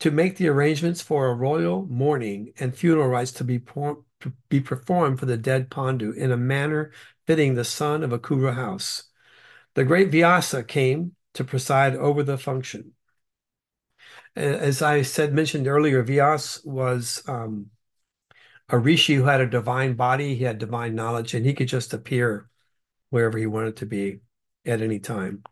to 0.00 0.10
make 0.10 0.36
the 0.36 0.48
arrangements 0.48 1.00
for 1.00 1.26
a 1.26 1.34
royal 1.34 1.86
mourning 1.86 2.52
and 2.60 2.76
funeral 2.76 3.08
rites 3.08 3.32
to 3.32 3.44
be, 3.44 3.58
to 3.58 4.32
be 4.50 4.60
performed 4.60 5.18
for 5.18 5.24
the 5.24 5.38
dead 5.38 5.70
Pandu 5.70 6.12
in 6.12 6.30
a 6.30 6.36
manner 6.36 6.92
fitting 7.26 7.54
the 7.54 7.64
son 7.64 8.02
of 8.02 8.12
a 8.12 8.18
Kuru 8.18 8.52
house. 8.52 9.04
The 9.72 9.84
great 9.84 10.10
Vyasa 10.10 10.64
came 10.64 11.12
to 11.32 11.44
preside 11.44 11.96
over 11.96 12.22
the 12.22 12.36
function. 12.36 12.92
As 14.34 14.82
I 14.82 15.00
said, 15.00 15.32
mentioned 15.32 15.66
earlier, 15.66 16.04
Vyas 16.04 16.62
was 16.62 17.22
um, 17.26 17.70
a 18.68 18.78
rishi 18.78 19.14
who 19.14 19.24
had 19.24 19.40
a 19.40 19.46
divine 19.46 19.94
body, 19.94 20.34
he 20.34 20.44
had 20.44 20.58
divine 20.58 20.94
knowledge, 20.94 21.34
and 21.34 21.46
he 21.46 21.54
could 21.54 21.68
just 21.68 21.94
appear 21.94 22.48
wherever 23.10 23.38
he 23.38 23.46
wanted 23.46 23.76
to 23.76 23.86
be 23.86 24.20
at 24.64 24.82
any 24.82 24.98
time. 24.98 25.42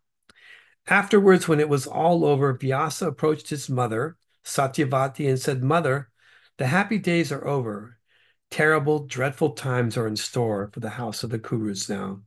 Afterwards, 0.87 1.49
when 1.49 1.61
it 1.61 1.69
was 1.69 1.87
all 1.87 2.25
over, 2.25 2.53
Vyasa 2.53 3.09
approached 3.09 3.49
his 3.49 3.71
mother, 3.71 4.17
Satyavati, 4.45 5.29
and 5.29 5.39
said, 5.39 5.63
Mother, 5.63 6.11
the 6.59 6.67
happy 6.67 6.99
days 6.99 7.33
are 7.33 7.47
over. 7.47 7.99
Terrible, 8.51 9.07
dreadful 9.07 9.51
times 9.51 9.97
are 9.97 10.07
in 10.07 10.17
store 10.17 10.71
for 10.73 10.81
the 10.81 10.91
house 10.91 11.25
of 11.25 11.31
the 11.31 11.39
Kurus 11.39 11.89
now. 11.89 12.21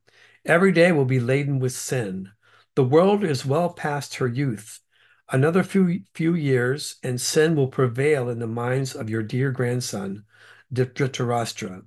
Every 0.46 0.72
day 0.72 0.92
will 0.92 1.06
be 1.06 1.20
laden 1.20 1.60
with 1.60 1.74
sin. 1.74 2.32
The 2.76 2.84
world 2.84 3.24
is 3.24 3.46
well 3.46 3.70
past 3.70 4.16
her 4.16 4.28
youth. 4.28 4.80
Another 5.30 5.62
few, 5.62 6.02
few 6.14 6.34
years, 6.34 6.96
and 7.04 7.20
sin 7.20 7.56
will 7.56 7.68
prevail 7.68 8.30
in 8.30 8.40
the 8.40 8.48
minds 8.48 8.96
of 8.96 9.10
your 9.10 9.24
dear 9.24 9.52
grandson, 9.52 10.24
Dhritarashtra 10.74 11.84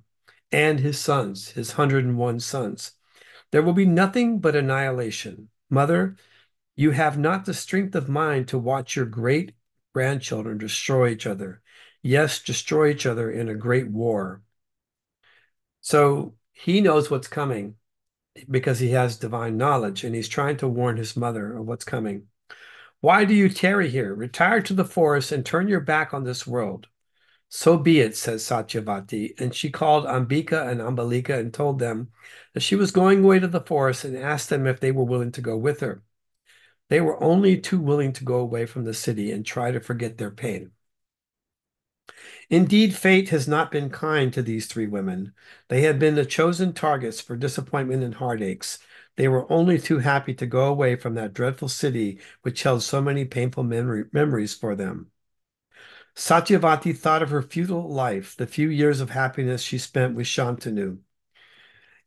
and 0.51 0.79
his 0.79 0.99
sons, 0.99 1.49
his 1.49 1.77
101 1.77 2.39
sons. 2.39 2.91
There 3.51 3.61
will 3.61 3.73
be 3.73 3.85
nothing 3.85 4.39
but 4.39 4.55
annihilation. 4.55 5.49
Mother, 5.69 6.15
you 6.75 6.91
have 6.91 7.17
not 7.17 7.45
the 7.45 7.53
strength 7.53 7.95
of 7.95 8.09
mind 8.09 8.47
to 8.49 8.57
watch 8.57 8.95
your 8.95 9.05
great 9.05 9.53
grandchildren 9.93 10.57
destroy 10.57 11.09
each 11.09 11.27
other. 11.27 11.61
Yes, 12.01 12.41
destroy 12.41 12.89
each 12.89 13.05
other 13.05 13.29
in 13.29 13.49
a 13.49 13.55
great 13.55 13.89
war. 13.89 14.41
So 15.81 16.35
he 16.53 16.81
knows 16.81 17.09
what's 17.09 17.27
coming 17.27 17.75
because 18.49 18.79
he 18.79 18.91
has 18.91 19.17
divine 19.17 19.57
knowledge 19.57 20.03
and 20.03 20.15
he's 20.15 20.29
trying 20.29 20.57
to 20.57 20.67
warn 20.67 20.97
his 20.97 21.17
mother 21.17 21.57
of 21.57 21.65
what's 21.65 21.83
coming. 21.83 22.27
Why 23.01 23.25
do 23.25 23.33
you 23.33 23.49
tarry 23.49 23.89
here? 23.89 24.13
Retire 24.13 24.61
to 24.61 24.73
the 24.73 24.85
forest 24.85 25.31
and 25.31 25.45
turn 25.45 25.67
your 25.67 25.79
back 25.79 26.13
on 26.13 26.23
this 26.23 26.45
world. 26.45 26.87
So 27.53 27.77
be 27.77 27.99
it, 27.99 28.17
says 28.17 28.43
Satyavati. 28.43 29.39
And 29.39 29.53
she 29.53 29.69
called 29.69 30.05
Ambika 30.05 30.67
and 30.67 30.81
Ambalika 30.81 31.37
and 31.37 31.53
told 31.53 31.77
them 31.77 32.11
that 32.53 32.61
she 32.61 32.75
was 32.75 32.91
going 32.91 33.23
away 33.23 33.39
to 33.39 33.47
the 33.47 33.61
forest 33.61 34.05
and 34.05 34.17
asked 34.17 34.49
them 34.49 34.65
if 34.65 34.79
they 34.79 34.91
were 34.91 35.03
willing 35.03 35.31
to 35.33 35.41
go 35.41 35.55
with 35.57 35.81
her. 35.81 36.01
They 36.89 37.01
were 37.01 37.21
only 37.23 37.59
too 37.59 37.81
willing 37.81 38.13
to 38.13 38.23
go 38.25 38.39
away 38.39 38.65
from 38.65 38.85
the 38.85 38.93
city 38.93 39.31
and 39.31 39.45
try 39.45 39.71
to 39.71 39.81
forget 39.81 40.17
their 40.17 40.31
pain. 40.31 40.71
Indeed, 42.51 42.93
fate 42.95 43.29
has 43.29 43.47
not 43.47 43.71
been 43.71 43.89
kind 43.89 44.31
to 44.33 44.43
these 44.43 44.67
three 44.67 44.85
women. 44.87 45.33
They 45.69 45.81
had 45.81 45.97
been 45.99 46.13
the 46.15 46.25
chosen 46.25 46.71
targets 46.73 47.19
for 47.19 47.35
disappointment 47.35 48.03
and 48.03 48.13
heartaches. 48.15 48.77
They 49.15 49.27
were 49.27 49.51
only 49.51 49.79
too 49.79 49.99
happy 49.99 50.33
to 50.35 50.45
go 50.45 50.67
away 50.67 50.95
from 50.95 51.15
that 51.15 51.33
dreadful 51.33 51.69
city 51.69 52.19
which 52.43 52.63
held 52.63 52.83
so 52.83 53.01
many 53.01 53.25
painful 53.25 53.63
memory 53.63 54.05
memories 54.11 54.53
for 54.53 54.75
them. 54.75 55.11
Satyavati 56.15 56.95
thought 56.95 57.23
of 57.23 57.29
her 57.29 57.41
futile 57.41 57.89
life, 57.89 58.35
the 58.35 58.47
few 58.47 58.69
years 58.69 58.99
of 58.99 59.11
happiness 59.11 59.61
she 59.61 59.77
spent 59.77 60.15
with 60.15 60.27
Shantanu. 60.27 60.99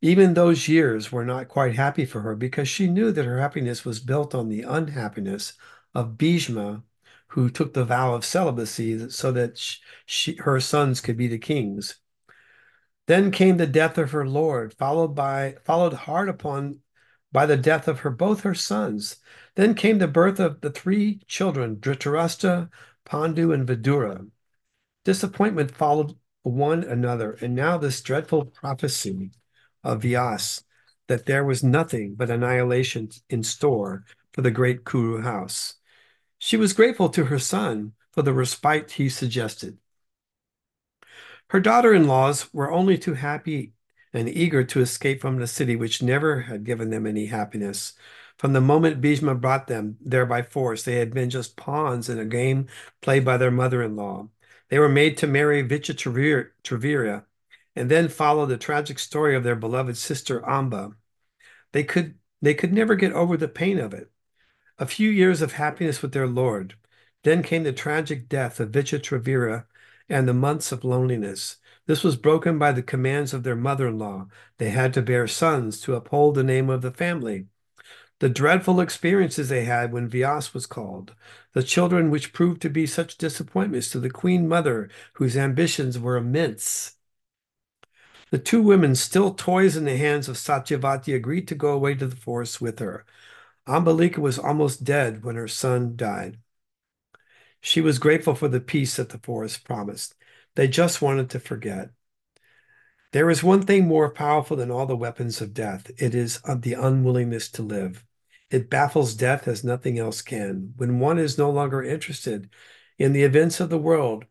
Even 0.03 0.35
those 0.35 0.69
years 0.69 1.11
were 1.11 1.25
not 1.25 1.49
quite 1.49 1.75
happy 1.75 2.05
for 2.05 2.21
her 2.21 2.37
because 2.37 2.69
she 2.69 2.87
knew 2.87 3.11
that 3.11 3.25
her 3.25 3.41
happiness 3.41 3.85
was 3.85 4.01
built 4.01 4.35
on 4.35 4.49
the 4.49 4.63
unhappiness 4.63 5.55
of 5.95 6.19
Bhishma, 6.19 6.83
who 7.29 7.49
took 7.49 7.73
the 7.73 7.85
vow 7.85 8.15
of 8.15 8.25
celibacy 8.25 9.09
so 9.09 9.33
that 9.33 9.59
she, 10.05 10.37
her 10.37 10.61
sons 10.61 11.01
could 11.01 11.17
be 11.17 11.27
the 11.27 11.39
kings. 11.39 11.97
Then 13.07 13.31
came 13.31 13.57
the 13.57 13.67
death 13.67 13.99
of 13.99 14.13
her 14.13 14.27
lord, 14.27 14.75
followed 14.75 15.15
by 15.15 15.57
followed 15.65 15.93
hard 15.93 16.29
upon 16.29 16.81
by 17.33 17.47
the 17.47 17.57
death 17.57 17.89
of 17.89 18.01
her 18.01 18.11
both 18.11 18.43
her 18.43 18.55
sons. 18.55 19.17
Then 19.57 19.75
came 19.75 19.99
the 19.99 20.07
birth 20.07 20.39
of 20.39 20.61
the 20.61 20.71
three 20.71 21.21
children, 21.27 21.77
Dhritarashtra, 21.77 22.71
Pandu, 23.05 23.53
and 23.53 23.67
Vidura. 23.67 24.29
Disappointment 25.05 25.71
followed 25.71 26.17
one 26.43 26.85
another, 26.85 27.33
and 27.41 27.55
now 27.55 27.79
this 27.79 28.01
dreadful 28.01 28.47
prophecy 28.47 29.31
of 29.83 30.03
Vyas 30.03 30.63
that 31.09 31.27
there 31.27 31.45
was 31.45 31.63
nothing 31.63 32.15
but 32.15 32.31
annihilation 32.31 33.11
in 33.29 33.43
store 33.43 34.05
for 34.33 34.43
the 34.43 34.51
great 34.51 34.85
Kuru 34.85 35.23
house. 35.23 35.75
She 36.39 36.57
was 36.57 36.73
grateful 36.73 37.09
to 37.11 37.25
her 37.25 37.39
son 37.39 37.93
for 38.13 38.23
the 38.23 38.33
respite 38.33 38.93
he 38.93 39.09
suggested. 39.09 39.79
Her 41.49 41.61
daughter-in-laws 41.61 42.53
were 42.53 42.73
only 42.73 42.99
too 42.99 43.15
happy 43.15 43.73
and 44.13 44.29
eager 44.29 44.65
to 44.65 44.81
escape 44.81 45.21
from 45.21 45.39
the 45.39 45.47
city 45.47 45.77
which 45.77 46.03
never 46.03 46.43
had 46.43 46.65
given 46.65 46.91
them 46.91 47.07
any 47.07 47.27
happiness. 47.27 47.93
From 48.45 48.53
the 48.53 48.61
moment 48.61 49.01
Bhishma 49.01 49.35
brought 49.37 49.69
them 49.69 49.97
there 50.03 50.27
by 50.27 50.43
force, 50.43 50.83
they 50.83 50.97
had 50.97 51.15
been 51.15 51.31
just 51.31 51.57
pawns 51.57 52.11
in 52.11 52.19
a 52.19 52.27
game 52.27 52.67
played 53.01 53.25
by 53.25 53.39
their 53.39 53.51
mother-in-law. 53.51 54.29
They 54.69 54.79
were 54.79 54.91
made 54.91 55.17
to 55.17 55.27
marry 55.27 55.67
Vichitravirya 55.67 57.25
and 57.75 57.91
then 57.91 58.09
follow 58.11 58.45
the 58.45 58.59
tragic 58.59 58.99
story 58.99 59.35
of 59.35 59.45
their 59.45 59.57
beloved 59.57 59.97
sister 59.97 60.47
Amba. 60.47 60.91
They 61.73 61.85
could 61.85 62.19
they 62.43 62.53
could 62.53 62.75
never 62.75 62.97
get 62.97 63.15
over 63.15 63.39
the 63.39 63.49
pain 63.49 63.79
of 63.79 63.95
it. 63.95 64.11
A 64.79 64.85
few 64.85 65.09
years 65.09 65.41
of 65.41 65.53
happiness 65.53 66.03
with 66.03 66.13
their 66.13 66.27
lord. 66.27 66.75
Then 67.23 67.43
came 67.43 67.63
the 67.63 67.73
tragic 67.73 68.29
death 68.29 68.61
of 68.61 68.73
Vichitravirya 68.73 69.65
and 70.11 70.29
the 70.29 70.35
months 70.35 70.71
of 70.71 70.85
loneliness. 70.85 71.57
This 71.87 72.05
was 72.05 72.17
broken 72.17 72.59
by 72.59 72.73
the 72.73 72.83
commands 72.83 73.33
of 73.33 73.43
their 73.43 73.57
mother-in-law. 73.57 74.27
They 74.59 74.69
had 74.69 74.93
to 74.93 75.01
bear 75.01 75.27
sons 75.29 75.81
to 75.81 75.95
uphold 75.95 76.35
the 76.35 76.45
name 76.45 76.69
of 76.69 76.83
the 76.83 76.91
family. 76.91 77.47
The 78.21 78.29
dreadful 78.29 78.81
experiences 78.81 79.49
they 79.49 79.65
had 79.65 79.93
when 79.93 80.09
Vyas 80.09 80.55
was 80.55 80.67
called, 80.67 81.15
the 81.53 81.63
children 81.63 82.11
which 82.11 82.33
proved 82.33 82.63
to 82.63 82.71
be 82.71 82.87
such 82.87 83.19
disappointments 83.19 83.91
to 83.91 84.01
the 84.01 84.11
queen 84.11 84.49
mother, 84.49 84.89
whose 85.15 85.37
ambitions 85.37 85.99
were 85.99 86.17
immense. 86.17 86.97
The 88.31 88.39
two 88.39 88.63
women, 88.63 88.95
still 88.95 89.33
toys 89.35 89.77
in 89.77 89.85
the 89.85 89.97
hands 89.97 90.29
of 90.29 90.37
Satyavati, 90.37 91.15
agreed 91.15 91.49
to 91.49 91.55
go 91.55 91.73
away 91.73 91.95
to 91.95 92.07
the 92.07 92.17
forest 92.17 92.61
with 92.61 92.79
her. 92.81 93.05
Ambalika 93.67 94.19
was 94.19 94.39
almost 94.39 94.85
dead 94.85 95.25
when 95.25 95.37
her 95.37 95.49
son 95.49 95.97
died. 95.97 96.39
She 97.61 97.81
was 97.81 97.99
grateful 97.99 98.35
for 98.35 98.49
the 98.49 98.61
peace 98.61 98.97
that 98.97 99.09
the 99.09 99.19
forest 99.19 99.65
promised. 99.65 100.15
They 100.55 100.69
just 100.69 101.03
wanted 101.03 101.31
to 101.31 101.41
forget. 101.41 101.91
There 103.15 103.31
is 103.31 103.45
one 103.45 103.63
thing 103.63 103.87
more 103.87 104.11
powerful 104.11 104.57
than 104.57 104.73
all 104.73 104.87
the 104.87 104.97
weapons 104.97 105.41
of 105.41 105.55
death. 105.55 105.89
It 105.99 106.17
is 106.17 106.41
uh, 106.45 106.57
the 106.57 106.73
unwillingness 106.73 107.49
to 107.51 107.63
live. 107.63 108.05
It 108.51 108.69
baffles 108.69 109.15
death 109.15 109.47
as 109.47 109.63
nothing 109.63 110.01
else 110.01 110.21
can. 110.21 110.73
When 110.79 110.99
one 110.99 111.21
is 111.21 111.39
no 111.39 111.49
longer 111.49 111.81
interested 111.81 112.51
in 112.99 113.13
the 113.13 113.23
events 113.23 113.61
of 113.61 113.71
the 113.71 113.79
world, 113.79 114.25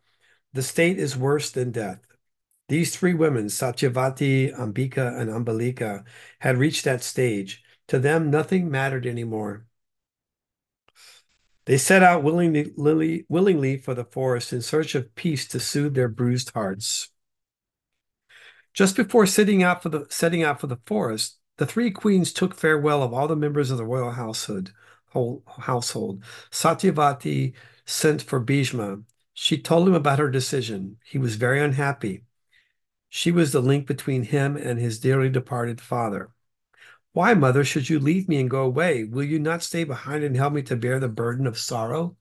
the 0.52 0.62
state 0.62 1.00
is 1.00 1.16
worse 1.16 1.50
than 1.50 1.72
death. 1.72 2.02
These 2.68 2.94
three 2.94 3.14
women, 3.14 3.46
Satyavati, 3.46 4.54
Ambika, 4.54 5.18
and 5.18 5.30
Ambalika, 5.30 6.04
had 6.40 6.58
reached 6.58 6.84
that 6.84 7.04
stage. 7.04 7.64
To 7.88 8.00
them, 8.00 8.30
nothing 8.30 8.70
mattered 8.70 9.06
anymore. 9.06 9.66
They 11.64 11.78
set 11.78 12.04
out 12.04 12.22
willingly, 12.22 12.74
willingly 13.30 13.78
for 13.78 13.94
the 13.94 14.04
forest 14.04 14.52
in 14.52 14.62
search 14.62 14.94
of 14.94 15.16
peace 15.16 15.48
to 15.48 15.62
soothe 15.62 15.96
their 15.96 16.10
bruised 16.10 16.52
hearts. 16.54 17.13
Just 18.74 18.96
before 18.96 19.26
setting 19.26 19.62
out 19.62 19.84
for 19.84 19.90
the 19.90 20.06
setting 20.10 20.44
out 20.44 20.60
for 20.60 20.68
the 20.68 20.80
forest, 20.86 21.38
the 21.58 21.66
three 21.66 21.92
queens 21.92 22.34
took 22.34 22.56
farewell 22.56 23.04
of 23.04 23.14
all 23.14 23.28
the 23.28 23.36
members 23.36 23.70
of 23.72 23.78
the 23.78 23.86
royal 23.86 24.12
household. 24.12 24.74
Household. 25.14 26.24
Satyavati 26.50 27.54
sent 27.86 28.24
for 28.24 28.40
Bhishma. 28.40 29.02
She 29.36 29.60
told 29.60 29.88
him 29.88 29.94
about 29.94 30.18
her 30.18 30.30
decision. 30.30 30.98
He 31.06 31.20
was 31.20 31.36
very 31.36 31.62
unhappy. 31.62 32.24
She 33.10 33.32
was 33.32 33.52
the 33.52 33.62
link 33.62 33.86
between 33.86 34.24
him 34.24 34.58
and 34.58 34.80
his 34.80 35.00
dearly 35.00 35.30
departed 35.30 35.80
father. 35.80 36.32
Why, 37.12 37.36
mother, 37.36 37.64
should 37.64 37.90
you 37.90 38.00
leave 38.00 38.28
me 38.28 38.40
and 38.40 38.50
go 38.50 38.64
away? 38.64 39.04
Will 39.04 39.24
you 39.24 39.38
not 39.38 39.62
stay 39.62 39.84
behind 39.84 40.24
and 40.24 40.36
help 40.36 40.54
me 40.54 40.64
to 40.64 40.76
bear 40.76 41.00
the 41.00 41.08
burden 41.08 41.46
of 41.46 41.60
sorrow? 41.60 42.18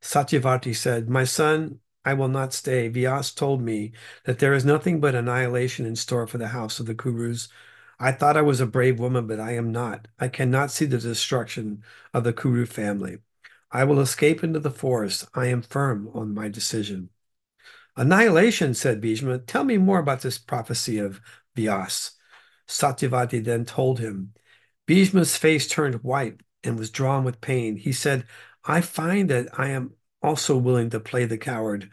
Satyavati 0.00 0.74
said, 0.74 1.10
My 1.10 1.24
son, 1.24 1.80
I 2.04 2.14
will 2.14 2.28
not 2.28 2.52
stay. 2.52 2.90
Vyas 2.90 3.34
told 3.34 3.62
me 3.62 3.92
that 4.24 4.38
there 4.38 4.54
is 4.54 4.64
nothing 4.64 5.00
but 5.00 5.14
annihilation 5.14 5.86
in 5.86 5.96
store 5.96 6.26
for 6.26 6.38
the 6.38 6.48
house 6.48 6.80
of 6.80 6.86
the 6.86 6.94
Kurus. 6.94 7.48
I 7.98 8.12
thought 8.12 8.36
I 8.36 8.42
was 8.42 8.60
a 8.60 8.66
brave 8.66 8.98
woman, 8.98 9.26
but 9.26 9.38
I 9.38 9.52
am 9.52 9.70
not. 9.70 10.08
I 10.18 10.28
cannot 10.28 10.70
see 10.70 10.86
the 10.86 10.98
destruction 10.98 11.84
of 12.12 12.24
the 12.24 12.32
Kuru 12.32 12.66
family. 12.66 13.18
I 13.70 13.84
will 13.84 14.00
escape 14.00 14.42
into 14.42 14.58
the 14.58 14.70
forest. 14.70 15.26
I 15.34 15.46
am 15.46 15.62
firm 15.62 16.10
on 16.12 16.34
my 16.34 16.48
decision. 16.48 17.10
Annihilation, 17.96 18.74
said 18.74 19.00
Bhishma. 19.00 19.38
Tell 19.38 19.64
me 19.64 19.78
more 19.78 19.98
about 19.98 20.22
this 20.22 20.38
prophecy 20.38 20.98
of 20.98 21.20
Vyas. 21.56 22.12
Satyavati 22.66 23.44
then 23.44 23.64
told 23.64 24.00
him. 24.00 24.32
Bhishma's 24.86 25.36
face 25.36 25.68
turned 25.68 26.02
white 26.02 26.40
and 26.64 26.78
was 26.78 26.90
drawn 26.90 27.24
with 27.24 27.40
pain. 27.40 27.76
He 27.76 27.92
said, 27.92 28.26
I 28.64 28.80
find 28.80 29.30
that 29.30 29.48
I 29.58 29.68
am 29.68 29.94
also 30.22 30.56
willing 30.56 30.90
to 30.90 31.00
play 31.00 31.24
the 31.24 31.38
coward. 31.38 31.90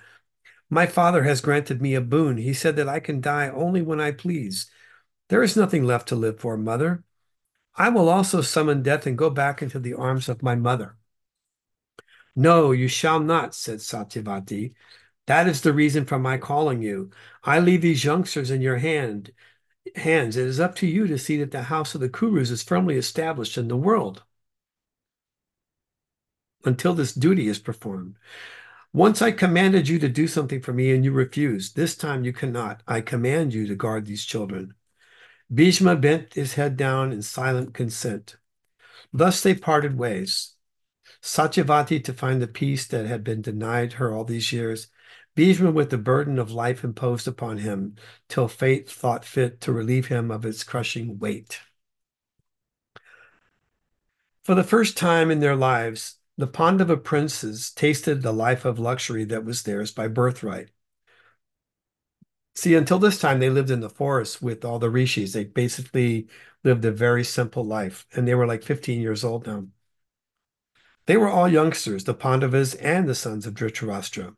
My 0.70 0.86
father 0.86 1.24
has 1.24 1.42
granted 1.42 1.82
me 1.82 1.96
a 1.96 2.02
boon. 2.02 2.38
He 2.38 2.54
said 2.54 2.76
that 2.76 2.88
I 2.88 3.00
can 3.00 3.22
die 3.22 3.50
only 3.50 3.82
when 3.82 4.00
I 4.00 4.12
please. 4.12 4.70
There 5.30 5.44
is 5.44 5.56
nothing 5.56 5.84
left 5.84 6.10
to 6.10 6.16
live 6.16 6.40
for, 6.40 6.58
mother. 6.58 7.04
I 7.76 7.90
will 7.90 8.10
also 8.10 8.42
summon 8.42 8.84
death 8.84 9.08
and 9.08 9.18
go 9.18 9.30
back 9.30 9.62
into 9.62 9.80
the 9.80 9.94
arms 9.94 10.30
of 10.30 10.44
my 10.44 10.56
mother. 10.56 10.98
No, 12.36 12.72
you 12.72 12.88
shall 12.88 13.20
not, 13.20 13.56
said 13.56 13.80
Satyavati. 13.80 14.74
That 15.28 15.48
is 15.48 15.62
the 15.62 15.74
reason 15.74 16.06
for 16.06 16.20
my 16.20 16.38
calling 16.38 16.82
you. 16.82 17.12
I 17.44 17.60
leave 17.60 17.82
these 17.82 18.04
youngsters 18.04 18.52
in 18.52 18.62
your 18.62 18.78
hand 18.78 19.32
hands. 19.96 20.38
It 20.38 20.48
is 20.48 20.60
up 20.60 20.76
to 20.76 20.88
you 20.88 21.08
to 21.08 21.18
see 21.18 21.38
that 21.38 21.52
the 21.52 21.64
house 21.64 21.96
of 21.96 22.02
the 22.02 22.10
Kurus 22.10 22.52
is 22.52 22.64
firmly 22.64 22.96
established 22.96 23.58
in 23.58 23.68
the 23.68 23.78
world 23.78 24.24
until 26.66 26.94
this 26.94 27.14
duty 27.14 27.48
is 27.48 27.60
performed. 27.60 28.16
Once 28.92 29.22
I 29.22 29.32
commanded 29.32 29.88
you 29.88 30.00
to 30.00 30.10
do 30.10 30.28
something 30.28 30.62
for 30.62 30.74
me 30.74 30.92
and 30.92 31.06
you 31.06 31.12
refused. 31.12 31.76
This 31.76 31.96
time 31.96 32.24
you 32.24 32.34
cannot. 32.34 32.82
I 32.88 33.02
command 33.02 33.54
you 33.54 33.68
to 33.68 33.76
guard 33.76 34.06
these 34.06 34.26
children. 34.26 34.74
Bhishma 35.54 35.96
bent 35.96 36.34
his 36.34 36.56
head 36.56 36.76
down 36.76 37.12
in 37.12 37.22
silent 37.22 37.74
consent. 37.74 38.38
Thus 39.14 39.42
they 39.42 39.56
parted 39.56 39.98
ways. 39.98 40.56
Satyavati 41.22 42.04
to 42.04 42.14
find 42.14 42.42
the 42.42 42.48
peace 42.48 42.88
that 42.88 43.06
had 43.06 43.24
been 43.24 43.42
denied 43.42 43.94
her 43.94 44.14
all 44.14 44.24
these 44.24 44.52
years, 44.54 44.88
Bhishma 45.36 45.72
with 45.72 45.90
the 45.90 45.98
burden 45.98 46.38
of 46.40 46.52
life 46.52 46.84
imposed 46.84 47.28
upon 47.28 47.60
him, 47.60 47.96
till 48.28 48.48
fate 48.48 48.90
thought 48.90 49.26
fit 49.26 49.62
to 49.62 49.72
relieve 49.72 50.08
him 50.08 50.32
of 50.32 50.46
its 50.46 50.64
crushing 50.64 51.20
weight. 51.20 51.62
For 54.44 54.56
the 54.56 54.64
first 54.64 54.98
time 54.98 55.30
in 55.32 55.40
their 55.40 55.56
lives, 55.56 56.19
the 56.40 56.48
Pandava 56.48 56.96
princes 56.96 57.70
tasted 57.70 58.22
the 58.22 58.32
life 58.32 58.64
of 58.64 58.80
luxury 58.80 59.26
that 59.26 59.44
was 59.44 59.64
theirs 59.64 59.92
by 59.92 60.08
birthright. 60.08 60.70
See, 62.56 62.76
until 62.76 62.98
this 62.98 63.20
time, 63.20 63.40
they 63.40 63.50
lived 63.50 63.70
in 63.70 63.82
the 63.82 63.90
forest 63.90 64.42
with 64.42 64.64
all 64.64 64.80
the 64.80 64.90
rishis. 64.90 65.34
They 65.34 65.44
basically 65.44 66.30
lived 66.64 66.86
a 66.86 66.94
very 66.94 67.26
simple 67.26 67.66
life, 67.66 68.08
and 68.16 68.26
they 68.26 68.36
were 68.36 68.48
like 68.48 68.64
15 68.64 69.02
years 69.02 69.26
old 69.26 69.48
now. 69.48 69.66
They 71.08 71.18
were 71.18 71.28
all 71.28 71.50
youngsters, 71.50 72.06
the 72.06 72.14
Pandavas 72.14 72.74
and 72.76 73.10
the 73.10 73.16
sons 73.16 73.46
of 73.46 73.54
Dhritarashtra. 73.54 74.34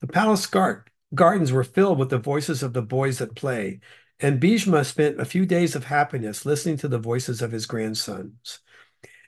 The 0.00 0.06
palace 0.06 0.46
gardens 0.46 1.50
were 1.50 1.64
filled 1.64 1.98
with 1.98 2.10
the 2.10 2.18
voices 2.18 2.62
of 2.62 2.72
the 2.72 2.82
boys 2.82 3.20
at 3.20 3.34
play, 3.34 3.80
and 4.20 4.38
Bhishma 4.38 4.84
spent 4.84 5.20
a 5.20 5.24
few 5.24 5.44
days 5.44 5.74
of 5.74 5.86
happiness 5.86 6.46
listening 6.46 6.76
to 6.76 6.88
the 6.88 7.00
voices 7.00 7.42
of 7.42 7.50
his 7.50 7.66
grandsons. 7.66 8.60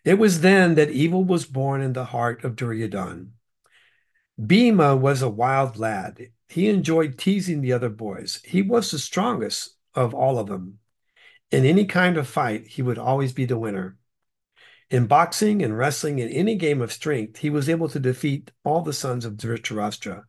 It 0.04 0.18
was 0.18 0.40
then 0.40 0.74
that 0.74 0.90
evil 0.90 1.24
was 1.24 1.46
born 1.46 1.80
in 1.80 1.94
the 1.94 2.04
heart 2.04 2.44
of 2.44 2.56
Duryodhana. 2.56 3.26
Bhima 4.44 4.96
was 4.96 5.22
a 5.22 5.28
wild 5.28 5.78
lad. 5.78 6.28
He 6.48 6.68
enjoyed 6.68 7.18
teasing 7.18 7.60
the 7.60 7.72
other 7.72 7.88
boys. 7.88 8.40
He 8.44 8.60
was 8.62 8.90
the 8.90 8.98
strongest 8.98 9.76
of 9.94 10.12
all 10.12 10.38
of 10.38 10.48
them. 10.48 10.78
In 11.50 11.64
any 11.64 11.86
kind 11.86 12.16
of 12.16 12.28
fight, 12.28 12.66
he 12.66 12.82
would 12.82 12.98
always 12.98 13.32
be 13.32 13.44
the 13.44 13.58
winner. 13.58 13.96
In 14.90 15.06
boxing 15.06 15.62
and 15.62 15.76
wrestling 15.78 16.18
in 16.18 16.28
any 16.28 16.56
game 16.56 16.82
of 16.82 16.92
strength, 16.92 17.38
he 17.38 17.48
was 17.48 17.68
able 17.68 17.88
to 17.88 17.98
defeat 17.98 18.50
all 18.64 18.82
the 18.82 18.92
sons 18.92 19.24
of 19.24 19.34
Dhritarashtra. 19.34 20.24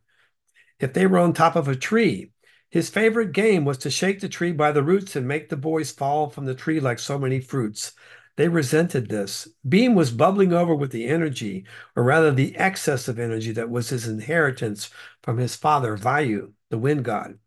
If 0.80 0.92
they 0.92 1.06
were 1.06 1.18
on 1.18 1.32
top 1.32 1.56
of 1.56 1.68
a 1.68 1.76
tree, 1.76 2.32
his 2.70 2.90
favorite 2.90 3.32
game 3.32 3.64
was 3.64 3.78
to 3.78 3.90
shake 3.90 4.20
the 4.20 4.28
tree 4.28 4.52
by 4.52 4.72
the 4.72 4.82
roots 4.82 5.16
and 5.16 5.28
make 5.28 5.48
the 5.48 5.56
boys 5.56 5.90
fall 5.90 6.30
from 6.30 6.46
the 6.46 6.54
tree 6.54 6.80
like 6.80 6.98
so 6.98 7.18
many 7.18 7.40
fruits. 7.40 7.92
They 8.36 8.48
resented 8.48 9.08
this. 9.08 9.48
Bhim 9.66 9.94
was 9.94 10.10
bubbling 10.10 10.52
over 10.52 10.74
with 10.74 10.92
the 10.92 11.06
energy, 11.06 11.64
or 11.94 12.04
rather 12.04 12.30
the 12.30 12.56
excess 12.56 13.08
of 13.08 13.18
energy 13.18 13.52
that 13.52 13.70
was 13.70 13.88
his 13.88 14.06
inheritance 14.06 14.90
from 15.22 15.38
his 15.38 15.56
father, 15.56 15.96
Vayu, 15.96 16.52
the 16.68 16.78
wind 16.78 17.04
god. 17.04 17.38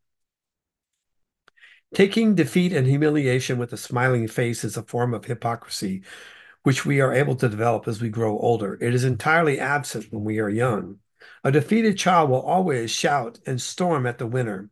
Taking 1.94 2.36
defeat 2.36 2.74
and 2.74 2.88
humiliation 2.88 3.58
with 3.58 3.74
a 3.74 3.78
smiling 3.78 4.28
face 4.28 4.64
is 4.64 4.78
a 4.78 4.84
form 4.84 5.14
of 5.14 5.26
hypocrisy, 5.26 6.04
which 6.64 6.86
we 6.86 7.02
are 7.02 7.14
able 7.14 7.36
to 7.36 7.50
develop 7.50 7.88
as 7.88 8.02
we 8.02 8.10
grow 8.10 8.38
older. 8.40 8.78
It 8.82 8.94
is 8.94 9.04
entirely 9.04 9.60
absent 9.60 10.08
when 10.12 10.24
we 10.24 10.40
are 10.40 10.50
young. 10.50 11.00
A 11.44 11.52
defeated 11.52 11.98
child 11.98 12.30
will 12.30 12.42
always 12.42 12.92
shout 12.92 13.40
and 13.46 13.62
storm 13.62 14.06
at 14.06 14.18
the 14.18 14.28
winner. 14.28 14.70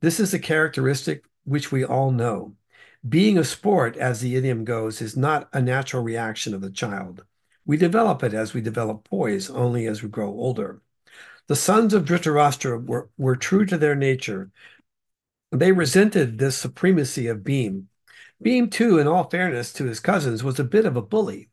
This 0.00 0.20
is 0.20 0.34
a 0.34 0.38
characteristic 0.38 1.24
which 1.44 1.72
we 1.72 1.84
all 1.84 2.10
know. 2.10 2.54
Being 3.08 3.36
a 3.36 3.44
sport, 3.44 3.96
as 3.96 4.20
the 4.20 4.36
idiom 4.36 4.64
goes, 4.64 5.00
is 5.00 5.16
not 5.16 5.48
a 5.52 5.60
natural 5.60 6.04
reaction 6.04 6.54
of 6.54 6.60
the 6.60 6.70
child. 6.70 7.24
We 7.64 7.76
develop 7.76 8.22
it 8.22 8.32
as 8.32 8.54
we 8.54 8.60
develop 8.60 9.04
poise, 9.04 9.50
only 9.50 9.86
as 9.86 10.02
we 10.02 10.08
grow 10.08 10.28
older. 10.28 10.80
The 11.48 11.56
sons 11.56 11.94
of 11.94 12.04
Dhritarashtra 12.04 12.86
were, 12.86 13.10
were 13.18 13.34
true 13.34 13.66
to 13.66 13.76
their 13.76 13.96
nature. 13.96 14.52
They 15.50 15.72
resented 15.72 16.38
this 16.38 16.56
supremacy 16.56 17.26
of 17.26 17.38
Bhim. 17.38 17.86
Bhim, 18.42 18.70
too, 18.70 18.98
in 18.98 19.08
all 19.08 19.28
fairness 19.28 19.72
to 19.74 19.84
his 19.84 20.00
cousins, 20.00 20.44
was 20.44 20.60
a 20.60 20.64
bit 20.64 20.84
of 20.84 20.96
a 20.96 21.02
bully. 21.02 21.50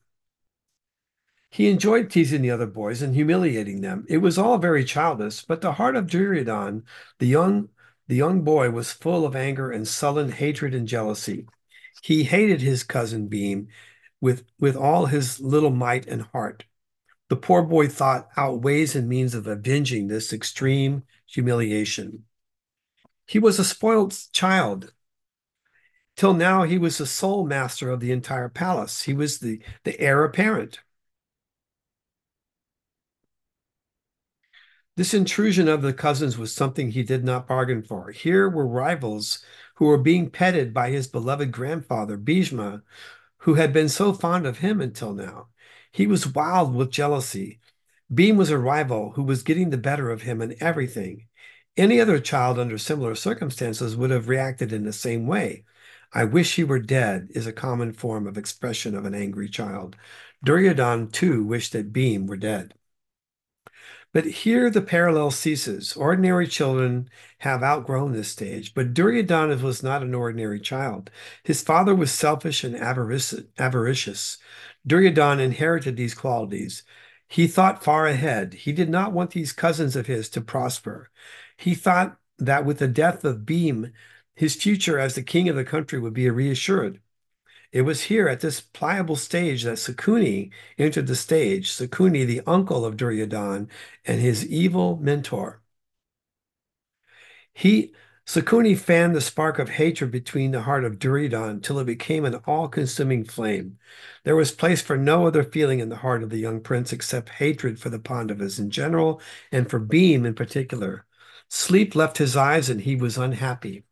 He 1.50 1.68
enjoyed 1.68 2.12
teasing 2.12 2.44
the 2.44 2.52
other 2.52 2.68
boys 2.68 3.02
and 3.02 3.16
humiliating 3.16 3.82
them. 3.82 4.06
It 4.08 4.20
was 4.20 4.38
all 4.38 4.60
very 4.60 4.86
childish, 4.86 5.44
but 5.44 5.62
the 5.62 5.74
heart 5.74 5.96
of 5.96 6.06
Duryodhan, 6.06 6.84
the 7.18 7.28
young 7.28 7.70
the 8.10 8.16
young 8.16 8.42
boy 8.42 8.72
was 8.72 8.92
full 8.92 9.24
of 9.24 9.36
anger 9.36 9.72
and 9.72 9.88
sullen 9.88 10.32
hatred 10.32 10.74
and 10.74 10.88
jealousy. 10.88 11.48
He 12.02 12.24
hated 12.24 12.60
his 12.60 12.84
cousin 12.84 13.30
Bhim 13.30 13.68
with, 14.20 14.44
with 14.60 14.76
all 14.76 15.06
his 15.06 15.40
little 15.40 15.70
might 15.70 16.08
and 16.08 16.24
heart. 16.24 16.66
The 17.30 17.36
poor 17.36 17.62
boy 17.62 17.88
thought 17.88 18.28
out 18.36 18.64
ways 18.64 18.96
and 18.96 19.08
means 19.08 19.36
of 19.36 19.46
avenging 19.46 20.08
this 20.08 20.34
extreme 20.34 21.04
humiliation. 21.28 22.26
He 23.28 23.38
was 23.38 23.60
a 23.60 23.64
spoiled 23.64 24.18
child. 24.34 24.92
Till 26.16 26.34
now, 26.34 26.64
he 26.64 26.80
was 26.80 26.98
the 26.98 27.06
sole 27.06 27.46
master 27.46 27.92
of 27.92 28.00
the 28.00 28.12
entire 28.12 28.50
palace. 28.50 29.04
He 29.04 29.14
was 29.14 29.38
the, 29.38 29.62
the 29.84 30.00
heir 30.00 30.24
apparent. 30.24 30.80
This 35.00 35.14
intrusion 35.14 35.70
of 35.70 35.82
the 35.82 35.94
cousins 35.94 36.38
was 36.38 36.54
something 36.54 36.92
he 36.92 37.04
did 37.04 37.24
not 37.24 37.48
bargain 37.48 37.84
for. 37.84 38.12
Here 38.12 38.50
were 38.50 38.68
rivals 38.68 39.42
who 39.76 39.86
were 39.86 39.98
being 39.98 40.30
petted 40.30 40.74
by 40.74 40.90
his 40.90 41.08
beloved 41.08 41.54
grandfather, 41.54 42.18
Bhishma, 42.18 42.84
who 43.38 43.54
had 43.54 43.72
been 43.72 43.88
so 43.88 44.12
fond 44.12 44.46
of 44.46 44.58
him 44.58 44.82
until 44.82 45.14
now. 45.14 45.48
He 45.94 46.06
was 46.06 46.28
wild 46.28 46.76
with 46.76 46.92
jealousy. 46.92 47.62
Bhim 48.14 48.36
was 48.36 48.50
a 48.50 48.58
rival 48.58 49.12
who 49.12 49.24
was 49.24 49.42
getting 49.42 49.70
the 49.70 49.78
better 49.78 50.12
of 50.12 50.24
him 50.24 50.42
in 50.42 50.62
everything. 50.62 51.28
Any 51.78 52.02
other 52.02 52.20
child 52.20 52.60
under 52.60 52.78
similar 52.78 53.16
circumstances 53.16 53.96
would 53.96 54.12
have 54.12 54.28
reacted 54.28 54.74
in 54.74 54.84
the 54.84 54.92
same 54.92 55.28
way. 55.28 55.64
I 56.12 56.26
wish 56.26 56.58
he 56.58 56.66
were 56.66 56.78
dead 56.78 57.30
is 57.30 57.48
a 57.48 57.54
common 57.54 57.94
form 57.94 58.28
of 58.28 58.38
expression 58.38 58.96
of 58.96 59.06
an 59.06 59.16
angry 59.16 59.48
child. 59.48 59.96
Duryodhan 60.44 61.14
too 61.14 61.46
wished 61.46 61.72
that 61.72 61.94
Bhim 61.94 62.28
were 62.28 62.36
dead. 62.36 62.74
But 64.12 64.26
here 64.26 64.70
the 64.72 64.82
parallel 64.82 65.32
ceases. 65.32 65.94
Ordinary 65.96 66.48
children 66.48 67.10
have 67.40 67.62
outgrown 67.64 68.12
this 68.14 68.30
stage, 68.30 68.74
but 68.74 68.94
Duryodhana 68.94 69.58
was 69.58 69.84
not 69.84 70.02
an 70.02 70.16
ordinary 70.16 70.60
child. 70.60 71.12
His 71.44 71.62
father 71.62 71.94
was 71.94 72.12
selfish 72.12 72.64
and 72.64 72.76
avaricious. 72.76 74.38
Duryodhana 74.88 75.44
inherited 75.44 75.96
these 75.96 76.16
qualities. 76.16 76.84
He 77.28 77.46
thought 77.48 77.84
far 77.84 78.08
ahead. 78.08 78.56
He 78.56 78.72
did 78.72 78.90
not 78.90 79.14
want 79.14 79.32
these 79.32 79.54
cousins 79.54 79.96
of 79.96 80.08
his 80.08 80.30
to 80.30 80.42
prosper. 80.42 81.12
He 81.58 81.76
thought 81.76 82.18
that 82.40 82.66
with 82.66 82.80
the 82.80 82.88
death 82.88 83.24
of 83.24 83.46
Bhim, 83.46 83.92
his 84.34 84.56
future 84.56 84.98
as 84.98 85.14
the 85.16 85.22
king 85.22 85.50
of 85.50 85.56
the 85.56 85.64
country 85.64 86.00
would 86.00 86.14
be 86.14 86.30
reassured. 86.30 87.00
It 87.72 87.82
was 87.84 88.04
here 88.04 88.28
at 88.28 88.40
this 88.40 88.62
pliable 88.62 89.16
stage 89.16 89.64
that 89.64 89.78
Sakuni 89.78 90.52
entered 90.78 91.08
the 91.08 91.16
stage, 91.16 91.72
Sakuni, 91.72 92.26
the 92.26 92.42
uncle 92.48 92.84
of 92.86 92.98
Duryodhan 92.98 93.70
and 94.06 94.22
his 94.22 94.46
evil 94.48 94.98
mentor. 94.98 95.62
He, 97.54 97.94
Sakuni 98.26 98.78
fanned 98.78 99.16
the 99.16 99.22
spark 99.22 99.60
of 99.60 99.70
hatred 99.70 100.12
between 100.12 100.52
the 100.52 100.62
heart 100.64 100.84
of 100.84 100.98
Duryodhan 101.00 101.62
till 101.62 101.80
it 101.80 101.86
became 101.86 102.26
an 102.26 102.36
all-consuming 102.46 103.26
flame. 103.26 103.78
There 104.24 104.36
was 104.36 104.52
place 104.52 104.82
for 104.82 104.98
no 104.98 105.28
other 105.28 105.44
feeling 105.44 105.80
in 105.80 105.90
the 105.90 105.98
heart 105.98 106.24
of 106.24 106.30
the 106.30 106.38
young 106.38 106.62
prince 106.62 106.92
except 106.94 107.30
hatred 107.30 107.80
for 107.80 107.90
the 107.90 108.00
Pandavas 108.00 108.60
in 108.60 108.72
general 108.72 109.22
and 109.52 109.70
for 109.70 109.80
Bhim 109.80 110.26
in 110.26 110.34
particular. 110.34 111.06
Sleep 111.50 111.96
left 111.96 112.18
his 112.18 112.36
eyes 112.36 112.70
and 112.70 112.82
he 112.82 112.96
was 112.96 113.18
unhappy. 113.18 113.84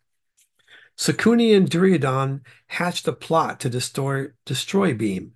Sakuni 0.98 1.56
and 1.56 1.70
Duryodhan 1.70 2.42
hatched 2.68 3.08
a 3.08 3.14
plot 3.14 3.60
to 3.60 3.70
destroy, 3.70 4.30
destroy 4.46 4.94
Bhim. 4.94 5.34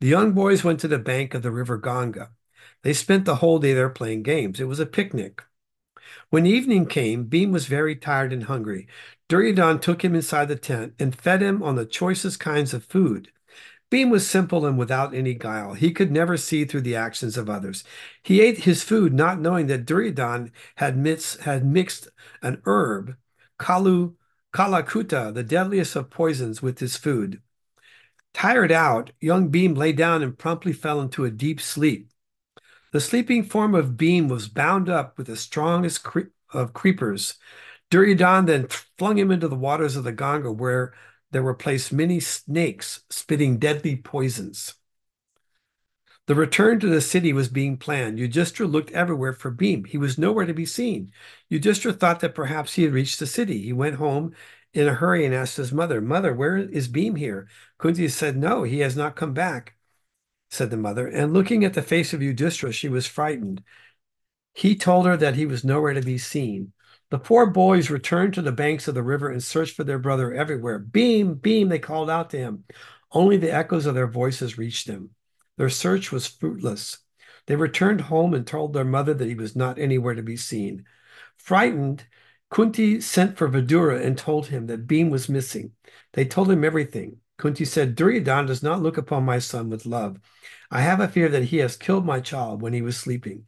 The 0.00 0.08
young 0.08 0.32
boys 0.32 0.64
went 0.64 0.80
to 0.80 0.88
the 0.88 0.98
bank 0.98 1.34
of 1.34 1.42
the 1.42 1.50
river 1.50 1.76
Ganga. 1.76 2.30
They 2.82 2.94
spent 2.94 3.26
the 3.26 3.36
whole 3.36 3.58
day 3.58 3.74
there 3.74 3.90
playing 3.90 4.22
games. 4.22 4.58
It 4.58 4.64
was 4.64 4.80
a 4.80 4.86
picnic. 4.86 5.42
When 6.30 6.46
evening 6.46 6.86
came, 6.86 7.26
Bhim 7.26 7.52
was 7.52 7.66
very 7.66 7.94
tired 7.94 8.32
and 8.32 8.44
hungry. 8.44 8.88
Duryodhan 9.28 9.80
took 9.80 10.02
him 10.02 10.14
inside 10.14 10.48
the 10.48 10.56
tent 10.56 10.94
and 10.98 11.14
fed 11.14 11.42
him 11.42 11.62
on 11.62 11.76
the 11.76 11.86
choicest 11.86 12.40
kinds 12.40 12.72
of 12.72 12.84
food. 12.84 13.30
Bhim 13.90 14.10
was 14.10 14.26
simple 14.26 14.64
and 14.64 14.78
without 14.78 15.14
any 15.14 15.34
guile. 15.34 15.74
He 15.74 15.92
could 15.92 16.10
never 16.10 16.38
see 16.38 16.64
through 16.64 16.80
the 16.80 16.96
actions 16.96 17.36
of 17.36 17.50
others. 17.50 17.84
He 18.22 18.40
ate 18.40 18.60
his 18.60 18.82
food 18.82 19.12
not 19.12 19.38
knowing 19.38 19.66
that 19.66 19.84
Duryodhan 19.84 20.50
had, 20.76 20.94
had 21.42 21.66
mixed 21.66 22.08
an 22.40 22.62
herb, 22.64 23.16
kalu 23.60 24.14
Kalakuta, 24.52 25.32
the 25.32 25.42
deadliest 25.42 25.96
of 25.96 26.10
poisons, 26.10 26.60
with 26.60 26.78
his 26.78 26.96
food. 26.96 27.40
Tired 28.34 28.72
out, 28.72 29.12
young 29.20 29.50
Bhim 29.50 29.76
lay 29.76 29.92
down 29.92 30.22
and 30.22 30.38
promptly 30.38 30.72
fell 30.72 31.00
into 31.00 31.24
a 31.24 31.30
deep 31.30 31.60
sleep. 31.60 32.10
The 32.92 33.00
sleeping 33.00 33.44
form 33.44 33.74
of 33.74 33.96
Bhim 33.96 34.28
was 34.28 34.48
bound 34.48 34.88
up 34.88 35.16
with 35.16 35.26
the 35.26 35.36
strongest 35.36 36.02
cre 36.02 36.20
of 36.52 36.74
creepers. 36.74 37.34
Duryodhan 37.90 38.46
then 38.46 38.68
flung 38.98 39.18
him 39.18 39.30
into 39.30 39.48
the 39.48 39.56
waters 39.56 39.96
of 39.96 40.04
the 40.04 40.12
Ganga, 40.12 40.52
where 40.52 40.92
there 41.30 41.42
were 41.42 41.54
placed 41.54 41.92
many 41.92 42.20
snakes 42.20 43.04
spitting 43.08 43.58
deadly 43.58 43.96
poisons. 43.96 44.74
The 46.32 46.38
return 46.38 46.80
to 46.80 46.86
the 46.86 47.02
city 47.02 47.34
was 47.34 47.50
being 47.50 47.76
planned. 47.76 48.18
Yudhishthira 48.18 48.66
looked 48.66 48.90
everywhere 48.92 49.34
for 49.34 49.52
Bhim. 49.52 49.86
He 49.86 49.98
was 49.98 50.16
nowhere 50.16 50.46
to 50.46 50.54
be 50.54 50.64
seen. 50.64 51.12
Yudhishthira 51.50 51.92
thought 51.92 52.20
that 52.20 52.34
perhaps 52.34 52.72
he 52.72 52.84
had 52.84 52.94
reached 52.94 53.18
the 53.18 53.26
city. 53.26 53.60
He 53.60 53.74
went 53.74 53.96
home 53.96 54.32
in 54.72 54.88
a 54.88 54.94
hurry 54.94 55.26
and 55.26 55.34
asked 55.34 55.58
his 55.58 55.74
mother, 55.74 56.00
Mother, 56.00 56.32
where 56.32 56.56
is 56.56 56.88
Bhim 56.88 57.18
here? 57.18 57.48
Kunti 57.76 58.08
said, 58.08 58.38
No, 58.38 58.62
he 58.62 58.78
has 58.78 58.96
not 58.96 59.14
come 59.14 59.34
back, 59.34 59.74
said 60.48 60.70
the 60.70 60.78
mother. 60.78 61.06
And 61.06 61.34
looking 61.34 61.66
at 61.66 61.74
the 61.74 61.82
face 61.82 62.14
of 62.14 62.22
Yudhishthira, 62.22 62.72
she 62.72 62.88
was 62.88 63.06
frightened. 63.06 63.62
He 64.54 64.74
told 64.74 65.04
her 65.04 65.18
that 65.18 65.34
he 65.34 65.44
was 65.44 65.64
nowhere 65.64 65.92
to 65.92 66.00
be 66.00 66.16
seen. 66.16 66.72
The 67.10 67.18
poor 67.18 67.44
boys 67.44 67.90
returned 67.90 68.32
to 68.32 68.40
the 68.42 68.52
banks 68.52 68.88
of 68.88 68.94
the 68.94 69.02
river 69.02 69.28
and 69.28 69.42
searched 69.42 69.76
for 69.76 69.84
their 69.84 69.98
brother 69.98 70.32
everywhere. 70.32 70.80
Bhim, 70.80 71.40
Bhim, 71.40 71.68
they 71.68 71.78
called 71.78 72.08
out 72.08 72.30
to 72.30 72.38
him. 72.38 72.64
Only 73.10 73.36
the 73.36 73.52
echoes 73.52 73.84
of 73.84 73.94
their 73.94 74.06
voices 74.06 74.56
reached 74.56 74.88
him. 74.88 75.10
Their 75.56 75.68
search 75.68 76.12
was 76.12 76.26
fruitless. 76.26 76.98
They 77.46 77.56
returned 77.56 78.02
home 78.02 78.34
and 78.34 78.46
told 78.46 78.72
their 78.72 78.84
mother 78.84 79.14
that 79.14 79.28
he 79.28 79.34
was 79.34 79.56
not 79.56 79.78
anywhere 79.78 80.14
to 80.14 80.22
be 80.22 80.36
seen. 80.36 80.86
Frightened, 81.36 82.06
Kunti 82.50 83.00
sent 83.00 83.36
for 83.36 83.48
Vidura 83.48 84.04
and 84.04 84.16
told 84.16 84.46
him 84.46 84.66
that 84.66 84.86
Bhim 84.86 85.10
was 85.10 85.28
missing. 85.28 85.72
They 86.12 86.24
told 86.24 86.50
him 86.50 86.64
everything. 86.64 87.18
Kunti 87.38 87.64
said, 87.64 87.96
Duryodhan 87.96 88.46
does 88.46 88.62
not 88.62 88.82
look 88.82 88.98
upon 88.98 89.24
my 89.24 89.38
son 89.38 89.70
with 89.70 89.86
love. 89.86 90.20
I 90.70 90.82
have 90.82 91.00
a 91.00 91.08
fear 91.08 91.28
that 91.30 91.44
he 91.44 91.58
has 91.58 91.76
killed 91.76 92.06
my 92.06 92.20
child 92.20 92.62
when 92.62 92.72
he 92.72 92.82
was 92.82 92.96
sleeping. 92.96 93.46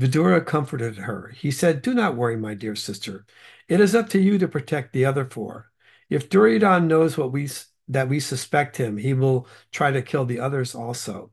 Vidura 0.00 0.44
comforted 0.44 0.96
her. 0.96 1.28
He 1.36 1.50
said, 1.50 1.82
Do 1.82 1.94
not 1.94 2.16
worry, 2.16 2.36
my 2.36 2.54
dear 2.54 2.74
sister. 2.74 3.26
It 3.68 3.80
is 3.80 3.94
up 3.94 4.08
to 4.10 4.20
you 4.20 4.38
to 4.38 4.48
protect 4.48 4.92
the 4.92 5.04
other 5.04 5.24
four. 5.24 5.70
If 6.08 6.28
Duryodhan 6.28 6.86
knows 6.86 7.16
what 7.16 7.32
we 7.32 7.48
that 7.88 8.08
we 8.08 8.20
suspect 8.20 8.76
him, 8.76 8.96
he 8.96 9.14
will 9.14 9.46
try 9.72 9.90
to 9.90 10.02
kill 10.02 10.24
the 10.24 10.40
others 10.40 10.74
also. 10.74 11.30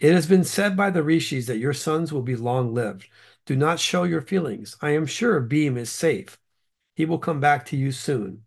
It 0.00 0.14
has 0.14 0.26
been 0.26 0.44
said 0.44 0.76
by 0.76 0.90
the 0.90 1.02
rishis 1.02 1.46
that 1.46 1.58
your 1.58 1.72
sons 1.72 2.12
will 2.12 2.22
be 2.22 2.36
long 2.36 2.74
lived. 2.74 3.06
Do 3.46 3.56
not 3.56 3.78
show 3.78 4.02
your 4.04 4.20
feelings. 4.22 4.76
I 4.80 4.90
am 4.90 5.06
sure 5.06 5.40
Bhim 5.40 5.76
is 5.76 5.90
safe. 5.90 6.38
He 6.94 7.04
will 7.04 7.18
come 7.18 7.40
back 7.40 7.66
to 7.66 7.76
you 7.76 7.92
soon. 7.92 8.44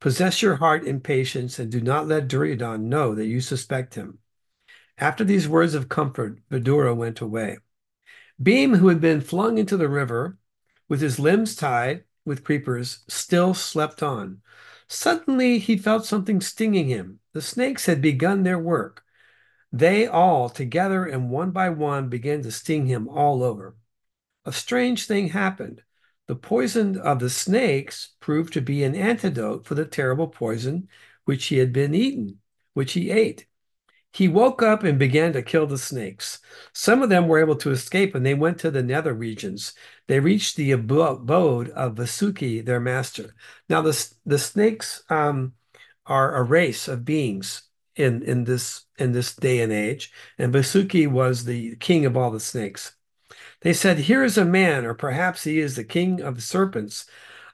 Possess 0.00 0.42
your 0.42 0.56
heart 0.56 0.84
in 0.84 1.00
patience 1.00 1.58
and 1.58 1.70
do 1.70 1.80
not 1.80 2.06
let 2.06 2.28
Duryodhan 2.28 2.82
know 2.82 3.14
that 3.14 3.26
you 3.26 3.40
suspect 3.40 3.94
him. 3.94 4.18
After 4.96 5.24
these 5.24 5.48
words 5.48 5.74
of 5.74 5.88
comfort, 5.88 6.40
Vidura 6.50 6.94
went 6.96 7.20
away. 7.20 7.58
Bhim, 8.40 8.76
who 8.76 8.88
had 8.88 9.00
been 9.00 9.20
flung 9.20 9.58
into 9.58 9.76
the 9.76 9.88
river 9.88 10.38
with 10.88 11.00
his 11.00 11.18
limbs 11.18 11.56
tied 11.56 12.04
with 12.24 12.44
creepers, 12.44 13.04
still 13.08 13.54
slept 13.54 14.02
on. 14.02 14.40
Suddenly 14.88 15.58
he 15.58 15.76
felt 15.76 16.06
something 16.06 16.40
stinging 16.40 16.88
him. 16.88 17.20
The 17.32 17.42
snakes 17.42 17.86
had 17.86 18.00
begun 18.00 18.42
their 18.42 18.58
work. 18.58 19.04
They 19.70 20.06
all, 20.06 20.48
together 20.48 21.04
and 21.04 21.30
one 21.30 21.50
by 21.50 21.68
one, 21.70 22.08
began 22.08 22.42
to 22.42 22.50
sting 22.50 22.86
him 22.86 23.06
all 23.08 23.42
over. 23.42 23.76
A 24.44 24.52
strange 24.52 25.06
thing 25.06 25.28
happened. 25.28 25.82
The 26.26 26.36
poison 26.36 26.98
of 26.98 27.18
the 27.18 27.30
snakes 27.30 28.14
proved 28.20 28.52
to 28.54 28.62
be 28.62 28.82
an 28.82 28.94
antidote 28.94 29.66
for 29.66 29.74
the 29.74 29.84
terrible 29.84 30.28
poison 30.28 30.88
which 31.24 31.46
he 31.46 31.58
had 31.58 31.72
been 31.72 31.94
eaten, 31.94 32.40
which 32.72 32.92
he 32.92 33.10
ate. 33.10 33.46
He 34.12 34.26
woke 34.26 34.62
up 34.62 34.82
and 34.84 34.98
began 34.98 35.32
to 35.34 35.42
kill 35.42 35.66
the 35.66 35.78
snakes. 35.78 36.38
Some 36.72 37.02
of 37.02 37.08
them 37.08 37.28
were 37.28 37.40
able 37.40 37.56
to 37.56 37.70
escape 37.70 38.14
and 38.14 38.24
they 38.24 38.34
went 38.34 38.58
to 38.60 38.70
the 38.70 38.82
nether 38.82 39.12
regions. 39.12 39.74
They 40.06 40.18
reached 40.18 40.56
the 40.56 40.72
abode 40.72 41.68
of 41.70 41.94
Vasuki, 41.96 42.64
their 42.64 42.80
master. 42.80 43.34
Now, 43.68 43.82
the, 43.82 44.12
the 44.24 44.38
snakes 44.38 45.02
um, 45.10 45.52
are 46.06 46.36
a 46.36 46.42
race 46.42 46.88
of 46.88 47.04
beings 47.04 47.62
in, 47.98 48.22
in 48.22 48.44
this 48.44 48.84
in 48.98 49.12
this 49.12 49.34
day 49.34 49.60
and 49.60 49.72
age, 49.72 50.12
and 50.38 50.54
Vasuki 50.54 51.06
was 51.06 51.44
the 51.44 51.76
king 51.76 52.06
of 52.06 52.16
all 52.16 52.30
the 52.30 52.40
snakes. 52.40 52.94
They 53.60 53.72
said, 53.72 53.98
Here 53.98 54.24
is 54.24 54.38
a 54.38 54.44
man, 54.44 54.84
or 54.84 54.94
perhaps 54.94 55.44
he 55.44 55.58
is 55.58 55.76
the 55.76 55.84
king 55.84 56.20
of 56.20 56.42
serpents. 56.42 57.06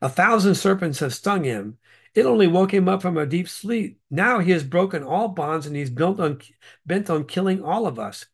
A 0.02 0.08
thousand 0.08 0.54
serpents 0.54 1.00
have 1.00 1.14
stung 1.14 1.44
him. 1.44 1.78
It 2.14 2.26
only 2.26 2.46
woke 2.46 2.72
him 2.72 2.88
up 2.88 3.02
from 3.02 3.16
a 3.16 3.26
deep 3.26 3.48
sleep. 3.48 4.00
Now 4.10 4.38
he 4.38 4.52
has 4.52 4.62
broken 4.62 5.02
all 5.02 5.28
bonds 5.28 5.66
and 5.66 5.74
he's 5.74 5.90
built 5.90 6.20
on, 6.20 6.40
bent 6.86 7.10
on 7.10 7.24
killing 7.24 7.62
all 7.62 7.86
of 7.86 7.98
us. 7.98 8.26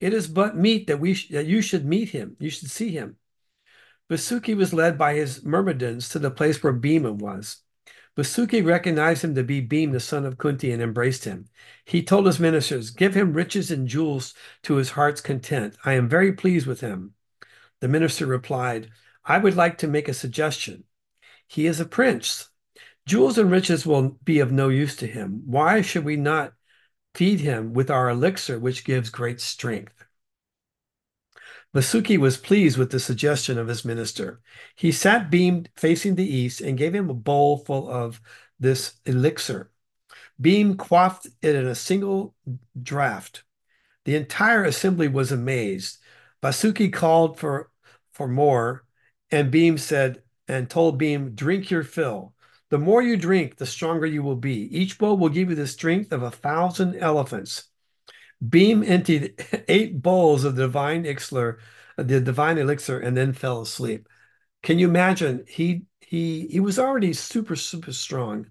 It 0.00 0.14
is 0.14 0.28
but 0.28 0.56
meet 0.56 0.86
that 0.86 1.00
we 1.00 1.14
that 1.30 1.46
you 1.46 1.60
should 1.60 1.84
meet 1.84 2.10
him. 2.10 2.36
You 2.38 2.50
should 2.50 2.70
see 2.70 2.90
him. 2.90 3.16
Vasuki 4.10 4.56
was 4.56 4.72
led 4.72 4.96
by 4.96 5.14
his 5.14 5.44
myrmidons 5.44 6.08
to 6.10 6.18
the 6.18 6.30
place 6.30 6.62
where 6.62 6.72
Bhima 6.72 7.12
was. 7.12 7.58
Vasuki 8.16 8.64
recognized 8.64 9.22
him 9.22 9.34
to 9.34 9.44
be 9.44 9.60
Bhim, 9.64 9.92
the 9.92 10.00
son 10.00 10.24
of 10.24 10.38
Kunti, 10.38 10.72
and 10.72 10.82
embraced 10.82 11.24
him. 11.24 11.46
He 11.84 12.02
told 12.02 12.26
his 12.26 12.40
ministers, 12.40 12.90
Give 12.90 13.14
him 13.14 13.32
riches 13.32 13.70
and 13.70 13.86
jewels 13.86 14.34
to 14.62 14.74
his 14.74 14.90
heart's 14.90 15.20
content. 15.20 15.76
I 15.84 15.92
am 15.92 16.08
very 16.08 16.32
pleased 16.32 16.66
with 16.66 16.80
him. 16.80 17.14
The 17.80 17.86
minister 17.86 18.26
replied, 18.26 18.90
I 19.24 19.38
would 19.38 19.54
like 19.54 19.78
to 19.78 19.86
make 19.86 20.08
a 20.08 20.14
suggestion. 20.14 20.84
He 21.46 21.66
is 21.66 21.78
a 21.78 21.84
prince. 21.84 22.48
Jewels 23.08 23.38
and 23.38 23.50
riches 23.50 23.86
will 23.86 24.18
be 24.22 24.38
of 24.38 24.52
no 24.52 24.68
use 24.68 24.94
to 24.96 25.06
him. 25.06 25.42
Why 25.46 25.80
should 25.80 26.04
we 26.04 26.16
not 26.16 26.52
feed 27.14 27.40
him 27.40 27.72
with 27.72 27.90
our 27.90 28.10
elixir, 28.10 28.58
which 28.58 28.84
gives 28.84 29.08
great 29.08 29.40
strength? 29.40 30.04
Vasuki 31.74 32.18
was 32.18 32.36
pleased 32.36 32.76
with 32.76 32.90
the 32.90 33.00
suggestion 33.00 33.56
of 33.56 33.66
his 33.66 33.82
minister. 33.82 34.42
He 34.76 34.92
sat 34.92 35.30
beamed 35.30 35.70
facing 35.74 36.16
the 36.16 36.30
east 36.30 36.60
and 36.60 36.76
gave 36.76 36.94
him 36.94 37.08
a 37.08 37.14
bowl 37.14 37.56
full 37.56 37.88
of 37.90 38.20
this 38.60 39.00
elixir. 39.06 39.70
Bhim 40.38 40.76
quaffed 40.76 41.28
it 41.40 41.54
in 41.54 41.66
a 41.66 41.74
single 41.74 42.34
draught. 42.78 43.40
The 44.04 44.16
entire 44.16 44.64
assembly 44.64 45.08
was 45.08 45.32
amazed. 45.32 45.96
Vasuki 46.42 46.92
called 46.92 47.38
for, 47.38 47.70
for 48.12 48.28
more, 48.28 48.84
and 49.30 49.50
Bhim 49.50 49.78
said, 49.78 50.22
and 50.46 50.68
told 50.68 51.00
Bhim, 51.00 51.34
drink 51.34 51.70
your 51.70 51.84
fill. 51.84 52.34
The 52.70 52.78
more 52.78 53.02
you 53.02 53.16
drink, 53.16 53.56
the 53.56 53.66
stronger 53.66 54.06
you 54.06 54.22
will 54.22 54.36
be. 54.36 54.64
Each 54.76 54.98
bowl 54.98 55.16
will 55.16 55.30
give 55.30 55.50
you 55.50 55.56
the 55.56 55.66
strength 55.66 56.12
of 56.12 56.22
a 56.22 56.30
thousand 56.30 56.96
elephants. 56.96 57.68
Bhim 58.46 58.86
emptied 58.88 59.44
eight 59.68 60.02
bowls 60.02 60.44
of 60.44 60.56
the 60.56 60.62
divine 60.62 61.04
elixir, 61.06 61.60
the 61.96 62.20
divine 62.20 62.58
elixir, 62.58 62.98
and 63.00 63.16
then 63.16 63.32
fell 63.32 63.62
asleep. 63.62 64.08
Can 64.62 64.78
you 64.78 64.88
imagine? 64.88 65.44
He 65.48 65.84
he 66.00 66.46
he 66.48 66.60
was 66.60 66.78
already 66.78 67.12
super 67.12 67.56
super 67.56 67.92
strong, 67.92 68.50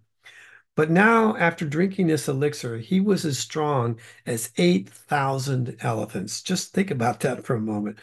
but 0.75 0.91
now 0.91 1.35
after 1.37 1.65
drinking 1.67 2.07
this 2.07 2.27
elixir, 2.27 2.77
he 2.77 2.99
was 3.01 3.25
as 3.25 3.39
strong 3.39 3.99
as 4.25 4.51
eight 4.57 4.89
thousand 4.89 5.77
elephants. 5.81 6.41
Just 6.41 6.73
think 6.73 6.91
about 6.91 7.21
that 7.21 7.45
for 7.45 7.55
a 7.55 7.61
moment. 7.61 7.99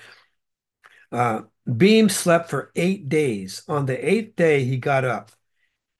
Uh, 1.12 1.42
Bhim 1.68 2.10
slept 2.10 2.50
for 2.50 2.70
eight 2.76 3.08
days. 3.08 3.62
On 3.68 3.86
the 3.86 4.08
eighth 4.08 4.36
day, 4.36 4.64
he 4.64 4.76
got 4.76 5.04
up. 5.04 5.30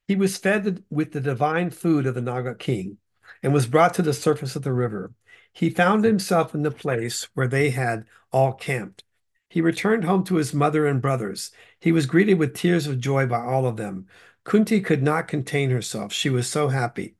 He 0.07 0.17
was 0.17 0.37
fed 0.37 0.85
with 0.91 1.13
the 1.13 1.21
divine 1.21 1.71
food 1.71 2.07
of 2.07 2.15
the 2.15 2.21
Naga 2.21 2.55
king 2.55 2.99
and 3.43 3.53
was 3.53 3.67
brought 3.67 3.95
to 3.95 4.03
the 4.03 4.13
surface 4.13 4.55
of 4.55 4.63
the 4.63 4.73
river. 4.73 5.13
He 5.53 5.71
found 5.71 6.05
himself 6.05 6.55
in 6.55 6.63
the 6.63 6.71
place 6.71 7.29
where 7.35 7.49
they 7.49 7.71
had 7.71 8.05
all 8.33 8.53
camped. 8.53 9.05
He 9.49 9.61
returned 9.61 10.05
home 10.05 10.25
to 10.25 10.35
his 10.35 10.53
mother 10.53 10.87
and 10.87 11.01
brothers. 11.01 11.53
He 11.79 11.93
was 11.93 12.07
greeted 12.07 12.39
with 12.39 12.55
tears 12.55 12.87
of 12.87 12.99
joy 12.99 13.27
by 13.27 13.41
all 13.41 13.67
of 13.67 13.77
them. 13.77 14.07
Kunti 14.43 14.81
could 14.81 15.03
not 15.03 15.29
contain 15.29 15.71
herself. 15.71 16.13
She 16.13 16.29
was 16.29 16.49
so 16.49 16.69
happy. 16.69 17.15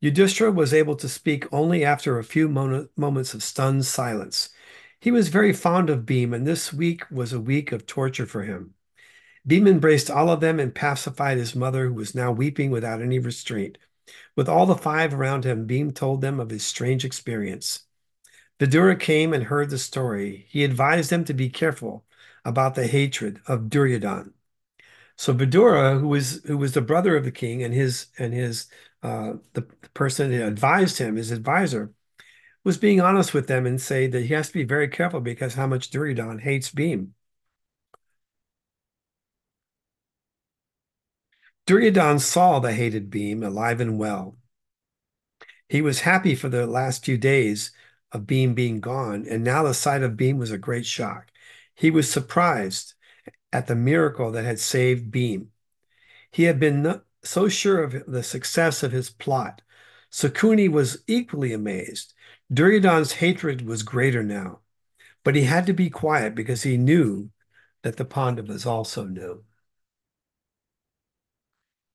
Yudhishthira 0.00 0.52
was 0.52 0.74
able 0.74 0.96
to 0.96 1.08
speak 1.08 1.50
only 1.50 1.84
after 1.84 2.18
a 2.18 2.24
few 2.24 2.48
moments 2.48 3.32
of 3.32 3.42
stunned 3.42 3.86
silence. 3.86 4.50
He 5.00 5.10
was 5.10 5.28
very 5.28 5.52
fond 5.52 5.88
of 5.88 6.04
Bhim, 6.04 6.34
and 6.34 6.46
this 6.46 6.72
week 6.72 7.10
was 7.10 7.32
a 7.32 7.40
week 7.40 7.72
of 7.72 7.86
torture 7.86 8.26
for 8.26 8.42
him. 8.42 8.73
Bhim 9.46 9.68
embraced 9.68 10.10
all 10.10 10.30
of 10.30 10.40
them 10.40 10.58
and 10.58 10.74
pacified 10.74 11.36
his 11.38 11.54
mother, 11.54 11.86
who 11.88 11.94
was 11.94 12.14
now 12.14 12.32
weeping 12.32 12.70
without 12.70 13.02
any 13.02 13.18
restraint. 13.18 13.78
With 14.36 14.48
all 14.48 14.66
the 14.66 14.76
five 14.76 15.14
around 15.14 15.44
him, 15.44 15.66
Bhim 15.66 15.94
told 15.94 16.20
them 16.20 16.40
of 16.40 16.50
his 16.50 16.64
strange 16.64 17.04
experience. 17.04 17.84
Vidura 18.58 18.98
came 18.98 19.32
and 19.32 19.44
heard 19.44 19.70
the 19.70 19.78
story. 19.78 20.46
He 20.48 20.64
advised 20.64 21.10
them 21.10 21.24
to 21.26 21.34
be 21.34 21.48
careful 21.50 22.04
about 22.44 22.74
the 22.74 22.86
hatred 22.86 23.40
of 23.46 23.68
Duryodhan. 23.68 24.32
So 25.16 25.34
Vidura, 25.34 25.98
who 26.00 26.08
was 26.08 26.42
who 26.44 26.56
was 26.58 26.72
the 26.72 26.80
brother 26.80 27.16
of 27.16 27.24
the 27.24 27.30
king 27.32 27.62
and 27.62 27.74
his 27.74 28.06
and 28.18 28.32
his 28.34 28.66
uh, 29.02 29.34
the, 29.52 29.62
person 29.94 30.30
that 30.30 30.46
advised 30.46 30.98
him, 30.98 31.16
his 31.16 31.30
advisor, 31.30 31.92
was 32.64 32.78
being 32.78 33.00
honest 33.00 33.34
with 33.34 33.46
them 33.46 33.66
and 33.66 33.80
say 33.80 34.06
that 34.08 34.22
he 34.22 34.34
has 34.34 34.48
to 34.48 34.54
be 34.54 34.64
very 34.64 34.88
careful 34.88 35.20
because 35.20 35.54
how 35.54 35.66
much 35.66 35.90
Duryodhan 35.90 36.40
hates 36.40 36.70
Bhim. 36.70 37.10
Duryodhan 41.66 42.18
saw 42.18 42.58
the 42.58 42.74
hated 42.74 43.10
Bhim 43.10 43.42
alive 43.42 43.80
and 43.80 43.98
well. 43.98 44.36
He 45.66 45.80
was 45.80 46.00
happy 46.00 46.34
for 46.34 46.50
the 46.50 46.66
last 46.66 47.04
few 47.04 47.16
days 47.16 47.72
of 48.12 48.26
Bhim 48.26 48.54
being 48.54 48.80
gone, 48.80 49.26
and 49.28 49.42
now 49.42 49.62
the 49.62 49.72
sight 49.72 50.02
of 50.02 50.12
Bhim 50.12 50.36
was 50.36 50.50
a 50.50 50.58
great 50.58 50.84
shock. 50.84 51.30
He 51.74 51.90
was 51.90 52.10
surprised 52.10 52.94
at 53.50 53.66
the 53.66 53.74
miracle 53.74 54.30
that 54.32 54.44
had 54.44 54.58
saved 54.58 55.10
Bhim. 55.10 55.46
He 56.30 56.44
had 56.44 56.60
been 56.60 57.00
so 57.22 57.48
sure 57.48 57.82
of 57.82 58.04
the 58.06 58.22
success 58.22 58.82
of 58.82 58.92
his 58.92 59.08
plot. 59.08 59.62
Sakuni 60.12 60.70
was 60.70 61.02
equally 61.06 61.54
amazed. 61.54 62.12
Duryodhan's 62.52 63.12
hatred 63.14 63.66
was 63.66 63.82
greater 63.82 64.22
now, 64.22 64.60
but 65.24 65.34
he 65.34 65.44
had 65.44 65.64
to 65.66 65.72
be 65.72 65.88
quiet 65.88 66.34
because 66.34 66.62
he 66.62 66.76
knew 66.76 67.30
that 67.82 67.96
the 67.96 68.04
Pandavas 68.04 68.66
also 68.66 69.04
knew. 69.04 69.44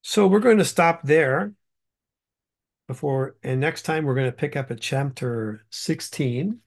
So 0.02 0.28
we're 0.28 0.40
going 0.40 0.58
to 0.60 0.66
stop 0.66 1.04
there 1.04 1.54
before, 2.88 3.36
and 3.44 3.60
next 3.60 3.84
time 3.84 4.06
we're 4.06 4.16
going 4.16 4.32
to 4.32 4.32
pick 4.32 4.56
up 4.56 4.72
at 4.72 4.80
chapter 4.80 5.66
16. 5.70 6.60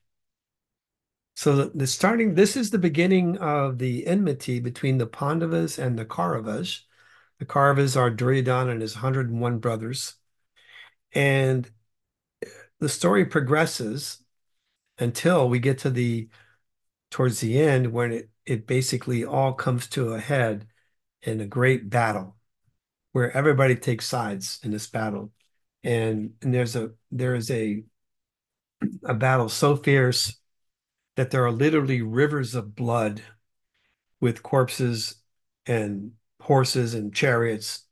So 1.34 1.56
the, 1.56 1.72
the 1.74 1.86
starting, 1.86 2.34
this 2.34 2.56
is 2.56 2.70
the 2.70 2.78
beginning 2.78 3.38
of 3.38 3.78
the 3.78 4.06
enmity 4.06 4.60
between 4.60 4.98
the 4.98 5.06
Pandavas 5.06 5.78
and 5.78 5.98
the 5.98 6.04
Kauravas. 6.04 6.82
The 7.38 7.46
Kauravas 7.46 7.96
are 7.96 8.10
Duryodhana 8.10 8.70
and 8.70 8.82
his 8.82 8.96
101 8.96 9.58
brothers. 9.58 10.14
And 11.14 11.70
the 12.80 12.88
story 12.88 13.24
progresses 13.24 14.22
until 14.98 15.48
we 15.48 15.58
get 15.58 15.78
to 15.78 15.90
the 15.90 16.28
towards 17.10 17.40
the 17.40 17.58
end 17.58 17.92
when 17.92 18.12
it, 18.12 18.30
it 18.46 18.66
basically 18.66 19.24
all 19.24 19.52
comes 19.52 19.86
to 19.86 20.12
a 20.12 20.20
head 20.20 20.66
in 21.22 21.40
a 21.40 21.46
great 21.46 21.90
battle 21.90 22.36
where 23.12 23.34
everybody 23.36 23.76
takes 23.76 24.06
sides 24.06 24.60
in 24.62 24.70
this 24.70 24.86
battle. 24.86 25.32
And, 25.84 26.34
and 26.42 26.54
there's 26.54 26.76
a 26.76 26.92
there 27.10 27.34
is 27.34 27.50
a 27.50 27.82
a 29.04 29.14
battle 29.14 29.48
so 29.48 29.76
fierce 29.76 30.36
that 31.16 31.30
there 31.30 31.44
are 31.44 31.52
literally 31.52 32.02
rivers 32.02 32.54
of 32.54 32.74
blood 32.74 33.22
with 34.20 34.42
corpses 34.42 35.16
and 35.66 36.12
horses 36.40 36.94
and 36.94 37.14
chariots 37.14 37.86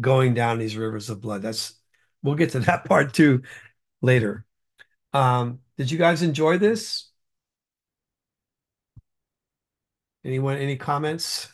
going 0.00 0.34
down 0.34 0.58
these 0.58 0.76
rivers 0.76 1.10
of 1.10 1.20
blood. 1.20 1.42
That's 1.42 1.74
we'll 2.22 2.34
get 2.36 2.50
to 2.52 2.60
that 2.60 2.84
part 2.88 3.14
too 3.14 3.42
later. 4.02 4.44
Um, 5.12 5.60
did 5.78 5.90
you 5.90 5.98
guys 5.98 6.22
enjoy 6.22 6.58
this? 6.58 7.10
Anyone, 10.24 10.56
any 10.56 10.76
comments? 10.76 11.48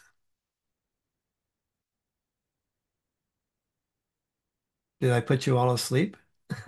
Did 5.01 5.13
I 5.13 5.21
put 5.21 5.47
you 5.47 5.57
all 5.59 5.73
asleep? 5.73 6.17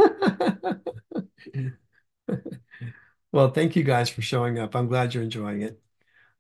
Well, 3.33 3.51
thank 3.51 3.77
you 3.77 3.83
guys 3.85 4.11
for 4.11 4.23
showing 4.23 4.59
up. 4.59 4.75
I'm 4.77 4.89
glad 4.89 5.15
you're 5.15 5.23
enjoying 5.23 5.63
it. 5.63 5.81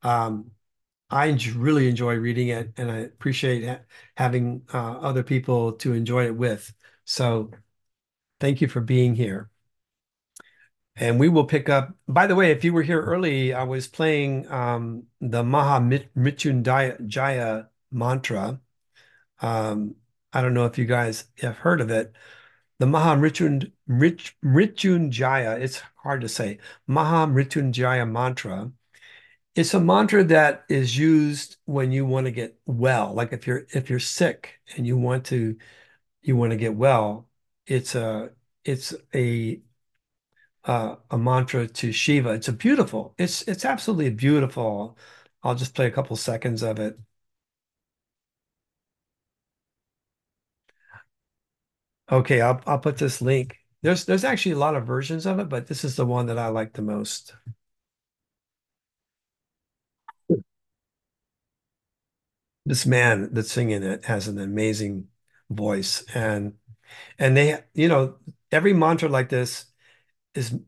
Um, 0.02 0.52
I 1.10 1.28
really 1.56 1.88
enjoy 1.88 2.16
reading 2.16 2.48
it, 2.48 2.72
and 2.78 2.90
I 2.90 2.98
appreciate 2.98 3.66
ha 3.68 3.80
having 4.16 4.62
uh, 4.74 4.92
other 5.00 5.22
people 5.24 5.74
to 5.74 5.94
enjoy 5.94 6.26
it 6.26 6.36
with. 6.36 6.74
So 7.04 7.52
thank 8.40 8.60
you 8.62 8.68
for 8.68 8.80
being 8.82 9.16
here. 9.16 9.50
And 10.96 11.18
we 11.18 11.28
will 11.28 11.44
pick 11.44 11.68
up. 11.68 11.96
By 12.06 12.26
the 12.26 12.34
way, 12.34 12.50
if 12.50 12.64
you 12.64 12.72
were 12.72 12.82
here 12.82 13.00
early, 13.00 13.54
I 13.54 13.62
was 13.62 13.86
playing 13.88 14.50
um, 14.50 15.04
the 15.20 15.42
Maha 15.42 15.80
Jaya 17.06 17.64
mantra. 17.90 18.60
Um, 19.40 19.96
I 20.32 20.42
don't 20.42 20.54
know 20.54 20.66
if 20.66 20.78
you 20.78 20.84
guys 20.86 21.24
have 21.40 21.58
heard 21.58 21.80
of 21.80 21.90
it. 21.90 22.12
The 22.78 22.86
Maha 22.86 23.16
Mrityun- 23.16 23.72
Mrit- 23.88 24.32
it's 25.62 25.82
hard 26.02 26.20
to 26.22 26.28
say, 26.28 26.58
Maha 26.86 27.26
Mrityunjaya 27.26 28.10
mantra. 28.10 28.72
It's 29.54 29.74
a 29.74 29.80
mantra 29.80 30.24
that 30.24 30.64
is 30.68 30.96
used 30.98 31.56
when 31.66 31.92
you 31.92 32.06
want 32.06 32.26
to 32.26 32.32
get 32.32 32.58
well. 32.66 33.14
Like 33.14 33.32
if 33.32 33.46
you're 33.46 33.66
if 33.70 33.90
you're 33.90 34.00
sick 34.00 34.60
and 34.76 34.86
you 34.86 34.96
want 34.98 35.26
to 35.26 35.58
you 36.22 36.36
want 36.36 36.52
to 36.52 36.56
get 36.58 36.74
well, 36.76 37.28
it's 37.66 37.94
a 37.94 38.32
it's 38.64 38.94
a 39.14 39.62
uh, 40.64 40.96
a 41.10 41.18
mantra 41.18 41.66
to 41.66 41.92
Shiva. 41.92 42.30
It's 42.30 42.48
a 42.48 42.52
beautiful. 42.52 43.14
It's 43.18 43.42
it's 43.48 43.64
absolutely 43.64 44.10
beautiful. 44.10 44.96
I'll 45.42 45.54
just 45.54 45.74
play 45.74 45.86
a 45.86 45.90
couple 45.90 46.16
seconds 46.16 46.62
of 46.62 46.78
it. 46.78 46.98
Okay, 52.12 52.40
I'll 52.40 52.60
I'll 52.66 52.78
put 52.78 52.98
this 52.98 53.20
link. 53.22 53.58
There's 53.82 54.04
there's 54.04 54.24
actually 54.24 54.52
a 54.52 54.58
lot 54.58 54.76
of 54.76 54.86
versions 54.86 55.26
of 55.26 55.38
it, 55.40 55.48
but 55.48 55.66
this 55.66 55.82
is 55.84 55.96
the 55.96 56.06
one 56.06 56.26
that 56.26 56.38
I 56.38 56.48
like 56.48 56.74
the 56.74 56.82
most. 56.82 57.34
This 62.64 62.86
man 62.86 63.30
that's 63.32 63.50
singing 63.52 63.82
it 63.82 64.04
has 64.04 64.28
an 64.28 64.38
amazing 64.38 65.08
voice, 65.50 66.02
and 66.14 66.54
and 67.18 67.36
they, 67.36 67.64
you 67.74 67.88
know, 67.88 68.16
every 68.52 68.72
mantra 68.74 69.08
like 69.08 69.28
this 69.30 69.66
is 70.34 70.58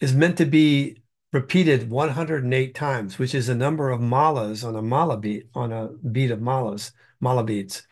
is 0.00 0.14
meant 0.14 0.38
to 0.38 0.46
be 0.46 0.96
repeated 1.32 1.90
108 1.90 2.74
times, 2.74 3.18
which 3.18 3.34
is 3.34 3.48
a 3.48 3.54
number 3.54 3.90
of 3.90 4.00
malas 4.00 4.66
on 4.66 4.74
a 4.76 4.82
mala 4.82 5.16
beat 5.18 5.48
on 5.54 5.72
a 5.72 5.88
beat 5.88 6.30
of 6.30 6.40
malas, 6.40 6.92
mala 7.20 7.44
beads. 7.44 7.86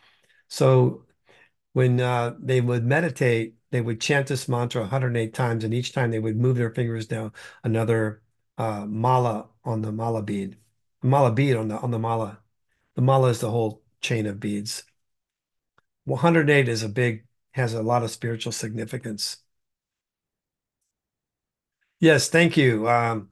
So 0.49 1.05
when 1.73 1.99
uh, 2.01 2.35
they 2.39 2.61
would 2.61 2.83
meditate, 2.85 3.55
they 3.71 3.81
would 3.81 4.01
chant 4.01 4.27
this 4.27 4.47
mantra 4.47 4.81
108 4.81 5.33
times, 5.33 5.63
and 5.63 5.73
each 5.73 5.93
time 5.93 6.11
they 6.11 6.19
would 6.19 6.37
move 6.37 6.57
their 6.57 6.73
fingers 6.73 7.07
down 7.07 7.31
another 7.63 8.21
uh, 8.57 8.85
mala 8.85 9.49
on 9.63 9.81
the 9.81 9.91
mala 9.91 10.21
bead, 10.23 10.57
mala 11.01 11.31
bead 11.31 11.55
on 11.55 11.67
the 11.69 11.77
on 11.79 11.91
the 11.91 11.99
mala. 11.99 12.39
The 12.95 13.01
mala 13.01 13.29
is 13.29 13.39
the 13.39 13.51
whole 13.51 13.83
chain 14.01 14.25
of 14.25 14.39
beads. 14.39 14.83
108 16.05 16.69
is 16.69 16.83
a 16.83 16.89
big, 16.89 17.25
has 17.53 17.73
a 17.73 17.83
lot 17.83 18.03
of 18.03 18.11
spiritual 18.11 18.51
significance. 18.51 19.37
Yes, 21.99 22.29
thank 22.29 22.57
you. 22.57 22.87
Um, 22.89 23.29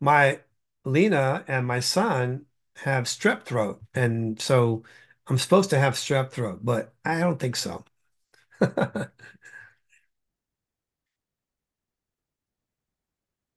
my 0.00 0.40
Lena 0.84 1.44
and 1.48 1.66
my 1.66 1.80
son 1.80 2.46
have 2.76 3.04
strep 3.06 3.44
throat, 3.44 3.82
and 3.94 4.40
so 4.40 4.84
I'm 5.30 5.38
supposed 5.38 5.70
to 5.70 5.78
have 5.78 5.94
strep 5.94 6.30
throat, 6.30 6.60
but 6.62 6.94
I 7.04 7.20
don't 7.20 7.38
think 7.38 7.56
so. 7.56 7.84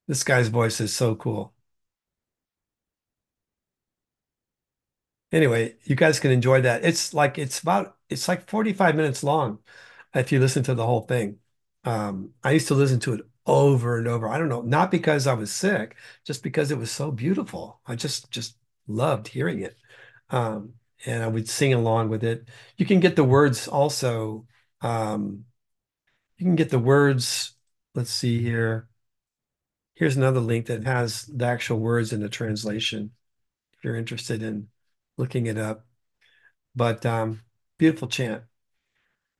This 0.07 0.23
guy's 0.23 0.47
voice 0.47 0.79
is 0.79 0.95
so 0.95 1.13
cool. 1.15 1.53
Anyway, 5.31 5.75
you 5.85 5.95
guys 5.95 6.19
can 6.19 6.31
enjoy 6.31 6.61
that. 6.61 6.83
It's 6.85 7.13
like 7.13 7.37
it's 7.37 7.59
about 7.59 7.97
it's 8.09 8.27
like 8.27 8.47
45 8.49 8.95
minutes 8.95 9.23
long 9.23 9.59
if 10.13 10.31
you 10.31 10.39
listen 10.39 10.63
to 10.63 10.75
the 10.75 10.85
whole 10.85 11.01
thing. 11.01 11.39
Um, 11.85 12.33
I 12.43 12.51
used 12.51 12.67
to 12.69 12.75
listen 12.75 12.99
to 13.01 13.13
it 13.13 13.21
over 13.45 13.97
and 13.97 14.07
over. 14.07 14.27
I 14.29 14.37
don't 14.37 14.47
know, 14.49 14.61
not 14.61 14.91
because 14.91 15.25
I 15.27 15.33
was 15.33 15.51
sick, 15.51 15.95
just 16.23 16.43
because 16.43 16.69
it 16.71 16.77
was 16.77 16.91
so 16.91 17.11
beautiful. 17.11 17.81
I 17.87 17.95
just 17.95 18.29
just 18.31 18.57
loved 18.87 19.27
hearing 19.29 19.59
it. 19.61 19.75
Um, 20.29 20.75
and 21.05 21.23
I 21.23 21.27
would 21.27 21.49
sing 21.49 21.73
along 21.73 22.09
with 22.09 22.23
it. 22.23 22.47
You 22.77 22.85
can 22.85 22.99
get 22.99 23.15
the 23.15 23.23
words 23.23 23.67
also. 23.67 24.47
Um, 24.81 25.45
you 26.37 26.45
can 26.45 26.55
get 26.55 26.69
the 26.69 26.79
words. 26.79 27.53
Let's 27.95 28.11
see 28.11 28.41
here. 28.41 28.87
Here's 29.95 30.17
another 30.17 30.39
link 30.39 30.67
that 30.67 30.85
has 30.85 31.25
the 31.25 31.45
actual 31.45 31.79
words 31.79 32.13
in 32.13 32.21
the 32.21 32.29
translation 32.29 33.11
if 33.73 33.83
you're 33.83 33.95
interested 33.95 34.41
in 34.41 34.69
looking 35.17 35.45
it 35.45 35.57
up. 35.57 35.85
But 36.75 37.05
um, 37.05 37.41
beautiful 37.77 38.07
chant. 38.07 38.43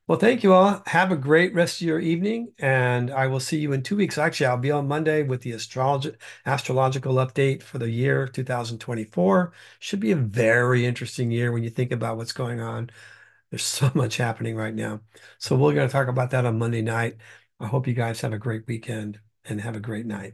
Well, 0.08 0.20
thank 0.20 0.44
you 0.44 0.54
all. 0.54 0.84
Have 0.88 1.12
a 1.12 1.16
great 1.16 1.54
rest 1.54 1.80
of 1.82 1.88
your 1.88 2.00
evening, 2.00 2.54
and 2.60 3.10
I 3.10 3.28
will 3.28 3.40
see 3.40 3.60
you 3.60 3.72
in 3.72 3.84
two 3.84 3.96
weeks. 3.96 4.18
Actually, 4.18 4.48
I'll 4.48 4.58
be 4.58 4.72
on 4.72 4.88
Monday 4.88 5.24
with 5.24 5.42
the 5.42 5.52
astrology 5.54 6.12
astrological 6.46 7.16
update 7.16 7.64
for 7.64 7.78
the 7.80 7.90
year 7.90 8.28
2024. 8.28 9.54
Should 9.80 10.02
be 10.02 10.12
a 10.12 10.16
very 10.18 10.86
interesting 10.86 11.32
year 11.32 11.52
when 11.54 11.64
you 11.64 11.70
think 11.70 11.92
about 11.94 12.18
what's 12.18 12.34
going 12.34 12.60
on. 12.60 12.90
There's 13.50 13.64
so 13.64 13.92
much 13.96 14.18
happening 14.18 14.56
right 14.58 14.74
now. 14.76 15.02
So 15.40 15.56
we're 15.56 15.74
going 15.74 15.88
to 15.88 15.92
talk 15.92 16.08
about 16.10 16.32
that 16.32 16.46
on 16.46 16.60
Monday 16.60 16.82
night. 16.82 17.18
I 17.60 17.68
hope 17.68 17.88
you 17.88 17.94
guys 17.94 18.22
have 18.22 18.34
a 18.34 18.40
great 18.40 18.68
weekend 18.68 19.20
and 19.46 19.62
have 19.62 19.76
a 19.78 19.80
great 19.80 20.06
night. 20.06 20.34